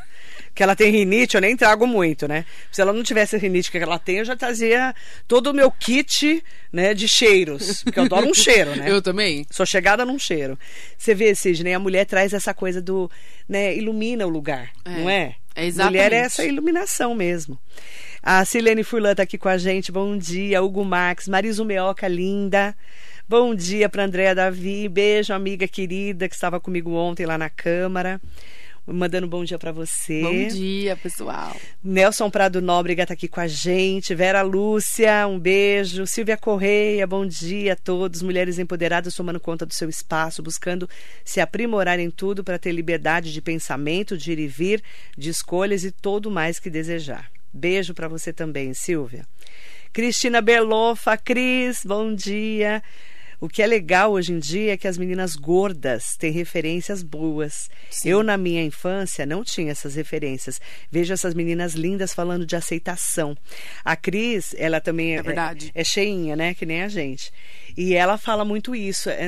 que 0.53 0.61
ela 0.61 0.75
tem 0.75 0.91
rinite, 0.91 1.35
eu 1.35 1.41
nem 1.41 1.57
trago 1.57 1.87
muito, 1.87 2.27
né? 2.27 2.45
Se 2.71 2.81
ela 2.81 2.93
não 2.93 3.01
tivesse 3.01 3.37
rinite 3.37 3.71
que 3.71 3.77
ela 3.77 3.97
tem, 3.97 4.17
eu 4.17 4.25
já 4.25 4.35
trazia 4.35 4.93
todo 5.27 5.47
o 5.47 5.53
meu 5.53 5.71
kit, 5.71 6.43
né, 6.71 6.93
de 6.93 7.07
cheiros, 7.07 7.83
porque 7.83 7.99
eu 7.99 8.03
adoro 8.03 8.27
um 8.27 8.33
cheiro, 8.35 8.75
né? 8.75 8.89
Eu 8.89 9.01
também. 9.01 9.45
Sou 9.49 9.65
chegada 9.65 10.05
num 10.05 10.19
cheiro. 10.19 10.57
Você 10.97 11.15
vê, 11.15 11.33
Sidney, 11.33 11.73
a 11.73 11.79
mulher 11.79 12.05
traz 12.05 12.33
essa 12.33 12.53
coisa 12.53 12.81
do, 12.81 13.09
né, 13.49 13.75
ilumina 13.75 14.25
o 14.25 14.29
lugar, 14.29 14.69
é. 14.85 14.89
não 14.89 15.09
é? 15.09 15.35
É 15.55 15.65
exatamente. 15.65 15.91
Mulher 15.91 16.13
é 16.13 16.17
essa 16.17 16.43
iluminação 16.43 17.13
mesmo. 17.15 17.59
A 18.21 18.43
Silene 18.45 18.83
Furlan 18.83 19.11
está 19.11 19.23
aqui 19.23 19.37
com 19.37 19.49
a 19.49 19.57
gente. 19.57 19.91
Bom 19.91 20.17
dia, 20.17 20.63
Hugo 20.63 20.83
Max, 20.85 21.27
Mariso 21.27 21.65
Meoca, 21.65 22.07
linda. 22.07 22.75
Bom 23.27 23.53
dia 23.53 23.89
para 23.89 24.05
Andréa 24.05 24.33
Davi. 24.33 24.87
Beijo, 24.87 25.33
amiga 25.33 25.67
querida 25.67 26.27
que 26.27 26.35
estava 26.35 26.59
comigo 26.59 26.91
ontem 26.93 27.25
lá 27.25 27.37
na 27.37 27.49
Câmara. 27.49 28.19
Mandando 28.85 29.27
um 29.27 29.29
bom 29.29 29.45
dia 29.45 29.57
para 29.57 29.71
você. 29.71 30.21
Bom 30.21 30.47
dia, 30.49 30.97
pessoal. 30.97 31.55
Nelson 31.81 32.29
Prado 32.29 32.61
Nóbrega 32.61 33.03
está 33.03 33.13
aqui 33.13 33.29
com 33.29 33.39
a 33.39 33.47
gente. 33.47 34.13
Vera 34.13 34.41
Lúcia, 34.41 35.25
um 35.25 35.39
beijo. 35.39 36.05
Silvia 36.05 36.35
Correia, 36.35 37.07
bom 37.07 37.25
dia 37.25 37.73
a 37.73 37.75
todos. 37.77 38.21
Mulheres 38.21 38.59
empoderadas 38.59 39.15
tomando 39.15 39.39
conta 39.39 39.65
do 39.65 39.73
seu 39.73 39.87
espaço, 39.87 40.43
buscando 40.43 40.89
se 41.23 41.39
aprimorar 41.39 41.97
em 41.97 42.11
tudo 42.11 42.43
para 42.43 42.59
ter 42.59 42.73
liberdade 42.73 43.31
de 43.31 43.41
pensamento, 43.41 44.17
de 44.17 44.33
ir 44.33 44.39
e 44.39 44.47
vir, 44.47 44.83
de 45.17 45.29
escolhas 45.29 45.85
e 45.85 45.91
todo 45.91 46.29
mais 46.29 46.59
que 46.59 46.69
desejar. 46.69 47.31
Beijo 47.53 47.93
para 47.93 48.09
você 48.09 48.33
também, 48.33 48.73
Silvia. 48.73 49.25
Cristina 49.93 50.41
Berlofa, 50.41 51.15
Cris, 51.15 51.83
bom 51.85 52.13
dia. 52.13 52.83
O 53.43 53.49
que 53.49 53.61
é 53.61 53.67
legal 53.67 54.13
hoje 54.13 54.31
em 54.31 54.39
dia 54.39 54.71
é 54.71 54.77
que 54.77 54.87
as 54.87 54.97
meninas 54.97 55.35
gordas 55.35 56.15
têm 56.15 56.31
referências 56.31 57.03
boas. 57.03 57.69
Sim. 57.89 58.07
Eu, 58.07 58.23
na 58.23 58.37
minha 58.37 58.63
infância, 58.63 59.25
não 59.25 59.43
tinha 59.43 59.69
essas 59.69 59.95
referências. 59.95 60.61
Vejo 60.89 61.11
essas 61.11 61.33
meninas 61.33 61.73
lindas 61.73 62.13
falando 62.13 62.45
de 62.45 62.55
aceitação. 62.55 63.35
A 63.83 63.97
Cris, 63.97 64.55
ela 64.57 64.79
também 64.79 65.17
é, 65.17 65.19
é, 65.19 65.71
é 65.75 65.83
cheinha, 65.83 66.37
né? 66.37 66.53
Que 66.53 66.65
nem 66.65 66.83
a 66.83 66.87
gente. 66.87 67.33
E 67.75 67.93
ela 67.93 68.17
fala 68.17 68.45
muito 68.45 68.73
isso, 68.73 69.09
é, 69.09 69.27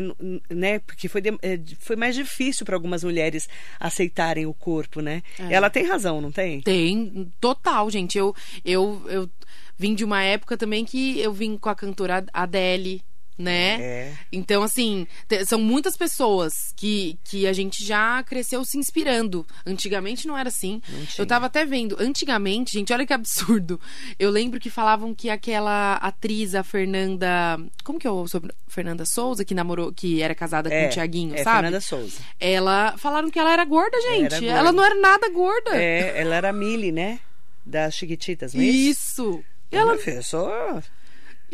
né? 0.49 0.79
Porque 0.79 1.09
foi, 1.09 1.19
de, 1.19 1.31
é, 1.41 1.59
foi 1.79 1.97
mais 1.97 2.15
difícil 2.15 2.65
para 2.65 2.77
algumas 2.77 3.03
mulheres 3.03 3.49
aceitarem 3.77 4.45
o 4.45 4.53
corpo, 4.53 5.01
né? 5.01 5.23
É. 5.37 5.55
Ela 5.55 5.69
tem 5.69 5.83
razão, 5.83 6.21
não 6.21 6.31
tem? 6.31 6.61
Tem, 6.61 7.29
total, 7.41 7.91
gente. 7.91 8.17
Eu, 8.17 8.33
eu, 8.63 9.01
eu 9.09 9.29
vim 9.77 9.93
de 9.93 10.05
uma 10.05 10.23
época 10.23 10.55
também 10.55 10.85
que 10.85 11.19
eu 11.19 11.33
vim 11.33 11.57
com 11.57 11.67
a 11.67 11.75
cantora 11.75 12.25
Adele 12.31 13.03
né? 13.37 13.81
É. 13.81 14.13
Então, 14.31 14.63
assim, 14.63 15.05
são 15.47 15.59
muitas 15.59 15.97
pessoas 15.97 16.53
que, 16.75 17.19
que 17.23 17.45
a 17.45 17.53
gente 17.53 17.85
já 17.85 18.23
cresceu 18.23 18.63
se 18.63 18.77
inspirando. 18.77 19.45
Antigamente 19.65 20.27
não 20.27 20.37
era 20.37 20.49
assim. 20.49 20.81
Não. 20.87 21.05
Eu 21.17 21.25
tava 21.25 21.47
até 21.47 21.65
vendo, 21.65 21.97
antigamente, 21.99 22.73
gente, 22.73 22.93
olha 22.93 23.05
que 23.05 23.13
absurdo. 23.13 23.79
Eu 24.17 24.29
lembro 24.29 24.59
que 24.59 24.69
falavam 24.69 25.13
que 25.13 25.29
aquela 25.29 25.95
atriz, 25.95 26.55
a 26.55 26.63
Fernanda. 26.63 27.59
Como 27.83 27.99
que 27.99 28.07
é 28.07 28.11
o 28.11 28.27
sobre 28.27 28.53
Fernanda 28.67 29.05
Souza, 29.05 29.43
que 29.45 29.53
namorou, 29.53 29.91
que 29.93 30.21
era 30.21 30.33
casada 30.33 30.69
com 30.69 30.75
É, 30.75 30.87
o 30.87 30.89
Tiaguinho, 30.89 31.35
é 31.35 31.43
sabe? 31.43 31.57
Fernanda 31.57 31.81
Souza. 31.81 32.19
Ela. 32.39 32.97
Falaram 32.97 33.29
que 33.29 33.39
ela 33.39 33.51
era 33.51 33.65
gorda, 33.65 33.99
gente. 34.01 34.33
Era 34.33 34.39
gorda. 34.39 34.57
Ela 34.57 34.71
não 34.71 34.83
era 34.83 34.95
nada 34.95 35.29
gorda. 35.29 35.75
É, 35.75 36.21
ela 36.21 36.35
era 36.35 36.49
a 36.49 36.53
Millie, 36.53 36.91
né? 36.91 37.19
Das 37.65 37.95
Chiquititas, 37.95 38.53
não 38.53 38.61
é 38.61 38.65
isso? 38.65 39.43
Ela 39.71 39.97
fez 39.97 40.27
só... 40.27 40.81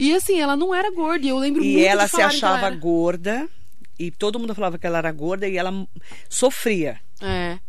e 0.06 0.14
assim, 0.16 0.40
ela 0.40 0.56
não 0.56 0.74
era 0.74 0.90
gorda. 0.92 1.26
E 1.26 1.30
eu 1.30 1.38
lembro 1.38 1.62
muito 1.64 1.78
E 1.78 1.86
ela 1.86 2.06
de 2.06 2.12
se 2.12 2.18
ela 2.22 2.28
achava 2.28 2.68
era. 2.68 2.76
gorda. 2.76 3.48
E 4.00 4.10
todo 4.10 4.40
mundo 4.40 4.56
falava 4.56 4.78
que 4.80 4.88
ela 4.88 4.98
era 4.98 5.12
gorda 5.12 5.48
e 5.48 5.58
ela 5.58 5.72
sofria 6.28 7.00
É, 7.22 7.60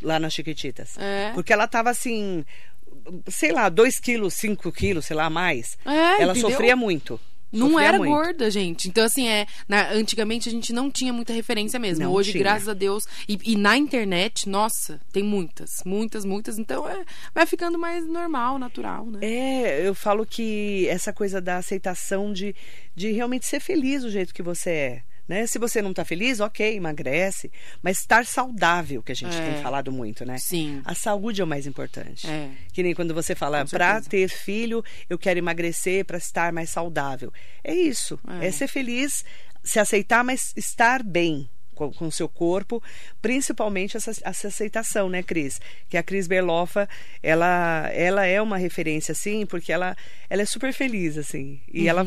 lá 0.00 0.18
nas 0.20 0.32
Chiquititas. 0.32 0.96
é. 0.98 1.32
Porque 1.34 1.52
ela 1.52 1.66
tava 1.66 1.90
assim, 1.90 2.44
sei 3.28 3.50
lá, 3.52 3.68
2 3.68 3.98
quilos, 3.98 4.34
5 4.34 4.70
quilos, 4.70 5.06
sei 5.06 5.16
lá, 5.16 5.28
mais. 5.28 5.76
É, 5.84 6.22
ela 6.22 6.32
entendeu? 6.32 6.50
sofria 6.50 6.76
muito. 6.76 7.18
Não 7.52 7.70
Sofria 7.70 7.88
era 7.88 7.98
muito. 7.98 8.10
gorda, 8.10 8.50
gente. 8.50 8.88
Então, 8.88 9.04
assim, 9.04 9.28
é. 9.28 9.46
na- 9.68 9.90
antigamente 9.90 10.48
a 10.48 10.52
gente 10.52 10.72
não 10.72 10.90
tinha 10.90 11.12
muita 11.12 11.32
referência 11.32 11.78
mesmo. 11.78 12.04
Não 12.04 12.12
Hoje, 12.12 12.32
tinha. 12.32 12.42
graças 12.42 12.68
a 12.68 12.72
Deus. 12.74 13.04
E, 13.28 13.38
e 13.44 13.56
na 13.56 13.76
internet, 13.76 14.48
nossa, 14.48 15.00
tem 15.12 15.22
muitas, 15.22 15.82
muitas, 15.84 16.24
muitas. 16.24 16.58
Então 16.58 16.88
é, 16.88 17.04
vai 17.34 17.44
ficando 17.44 17.78
mais 17.78 18.06
normal, 18.06 18.58
natural, 18.58 19.04
né? 19.06 19.18
É, 19.22 19.86
eu 19.86 19.94
falo 19.94 20.24
que 20.24 20.86
essa 20.88 21.12
coisa 21.12 21.40
da 21.40 21.58
aceitação 21.58 22.32
de, 22.32 22.54
de 22.94 23.12
realmente 23.12 23.46
ser 23.46 23.60
feliz 23.60 24.02
do 24.02 24.10
jeito 24.10 24.32
que 24.32 24.42
você 24.42 24.70
é. 24.70 25.02
Né? 25.32 25.46
Se 25.46 25.58
você 25.58 25.80
não 25.80 25.94
tá 25.94 26.04
feliz, 26.04 26.40
ok, 26.40 26.76
emagrece. 26.76 27.50
Mas 27.82 27.98
estar 28.00 28.26
saudável, 28.26 29.02
que 29.02 29.12
a 29.12 29.14
gente 29.14 29.34
É. 29.34 29.52
tem 29.54 29.62
falado 29.62 29.90
muito, 29.90 30.26
né? 30.26 30.36
Sim. 30.38 30.82
A 30.84 30.94
saúde 30.94 31.40
é 31.40 31.44
o 31.44 31.46
mais 31.46 31.66
importante. 31.66 32.26
É. 32.28 32.50
Que 32.70 32.82
nem 32.82 32.94
quando 32.94 33.14
você 33.14 33.34
fala, 33.34 33.64
para 33.64 34.00
ter 34.02 34.28
filho, 34.28 34.84
eu 35.08 35.18
quero 35.18 35.38
emagrecer 35.38 36.04
para 36.04 36.18
estar 36.18 36.52
mais 36.52 36.68
saudável. 36.68 37.32
É 37.64 37.74
isso. 37.74 38.20
É. 38.42 38.48
É. 38.48 38.50
ser 38.50 38.68
feliz, 38.68 39.24
se 39.64 39.78
aceitar, 39.78 40.22
mas 40.22 40.52
estar 40.54 41.02
bem 41.02 41.48
com 41.74 42.06
o 42.06 42.12
seu 42.12 42.28
corpo, 42.28 42.80
principalmente 43.20 43.96
essa, 43.96 44.12
essa 44.22 44.48
aceitação, 44.48 45.08
né, 45.08 45.22
Cris? 45.22 45.60
Que 45.88 45.96
a 45.96 46.02
Cris 46.02 46.28
Berloffa, 46.28 46.86
ela, 47.22 47.88
ela 47.92 48.26
é 48.26 48.40
uma 48.42 48.58
referência, 48.58 49.12
assim, 49.12 49.46
porque 49.46 49.72
ela, 49.72 49.96
ela 50.28 50.42
é 50.42 50.44
super 50.44 50.72
feliz, 50.72 51.16
assim. 51.16 51.60
E 51.72 51.82
Uhum. 51.82 51.88
ela, 51.88 52.06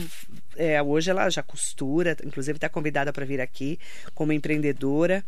é, 0.55 0.81
hoje 0.81 1.09
ela 1.09 1.29
já 1.29 1.43
costura, 1.43 2.15
inclusive 2.23 2.57
está 2.57 2.69
convidada 2.69 3.11
para 3.11 3.25
vir 3.25 3.41
aqui 3.41 3.79
como 4.13 4.33
empreendedora. 4.33 5.23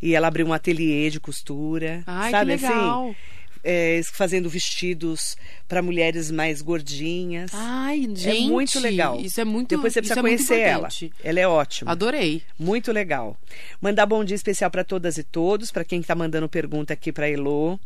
E 0.00 0.14
ela 0.14 0.28
abriu 0.28 0.46
um 0.46 0.52
ateliê 0.52 1.10
de 1.10 1.18
costura. 1.18 2.02
Ai, 2.06 2.30
sabe 2.30 2.56
que 2.56 2.62
legal. 2.62 3.10
assim? 3.10 3.16
é, 3.62 4.00
fazendo 4.04 4.48
vestidos 4.48 5.36
para 5.66 5.82
mulheres 5.82 6.30
mais 6.30 6.62
gordinhas. 6.62 7.50
Ai, 7.54 8.02
gente. 8.14 8.28
é 8.28 8.40
muito 8.40 8.78
legal. 8.80 9.20
Isso 9.20 9.40
é 9.40 9.44
muito 9.44 9.68
Depois 9.70 9.92
você 9.92 10.00
precisa 10.00 10.20
é 10.20 10.22
conhecer 10.22 10.60
ela. 10.60 10.88
Ela 11.22 11.40
é 11.40 11.48
ótima. 11.48 11.92
Adorei. 11.92 12.42
Muito 12.58 12.92
legal. 12.92 13.36
Mandar 13.80 14.06
bom 14.06 14.24
dia 14.24 14.36
especial 14.36 14.70
para 14.70 14.84
todas 14.84 15.18
e 15.18 15.22
todos, 15.22 15.70
para 15.70 15.84
quem 15.84 16.00
está 16.00 16.14
mandando 16.14 16.48
pergunta 16.48 16.92
aqui 16.92 17.12
para 17.12 17.28
Elô. 17.28 17.78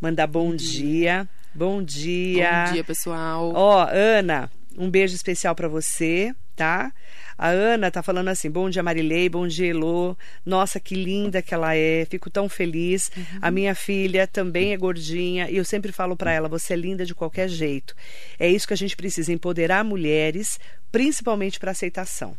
Mandar 0.00 0.26
bom 0.26 0.54
dia. 0.54 1.28
Bom 1.54 1.82
dia. 1.82 2.66
Bom 2.66 2.72
dia, 2.72 2.84
pessoal. 2.84 3.52
Ó, 3.54 3.86
Ana, 3.90 4.50
um 4.76 4.90
beijo 4.90 5.14
especial 5.14 5.54
para 5.54 5.68
você, 5.68 6.34
tá? 6.54 6.92
A 7.36 7.48
Ana 7.48 7.90
tá 7.90 8.02
falando 8.02 8.28
assim: 8.28 8.50
bom 8.50 8.68
dia, 8.68 8.82
Marilei, 8.82 9.28
bom 9.28 9.46
dia, 9.48 9.68
Elô. 9.68 10.16
Nossa, 10.44 10.78
que 10.78 10.94
linda 10.94 11.40
que 11.40 11.54
ela 11.54 11.74
é, 11.74 12.04
fico 12.04 12.28
tão 12.28 12.48
feliz. 12.48 13.10
A 13.40 13.50
minha 13.50 13.74
filha 13.74 14.26
também 14.26 14.72
é 14.72 14.76
gordinha 14.76 15.50
e 15.50 15.56
eu 15.56 15.64
sempre 15.64 15.90
falo 15.90 16.16
para 16.16 16.32
ela: 16.32 16.48
você 16.48 16.74
é 16.74 16.76
linda 16.76 17.06
de 17.06 17.14
qualquer 17.14 17.48
jeito. 17.48 17.94
É 18.38 18.48
isso 18.48 18.66
que 18.66 18.74
a 18.74 18.76
gente 18.76 18.96
precisa, 18.96 19.32
empoderar 19.32 19.82
mulheres, 19.84 20.60
principalmente 20.92 21.58
para 21.58 21.70
aceitação. 21.70 22.36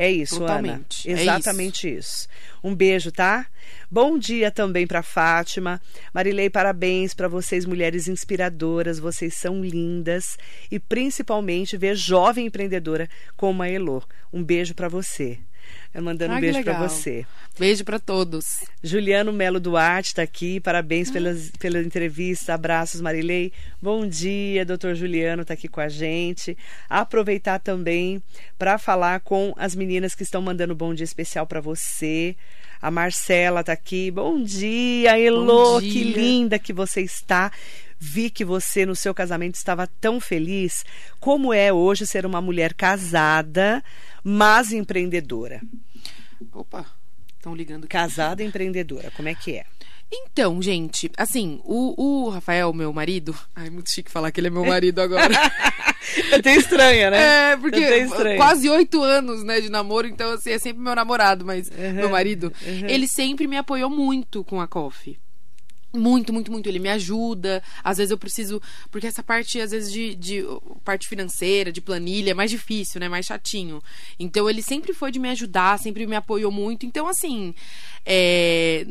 É 0.00 0.10
isso, 0.10 0.38
Totalmente. 0.38 1.06
É 1.06 1.12
Ana. 1.12 1.20
Exatamente 1.20 1.94
isso. 1.94 2.26
Um 2.64 2.74
beijo, 2.74 3.12
tá? 3.12 3.46
Bom 3.90 4.16
dia 4.16 4.50
também 4.50 4.86
para 4.86 5.02
Fátima. 5.02 5.78
Marilei, 6.14 6.48
parabéns 6.48 7.12
para 7.12 7.28
vocês, 7.28 7.66
mulheres 7.66 8.08
inspiradoras. 8.08 8.98
Vocês 8.98 9.34
são 9.34 9.62
lindas 9.62 10.38
e 10.70 10.78
principalmente 10.80 11.76
ver 11.76 11.94
jovem 11.96 12.46
empreendedora 12.46 13.10
como 13.36 13.62
a 13.62 13.68
Elô. 13.68 14.02
Um 14.32 14.42
beijo 14.42 14.74
para 14.74 14.88
você. 14.88 15.38
Mandando 15.94 16.32
Ah, 16.34 16.36
um 16.36 16.40
que 16.40 16.46
beijo 16.52 16.62
para 16.62 16.88
você. 16.88 17.26
Beijo 17.58 17.84
pra 17.84 17.98
todos. 17.98 18.44
Juliano 18.82 19.32
Melo 19.32 19.58
Duarte 19.58 20.08
está 20.10 20.22
aqui. 20.22 20.58
Ah. 20.58 20.60
Parabéns 20.62 21.10
pelas, 21.10 21.50
pela 21.58 21.80
entrevista. 21.80 22.54
Abraços, 22.54 23.00
Marilei. 23.00 23.52
Bom 23.82 24.06
dia, 24.06 24.64
doutor 24.64 24.94
Juliano 24.94 25.42
está 25.42 25.54
aqui 25.54 25.66
com 25.68 25.80
a 25.80 25.88
gente. 25.88 26.56
Aproveitar 26.88 27.58
também 27.58 28.22
para 28.58 28.78
falar 28.78 29.20
com 29.20 29.52
as 29.56 29.74
meninas 29.74 30.14
que 30.14 30.22
estão 30.22 30.40
mandando 30.40 30.74
bom 30.74 30.94
dia 30.94 31.04
especial 31.04 31.46
para 31.46 31.60
você. 31.60 32.36
A 32.80 32.90
Marcela 32.90 33.60
está 33.60 33.72
aqui. 33.72 34.10
Bom 34.10 34.42
dia, 34.42 35.18
Elô. 35.18 35.44
Bom 35.74 35.80
Que 35.80 35.90
dia. 36.04 36.16
linda 36.16 36.58
que 36.58 36.72
você 36.72 37.02
está. 37.02 37.50
Vi 38.02 38.30
que 38.30 38.46
você 38.46 38.86
no 38.86 38.96
seu 38.96 39.12
casamento 39.14 39.56
estava 39.56 39.86
tão 39.86 40.18
feliz. 40.18 40.86
Como 41.20 41.52
é 41.52 41.70
hoje 41.70 42.06
ser 42.06 42.24
uma 42.24 42.40
mulher 42.40 42.72
casada, 42.72 43.84
mas 44.24 44.72
empreendedora? 44.72 45.60
Opa, 46.50 46.86
estão 47.36 47.54
ligando 47.54 47.84
aqui. 47.84 47.92
Casada 47.92 48.42
e 48.42 48.46
empreendedora, 48.46 49.10
como 49.14 49.28
é 49.28 49.34
que 49.34 49.58
é? 49.58 49.66
Então, 50.10 50.60
gente, 50.60 51.10
assim, 51.16 51.60
o, 51.62 51.94
o 52.26 52.30
Rafael, 52.30 52.72
meu 52.72 52.92
marido. 52.92 53.36
Ai, 53.54 53.68
muito 53.70 53.90
chique 53.90 54.10
falar 54.10 54.32
que 54.32 54.40
ele 54.40 54.48
é 54.48 54.50
meu 54.50 54.64
marido 54.64 55.00
agora. 55.00 55.32
Até 56.34 56.56
estranha, 56.56 57.10
né? 57.10 57.52
É, 57.52 57.56
porque 57.56 58.06
quase 58.36 58.68
oito 58.68 59.02
anos, 59.02 59.44
né, 59.44 59.60
de 59.60 59.68
namoro, 59.68 60.08
então, 60.08 60.32
assim, 60.32 60.50
é 60.50 60.58
sempre 60.58 60.82
meu 60.82 60.94
namorado, 60.96 61.44
mas 61.44 61.68
Uhum, 61.68 61.92
meu 61.92 62.10
marido. 62.10 62.52
uhum. 62.66 62.88
Ele 62.88 63.06
sempre 63.06 63.46
me 63.46 63.56
apoiou 63.56 63.90
muito 63.90 64.42
com 64.42 64.60
a 64.60 64.66
Coffee. 64.66 65.18
Muito, 65.92 66.32
muito, 66.32 66.52
muito. 66.52 66.68
Ele 66.68 66.78
me 66.78 66.88
ajuda. 66.88 67.62
Às 67.82 67.98
vezes 67.98 68.10
eu 68.10 68.18
preciso. 68.18 68.62
Porque 68.90 69.06
essa 69.06 69.22
parte, 69.22 69.60
às 69.60 69.72
vezes, 69.72 69.92
de, 69.92 70.14
de 70.14 70.44
parte 70.84 71.08
financeira, 71.08 71.72
de 71.72 71.80
planilha, 71.80 72.30
é 72.30 72.34
mais 72.34 72.50
difícil, 72.50 73.00
né? 73.00 73.08
Mais 73.08 73.26
chatinho. 73.26 73.82
Então 74.18 74.48
ele 74.48 74.62
sempre 74.62 74.92
foi 74.92 75.10
de 75.10 75.18
me 75.18 75.28
ajudar, 75.30 75.78
sempre 75.78 76.06
me 76.06 76.14
apoiou 76.16 76.52
muito. 76.52 76.86
Então, 76.86 77.08
assim. 77.08 77.54
é, 78.06 78.86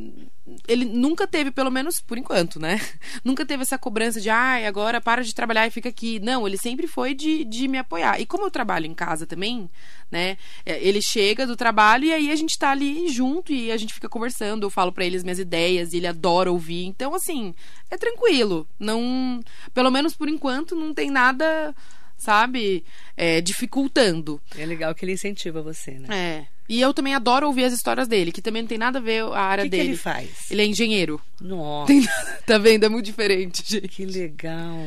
Ele 0.69 0.85
nunca 0.85 1.27
teve, 1.27 1.51
pelo 1.51 1.71
menos 1.71 1.99
por 1.99 2.17
enquanto, 2.17 2.59
né? 2.59 2.79
Nunca 3.25 3.45
teve 3.45 3.63
essa 3.63 3.77
cobrança 3.77 4.21
de, 4.21 4.29
ai, 4.29 4.65
agora 4.65 5.01
para 5.01 5.23
de 5.23 5.33
trabalhar 5.33 5.65
e 5.65 5.71
fica 5.71 5.89
aqui. 5.89 6.19
Não, 6.19 6.47
ele 6.47 6.57
sempre 6.57 6.85
foi 6.85 7.13
de, 7.13 7.43
de 7.43 7.67
me 7.67 7.77
apoiar. 7.79 8.21
E 8.21 8.25
como 8.25 8.45
eu 8.45 8.51
trabalho 8.51 8.85
em 8.85 8.93
casa 8.93 9.25
também, 9.25 9.69
né? 10.11 10.37
é, 10.65 10.79
Ele 10.81 11.01
chega 11.01 11.47
do 11.47 11.55
trabalho 11.55 12.05
e 12.05 12.13
aí 12.13 12.31
a 12.31 12.35
gente 12.35 12.57
tá 12.57 12.69
ali 12.69 13.09
junto 13.09 13.51
e 13.51 13.71
a 13.71 13.77
gente 13.77 13.93
fica 13.93 14.07
conversando. 14.07 14.65
Eu 14.65 14.69
falo 14.69 14.91
pra 14.91 15.03
ele 15.03 15.17
as 15.17 15.23
minhas 15.23 15.39
ideias 15.39 15.91
e 15.91 15.97
ele 15.97 16.07
adora 16.07 16.51
ouvir. 16.51 16.85
Então, 16.85 17.15
assim, 17.15 17.53
é 17.89 17.97
tranquilo. 17.97 18.67
Não. 18.79 19.39
Pelo 19.73 19.89
menos 19.89 20.15
por 20.15 20.29
enquanto, 20.29 20.75
não 20.75 20.93
tem 20.93 21.09
nada, 21.09 21.75
sabe, 22.17 22.83
é, 23.17 23.41
dificultando. 23.41 24.39
É 24.57 24.65
legal 24.65 24.93
que 24.93 25.03
ele 25.03 25.13
incentiva 25.13 25.61
você, 25.61 25.91
né? 25.91 26.07
É. 26.45 26.58
E 26.69 26.79
eu 26.79 26.93
também 26.93 27.15
adoro 27.15 27.47
ouvir 27.47 27.63
as 27.65 27.73
histórias 27.73 28.07
dele, 28.07 28.31
que 28.31 28.43
também 28.43 28.61
não 28.61 28.69
tem 28.69 28.77
nada 28.77 28.99
a 28.99 29.01
ver 29.01 29.21
a 29.23 29.27
O 29.29 29.33
área 29.33 29.63
que, 29.63 29.71
que 29.71 29.75
dele. 29.77 29.89
ele 29.89 29.97
faz? 29.97 30.29
Ele 30.51 30.61
é 30.61 30.65
engenheiro. 30.65 31.19
Nossa, 31.41 31.87
Tem- 31.87 32.05
tá 32.45 32.57
vendo? 32.59 32.83
É 32.85 32.89
muito 32.89 33.05
diferente, 33.05 33.63
gente. 33.67 33.87
que 33.87 34.05
legal. 34.05 34.77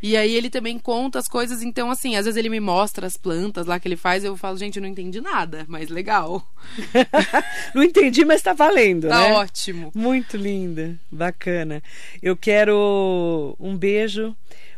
E 0.00 0.16
aí 0.16 0.34
ele 0.36 0.48
também 0.48 0.78
conta 0.78 1.18
as 1.18 1.26
coisas, 1.26 1.60
então 1.62 1.90
assim, 1.90 2.14
às 2.16 2.26
vezes 2.26 2.38
ele 2.38 2.48
me 2.48 2.60
mostra 2.60 3.06
as 3.06 3.16
plantas 3.16 3.66
lá 3.66 3.80
que 3.80 3.88
ele 3.88 3.96
faz, 3.96 4.22
eu 4.22 4.36
falo, 4.36 4.56
gente, 4.56 4.76
eu 4.76 4.82
não 4.82 4.88
entendi 4.88 5.20
nada, 5.20 5.64
mas 5.68 5.88
legal. 5.88 6.46
Não 7.74 7.82
entendi, 7.82 8.24
mas 8.24 8.40
tá 8.42 8.52
valendo, 8.52 9.08
Tá 9.08 9.18
né? 9.28 9.32
ótimo. 9.32 9.90
Muito 9.94 10.36
linda, 10.36 10.96
bacana. 11.10 11.82
Eu 12.22 12.36
quero 12.36 13.56
um 13.58 13.76
beijo 13.76 14.36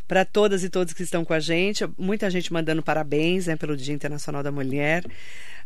para 0.09 0.24
todas 0.24 0.62
e 0.64 0.68
todos 0.70 0.92
que 0.94 1.03
estão 1.03 1.24
com 1.24 1.33
a 1.35 1.40
gente. 1.40 1.85
Muita 1.98 2.31
gente 2.31 2.53
mandando 2.53 2.83
parabéns 2.83 3.46
né, 3.46 3.57
pelo 3.57 3.77
Dia 3.77 3.94
Internacional 3.94 4.42
da 4.42 4.53
Mulher. 4.53 5.05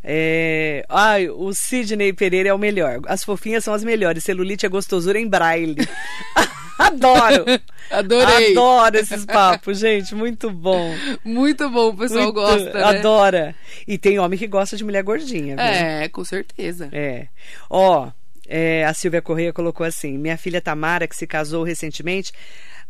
É... 0.02 0.84
Ai, 0.88 1.28
o 1.28 1.52
Sidney 1.52 2.12
Pereira 2.12 2.48
é 2.50 2.54
o 2.54 2.58
melhor. 2.58 3.00
As 3.06 3.24
fofinhas 3.24 3.64
são 3.64 3.74
as 3.74 3.84
melhores. 3.84 4.24
Celulite 4.24 4.64
é 4.66 4.68
gostosura 4.68 5.18
em 5.18 5.26
braille. 5.28 5.76
Adoro! 6.78 7.44
Adorei. 7.90 8.52
Adoro 8.52 8.96
esses 8.96 9.24
papos, 9.24 9.78
gente. 9.80 10.14
Muito 10.14 10.50
bom. 10.50 10.94
Muito 11.24 11.68
bom, 11.68 11.88
o 11.88 11.96
pessoal 11.96 12.24
Muito- 12.24 12.34
gosta, 12.37 12.72
né? 12.72 12.84
Adora. 12.84 13.54
E 13.87 13.98
tem 13.98 14.18
homem 14.18 14.38
que 14.38 14.46
gosta 14.46 14.76
de 14.76 14.84
mulher 14.84 15.02
gordinha, 15.02 15.56
viu? 15.56 15.64
É, 15.64 16.08
com 16.08 16.24
certeza. 16.24 16.88
É. 16.92 17.26
Ó, 17.68 18.11
é, 18.46 18.84
a 18.84 18.94
Silvia 18.94 19.20
Correia 19.20 19.52
colocou 19.52 19.84
assim: 19.84 20.16
minha 20.16 20.38
filha 20.38 20.61
Tamara, 20.61 21.08
que 21.08 21.16
se 21.16 21.26
casou 21.26 21.64
recentemente, 21.64 22.32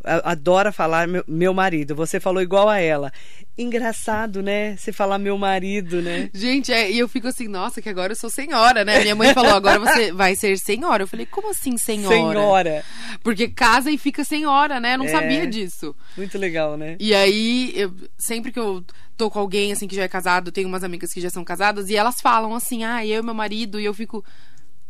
adora 0.05 0.71
falar 0.73 1.07
meu, 1.09 1.25
meu 1.27 1.53
marido. 1.53 1.95
Você 1.95 2.19
falou 2.21 2.43
igual 2.43 2.69
a 2.69 2.79
ela. 2.79 3.13
Engraçado, 3.57 4.41
né? 4.43 4.77
Você 4.77 4.93
falar 4.93 5.19
meu 5.19 5.37
marido, 5.37 6.01
né? 6.01 6.31
Gente, 6.33 6.73
é, 6.73 6.91
e 6.91 6.99
eu 6.99 7.09
fico 7.09 7.27
assim, 7.27 7.49
nossa, 7.49 7.83
que 7.83 7.89
agora 7.89 8.13
eu 8.13 8.17
sou 8.17 8.31
senhora, 8.31 8.85
né? 8.85 9.01
Minha 9.01 9.17
mãe 9.17 9.35
falou, 9.35 9.53
agora 9.55 9.79
você 9.81 10.13
vai 10.13 10.37
ser 10.37 10.57
senhora. 10.59 11.03
Eu 11.03 11.09
falei, 11.09 11.27
como 11.27 11.51
assim 11.51 11.77
senhora? 11.77 12.15
Senhora. 12.17 12.85
Porque 13.23 13.49
casa 13.49 13.91
e 13.91 13.99
fica 13.99 14.23
senhora, 14.25 14.79
né? 14.79 14.95
Eu 14.95 14.99
não 14.99 15.07
É. 15.07 15.09
sabia 15.09 15.47
disso. 15.47 15.95
Muito 16.17 16.39
legal, 16.39 16.77
né? 16.77 16.97
E 17.01 17.13
aí, 17.15 17.73
eu- 17.75 17.93
sempre 18.17 18.53
que 18.53 18.59
eu 18.61 18.85
tô 19.17 19.29
com 19.29 19.41
alguém, 19.41 19.73
assim, 19.73 19.89
que 19.89 19.97
já 19.97 20.05
é 20.05 20.09
casado, 20.09 20.53
tenho 20.53 20.69
umas 20.69 20.85
amigas 20.85 21.13
que 21.13 21.21
já 21.21 21.29
são 21.29 21.45
casadas, 21.45 21.91
e 21.91 21.97
elas 21.97 22.21
falam 22.21 22.55
assim, 22.55 22.85
ah, 22.85 23.05
eu 23.05 23.21
e 23.21 23.25
meu 23.25 23.35
marido, 23.35 23.81
e 23.81 23.85
eu 23.85 23.93
fico, 23.93 24.25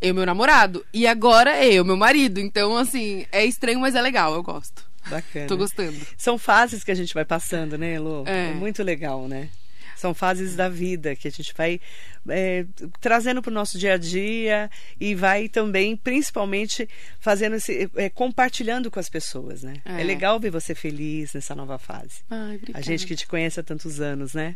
eu 0.00 0.14
meu 0.14 0.26
namorado. 0.26 0.84
E 0.92 1.06
agora 1.06 1.50
é 1.56 1.72
eu, 1.72 1.84
meu 1.84 1.96
marido. 1.96 2.38
Então, 2.38 2.76
assim, 2.76 3.24
é 3.32 3.46
estranho, 3.46 3.80
mas 3.80 3.94
é 3.94 4.02
legal, 4.02 4.34
eu 4.34 4.42
gosto. 4.42 4.86
Bacana. 5.08 5.46
Tô 5.46 5.56
gostando. 5.56 5.96
São 6.16 6.38
fases 6.38 6.84
que 6.84 6.90
a 6.90 6.94
gente 6.94 7.14
vai 7.14 7.24
passando, 7.24 7.76
né, 7.78 7.94
Elô? 7.94 8.24
É. 8.26 8.50
É 8.50 8.52
muito 8.52 8.82
legal, 8.82 9.26
né? 9.28 9.48
São 9.96 10.14
fases 10.14 10.54
da 10.54 10.68
vida 10.68 11.16
que 11.16 11.26
a 11.26 11.30
gente 11.30 11.52
vai 11.56 11.80
é, 12.28 12.64
trazendo 13.00 13.42
para 13.42 13.50
o 13.50 13.54
nosso 13.54 13.76
dia 13.76 13.94
a 13.94 13.96
dia 13.96 14.70
e 15.00 15.12
vai 15.12 15.48
também, 15.48 15.96
principalmente, 15.96 16.88
fazendo 17.18 17.56
esse, 17.56 17.90
é, 17.96 18.08
compartilhando 18.08 18.92
com 18.92 19.00
as 19.00 19.08
pessoas, 19.08 19.64
né? 19.64 19.74
É. 19.84 20.00
É. 20.00 20.04
legal 20.04 20.38
ver 20.38 20.50
você 20.52 20.72
feliz 20.72 21.32
nessa 21.32 21.52
nova 21.52 21.78
fase. 21.80 22.20
Ai, 22.30 22.54
obrigada. 22.56 22.78
A 22.78 22.80
gente 22.80 23.06
que 23.08 23.16
te 23.16 23.26
conhece 23.26 23.58
há 23.58 23.62
tantos 23.64 24.00
anos, 24.00 24.34
né? 24.34 24.54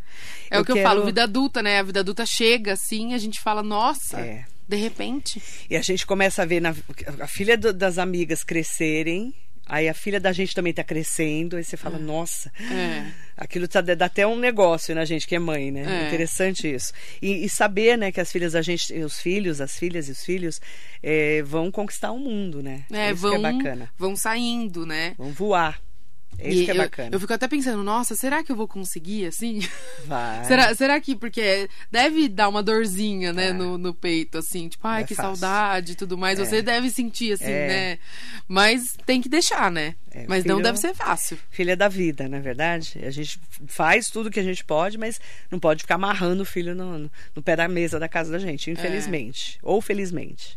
É 0.48 0.60
o 0.60 0.64
que 0.64 0.70
eu 0.70 0.76
quero- 0.76 0.88
falo, 0.88 1.04
vida 1.06 1.24
adulta, 1.24 1.60
né? 1.60 1.80
A 1.80 1.82
vida 1.82 1.98
adulta 2.00 2.24
chega 2.24 2.74
assim, 2.74 3.12
a 3.12 3.18
gente 3.18 3.40
fala, 3.40 3.64
nossa, 3.64 4.20
É. 4.20 4.44
de 4.68 4.76
repente. 4.76 5.42
E 5.68 5.76
a 5.76 5.82
gente 5.82 6.06
começa 6.06 6.42
a 6.42 6.46
ver 6.46 6.60
na- 6.60 6.76
a 7.18 7.26
filha 7.26 7.58
do- 7.58 7.72
das 7.72 7.98
amigas 7.98 8.44
crescerem, 8.44 9.34
aí 9.72 9.88
a 9.88 9.94
filha 9.94 10.20
da 10.20 10.32
gente 10.32 10.54
também 10.54 10.72
tá 10.74 10.84
crescendo, 10.84 11.56
aí 11.56 11.64
você 11.64 11.78
fala, 11.78 11.98
nossa, 11.98 12.52
É. 12.70 13.10
aquilo 13.34 13.66
tá, 13.66 13.80
dá 13.80 14.04
até 14.04 14.26
um 14.26 14.38
negócio 14.38 14.94
na 14.94 15.06
gente 15.06 15.26
que 15.26 15.34
é 15.34 15.38
mãe, 15.38 15.70
né? 15.70 16.02
É. 16.04 16.06
Interessante 16.08 16.70
isso. 16.72 16.92
E, 17.22 17.42
e 17.44 17.48
saber, 17.48 17.96
né, 17.96 18.12
que 18.12 18.20
as 18.20 18.30
filhas 18.30 18.52
da 18.52 18.60
gente, 18.60 18.92
os 19.02 19.18
filhos, 19.18 19.62
as 19.62 19.78
filhas 19.78 20.08
e 20.08 20.12
os 20.12 20.22
filhos 20.22 20.60
é, 21.02 21.42
vão 21.42 21.70
conquistar 21.70 22.12
o 22.12 22.18
mundo, 22.18 22.62
né? 22.62 22.84
É, 22.92 23.10
isso 23.12 23.22
vão, 23.22 23.40
que 23.40 23.46
é 23.46 23.52
bacana. 23.52 23.90
vão 23.98 24.14
saindo, 24.14 24.84
né? 24.84 25.14
Vão 25.16 25.32
voar. 25.32 25.80
É 26.38 26.50
isso 26.50 26.62
E 26.62 26.64
que 26.64 26.70
é 26.70 26.74
eu, 26.74 26.78
bacana. 26.78 27.10
eu 27.12 27.20
fico 27.20 27.32
até 27.32 27.46
pensando, 27.46 27.82
nossa, 27.84 28.16
será 28.16 28.42
que 28.42 28.50
eu 28.50 28.56
vou 28.56 28.66
conseguir 28.66 29.26
assim? 29.26 29.60
Vai. 30.06 30.42
Será, 30.44 30.74
será 30.74 31.00
que, 31.00 31.14
porque 31.14 31.68
deve 31.90 32.28
dar 32.28 32.48
uma 32.48 32.62
dorzinha, 32.62 33.32
né, 33.32 33.48
É. 33.48 33.52
no, 33.52 33.78
no 33.78 33.94
peito, 33.94 34.38
assim, 34.38 34.68
tipo, 34.68 34.84
ai, 34.86 35.02
é 35.02 35.06
que 35.06 35.14
fácil. 35.14 35.36
saudade 35.36 35.92
e 35.92 35.94
tudo 35.94 36.18
mais. 36.18 36.40
É. 36.40 36.44
Você 36.44 36.60
deve 36.62 36.90
sentir, 36.90 37.34
assim, 37.34 37.44
É. 37.44 37.68
né? 37.68 37.98
Mas 38.48 38.96
tem 39.06 39.20
que 39.20 39.28
deixar, 39.28 39.70
né? 39.70 39.94
É, 40.10 40.26
mas 40.28 40.44
não 40.44 40.56
filho- 40.56 40.64
deve 40.64 40.78
ser 40.78 40.94
fácil. 40.94 41.38
Filha 41.50 41.76
da 41.76 41.88
vida, 41.88 42.28
na 42.28 42.36
é 42.38 42.40
verdade. 42.40 42.98
A 43.04 43.10
gente 43.10 43.40
faz 43.66 44.08
tudo 44.10 44.30
que 44.30 44.40
a 44.40 44.42
gente 44.42 44.64
pode, 44.64 44.98
mas 44.98 45.20
não 45.50 45.58
pode 45.58 45.82
ficar 45.82 45.94
amarrando 45.94 46.42
o 46.42 46.46
filho 46.46 46.74
no, 46.74 46.98
no- 46.98 47.10
no 47.36 47.42
pé 47.42 47.56
da 47.56 47.68
mesa 47.68 47.98
da 47.98 48.08
casa 48.08 48.32
da 48.32 48.38
gente, 48.38 48.70
infelizmente. 48.70 49.58
Ou 49.62 49.80
felizmente. 49.80 50.56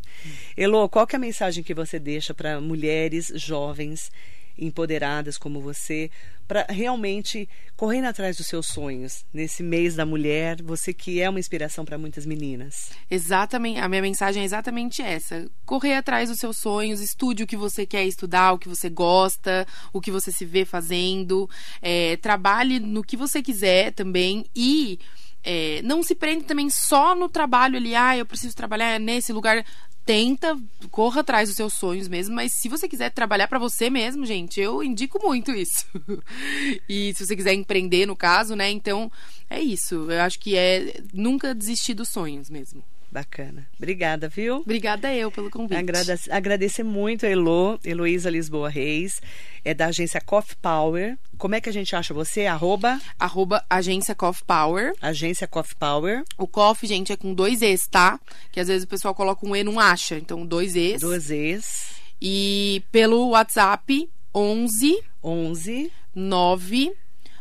Elô, 0.57 0.89
qual 0.89 1.05
que 1.05 1.15
é 1.15 1.17
a 1.17 1.19
mensagem 1.19 1.63
que 1.63 1.73
você 1.73 1.99
deixa 1.99 2.33
para 2.33 2.59
mulheres 2.59 3.31
jovens, 3.35 4.11
empoderadas 4.57 5.37
como 5.37 5.61
você, 5.61 6.09
para 6.47 6.65
realmente 6.69 7.49
correndo 7.75 8.05
atrás 8.05 8.37
dos 8.37 8.47
seus 8.47 8.67
sonhos 8.67 9.25
nesse 9.33 9.63
mês 9.63 9.95
da 9.95 10.05
mulher? 10.05 10.61
Você 10.63 10.93
que 10.93 11.21
é 11.21 11.29
uma 11.29 11.39
inspiração 11.39 11.83
para 11.83 11.97
muitas 11.97 12.25
meninas. 12.25 12.91
Exatamente, 13.09 13.79
a 13.79 13.89
minha 13.89 14.01
mensagem 14.01 14.43
é 14.43 14.45
exatamente 14.45 15.01
essa. 15.01 15.49
Correr 15.65 15.95
atrás 15.95 16.29
dos 16.29 16.39
seus 16.39 16.57
sonhos, 16.57 17.01
estude 17.01 17.43
o 17.43 17.47
que 17.47 17.57
você 17.57 17.85
quer 17.85 18.05
estudar, 18.05 18.53
o 18.53 18.59
que 18.59 18.69
você 18.69 18.89
gosta, 18.89 19.67
o 19.91 20.01
que 20.01 20.11
você 20.11 20.31
se 20.31 20.45
vê 20.45 20.65
fazendo, 20.65 21.49
é, 21.81 22.17
trabalhe 22.17 22.79
no 22.79 23.03
que 23.03 23.17
você 23.17 23.41
quiser 23.41 23.91
também 23.91 24.45
e 24.55 24.99
é, 25.45 25.79
não 25.83 26.01
se 26.01 26.15
prende 26.15 26.45
também 26.45 26.69
só 26.71 27.13
no 27.13 27.29
trabalho 27.29 27.77
ali, 27.77 27.95
ah, 27.95 28.17
eu 28.17 28.25
preciso 28.25 28.55
trabalhar 28.55 28.99
nesse 28.99 29.31
lugar. 29.31 29.63
Tenta, 30.05 30.55
corra 30.91 31.21
atrás 31.21 31.49
dos 31.49 31.55
seus 31.55 31.73
sonhos 31.73 32.07
mesmo, 32.07 32.35
mas 32.35 32.53
se 32.53 32.69
você 32.69 32.87
quiser 32.87 33.09
trabalhar 33.09 33.47
pra 33.47 33.57
você 33.57 33.89
mesmo, 33.89 34.23
gente, 34.23 34.61
eu 34.61 34.83
indico 34.83 35.19
muito 35.19 35.51
isso. 35.51 35.87
e 36.87 37.11
se 37.15 37.25
você 37.25 37.35
quiser 37.35 37.53
empreender, 37.53 38.05
no 38.05 38.15
caso, 38.15 38.55
né? 38.55 38.69
Então, 38.69 39.11
é 39.49 39.59
isso. 39.59 40.11
Eu 40.11 40.21
acho 40.21 40.39
que 40.39 40.55
é 40.55 41.01
nunca 41.11 41.55
desistir 41.55 41.95
dos 41.95 42.09
sonhos 42.09 42.51
mesmo. 42.51 42.83
Bacana. 43.15 43.65
Obrigada, 43.77 44.27
viu? 44.27 44.57
Obrigada 44.57 45.13
eu 45.15 45.31
pelo 45.31 45.49
convite. 45.49 45.77
Agrada 45.77 46.19
agradecer 46.29 46.83
muito 46.83 47.25
a 47.25 47.29
Elo, 47.29 47.79
Heloísa 47.81 48.29
Lisboa 48.29 48.67
Reis, 48.67 49.21
é 49.63 49.73
da 49.73 49.85
agência 49.85 50.19
Coffee 50.19 50.57
Power. 50.61 51.17
Como 51.37 51.55
é 51.55 51.61
que 51.61 51.69
a 51.69 51.71
gente 51.71 51.95
acha 51.95 52.13
você? 52.13 52.45
Arroba 52.45 52.99
Arroba 53.17 53.63
agência 53.69 54.13
Coffee 54.13 54.43
Power. 54.45 54.93
agência 55.01 55.47
Coffee 55.47 55.77
Power, 55.79 56.23
O 56.37 56.45
coffee, 56.45 56.89
gente, 56.89 57.13
é 57.13 57.15
com 57.15 57.33
dois 57.33 57.61
E's, 57.61 57.87
tá? 57.87 58.19
Que 58.51 58.59
às 58.59 58.67
vezes 58.67 58.83
o 58.83 58.87
pessoal 58.89 59.15
coloca 59.15 59.47
um 59.47 59.55
E 59.55 59.61
e 59.61 59.63
não 59.63 59.79
acha. 59.79 60.17
Então, 60.17 60.45
dois 60.45 60.75
E's. 60.75 60.99
duas 60.99 61.31
ex, 61.31 61.95
E 62.21 62.83
pelo 62.91 63.29
WhatsApp, 63.29 64.09
11 64.35 65.01
11 65.23 65.89
9 66.13 66.91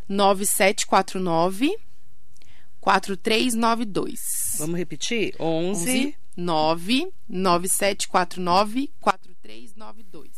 9749 0.08 1.76
4392. 2.80 4.43
Vamos 4.58 4.76
repetir? 4.78 5.34
11. 5.38 5.90
11 5.90 6.16
9 6.36 7.12
9749 7.28 8.90
4392. 9.00 10.30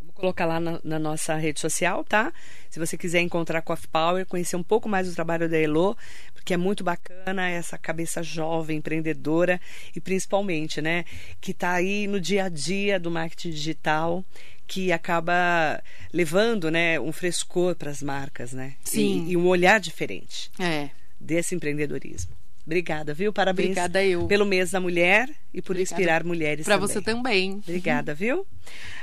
Vamos 0.00 0.14
colocar 0.14 0.44
lá 0.46 0.60
na, 0.60 0.80
na 0.84 0.98
nossa 0.98 1.34
rede 1.36 1.60
social, 1.60 2.04
tá? 2.04 2.32
Se 2.70 2.78
você 2.78 2.96
quiser 2.96 3.20
encontrar 3.20 3.62
Coffee 3.62 3.88
Power, 3.88 4.26
conhecer 4.26 4.56
um 4.56 4.62
pouco 4.62 4.88
mais 4.88 5.08
do 5.08 5.14
trabalho 5.14 5.48
da 5.48 5.56
Elo, 5.58 5.96
porque 6.34 6.52
é 6.54 6.56
muito 6.56 6.84
bacana 6.84 7.48
essa 7.48 7.78
cabeça 7.78 8.22
jovem, 8.22 8.78
empreendedora 8.78 9.60
e 9.96 10.00
principalmente, 10.00 10.82
né, 10.82 11.04
que 11.40 11.52
está 11.52 11.72
aí 11.72 12.06
no 12.06 12.20
dia 12.20 12.44
a 12.44 12.48
dia 12.48 13.00
do 13.00 13.10
marketing 13.10 13.50
digital, 13.50 14.24
que 14.66 14.92
acaba 14.92 15.82
levando, 16.12 16.70
né, 16.70 16.98
um 17.00 17.12
frescor 17.12 17.74
para 17.76 17.90
as 17.90 18.02
marcas, 18.02 18.52
né? 18.52 18.74
Sim. 18.84 19.26
E, 19.26 19.32
e 19.32 19.36
um 19.36 19.46
olhar 19.46 19.78
diferente 19.80 20.50
É. 20.58 20.90
desse 21.20 21.54
empreendedorismo. 21.54 22.34
Obrigada, 22.66 23.12
viu? 23.12 23.30
Parabéns 23.30 23.66
Obrigada 23.66 24.02
eu. 24.02 24.26
pelo 24.26 24.46
mês 24.46 24.70
da 24.70 24.80
mulher 24.80 25.28
e 25.52 25.60
por 25.60 25.72
Obrigada. 25.72 25.82
inspirar 25.82 26.24
mulheres 26.24 26.64
também. 26.64 26.80
você 26.80 27.02
também. 27.02 27.52
Obrigada, 27.62 28.14
viu? 28.14 28.46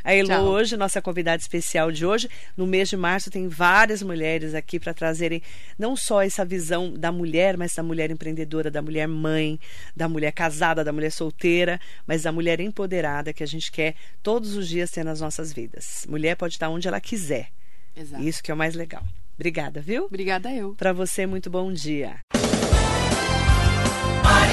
A 0.04 0.16
Elo 0.16 0.30
Tchau. 0.30 0.46
hoje, 0.46 0.76
nossa 0.76 1.00
convidada 1.00 1.40
especial 1.40 1.92
de 1.92 2.04
hoje, 2.04 2.28
no 2.58 2.66
mês 2.66 2.90
de 2.90 2.98
março 2.98 3.30
tem 3.30 3.48
várias 3.48 4.02
mulheres 4.02 4.56
aqui 4.56 4.80
para 4.80 4.96
trazerem 4.96 5.44
não 5.78 5.96
só 5.96 6.24
essa 6.24 6.44
visão 6.44 6.92
da 6.92 7.12
mulher, 7.12 7.56
mas 7.56 7.76
da 7.76 7.84
mulher 7.84 8.10
empreendedora, 8.10 8.72
da 8.72 8.82
mulher 8.82 9.08
mãe, 9.08 9.60
da 9.96 10.10
mulher 10.10 10.32
casada, 10.32 10.84
da 10.84 10.92
mulher 10.92 11.12
solteira, 11.12 11.80
mas 12.08 12.24
da 12.24 12.32
mulher 12.32 12.60
empoderada 12.60 13.32
que 13.32 13.44
a 13.44 13.48
gente 13.48 13.72
quer 13.72 13.94
todos 14.24 14.56
os 14.56 14.68
dias 14.68 14.90
ter 14.90 15.04
nas 15.06 15.22
nossas 15.22 15.54
vidas. 15.54 16.08
Mulher 16.10 16.36
pode 16.36 16.56
estar 16.56 16.68
onde 16.70 16.88
ela 16.88 17.00
quiser. 17.00 17.50
Exato. 17.96 18.24
Isso 18.24 18.42
que 18.42 18.50
é 18.50 18.54
o 18.56 18.58
mais 18.58 18.74
legal. 18.74 19.04
Obrigada, 19.36 19.82
viu? 19.82 20.06
Obrigada 20.06 20.52
eu. 20.52 20.74
Para 20.74 20.94
você, 20.94 21.28
muito 21.28 21.50
bom 21.50 21.72
dia. 21.72 22.20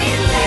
You. 0.00 0.37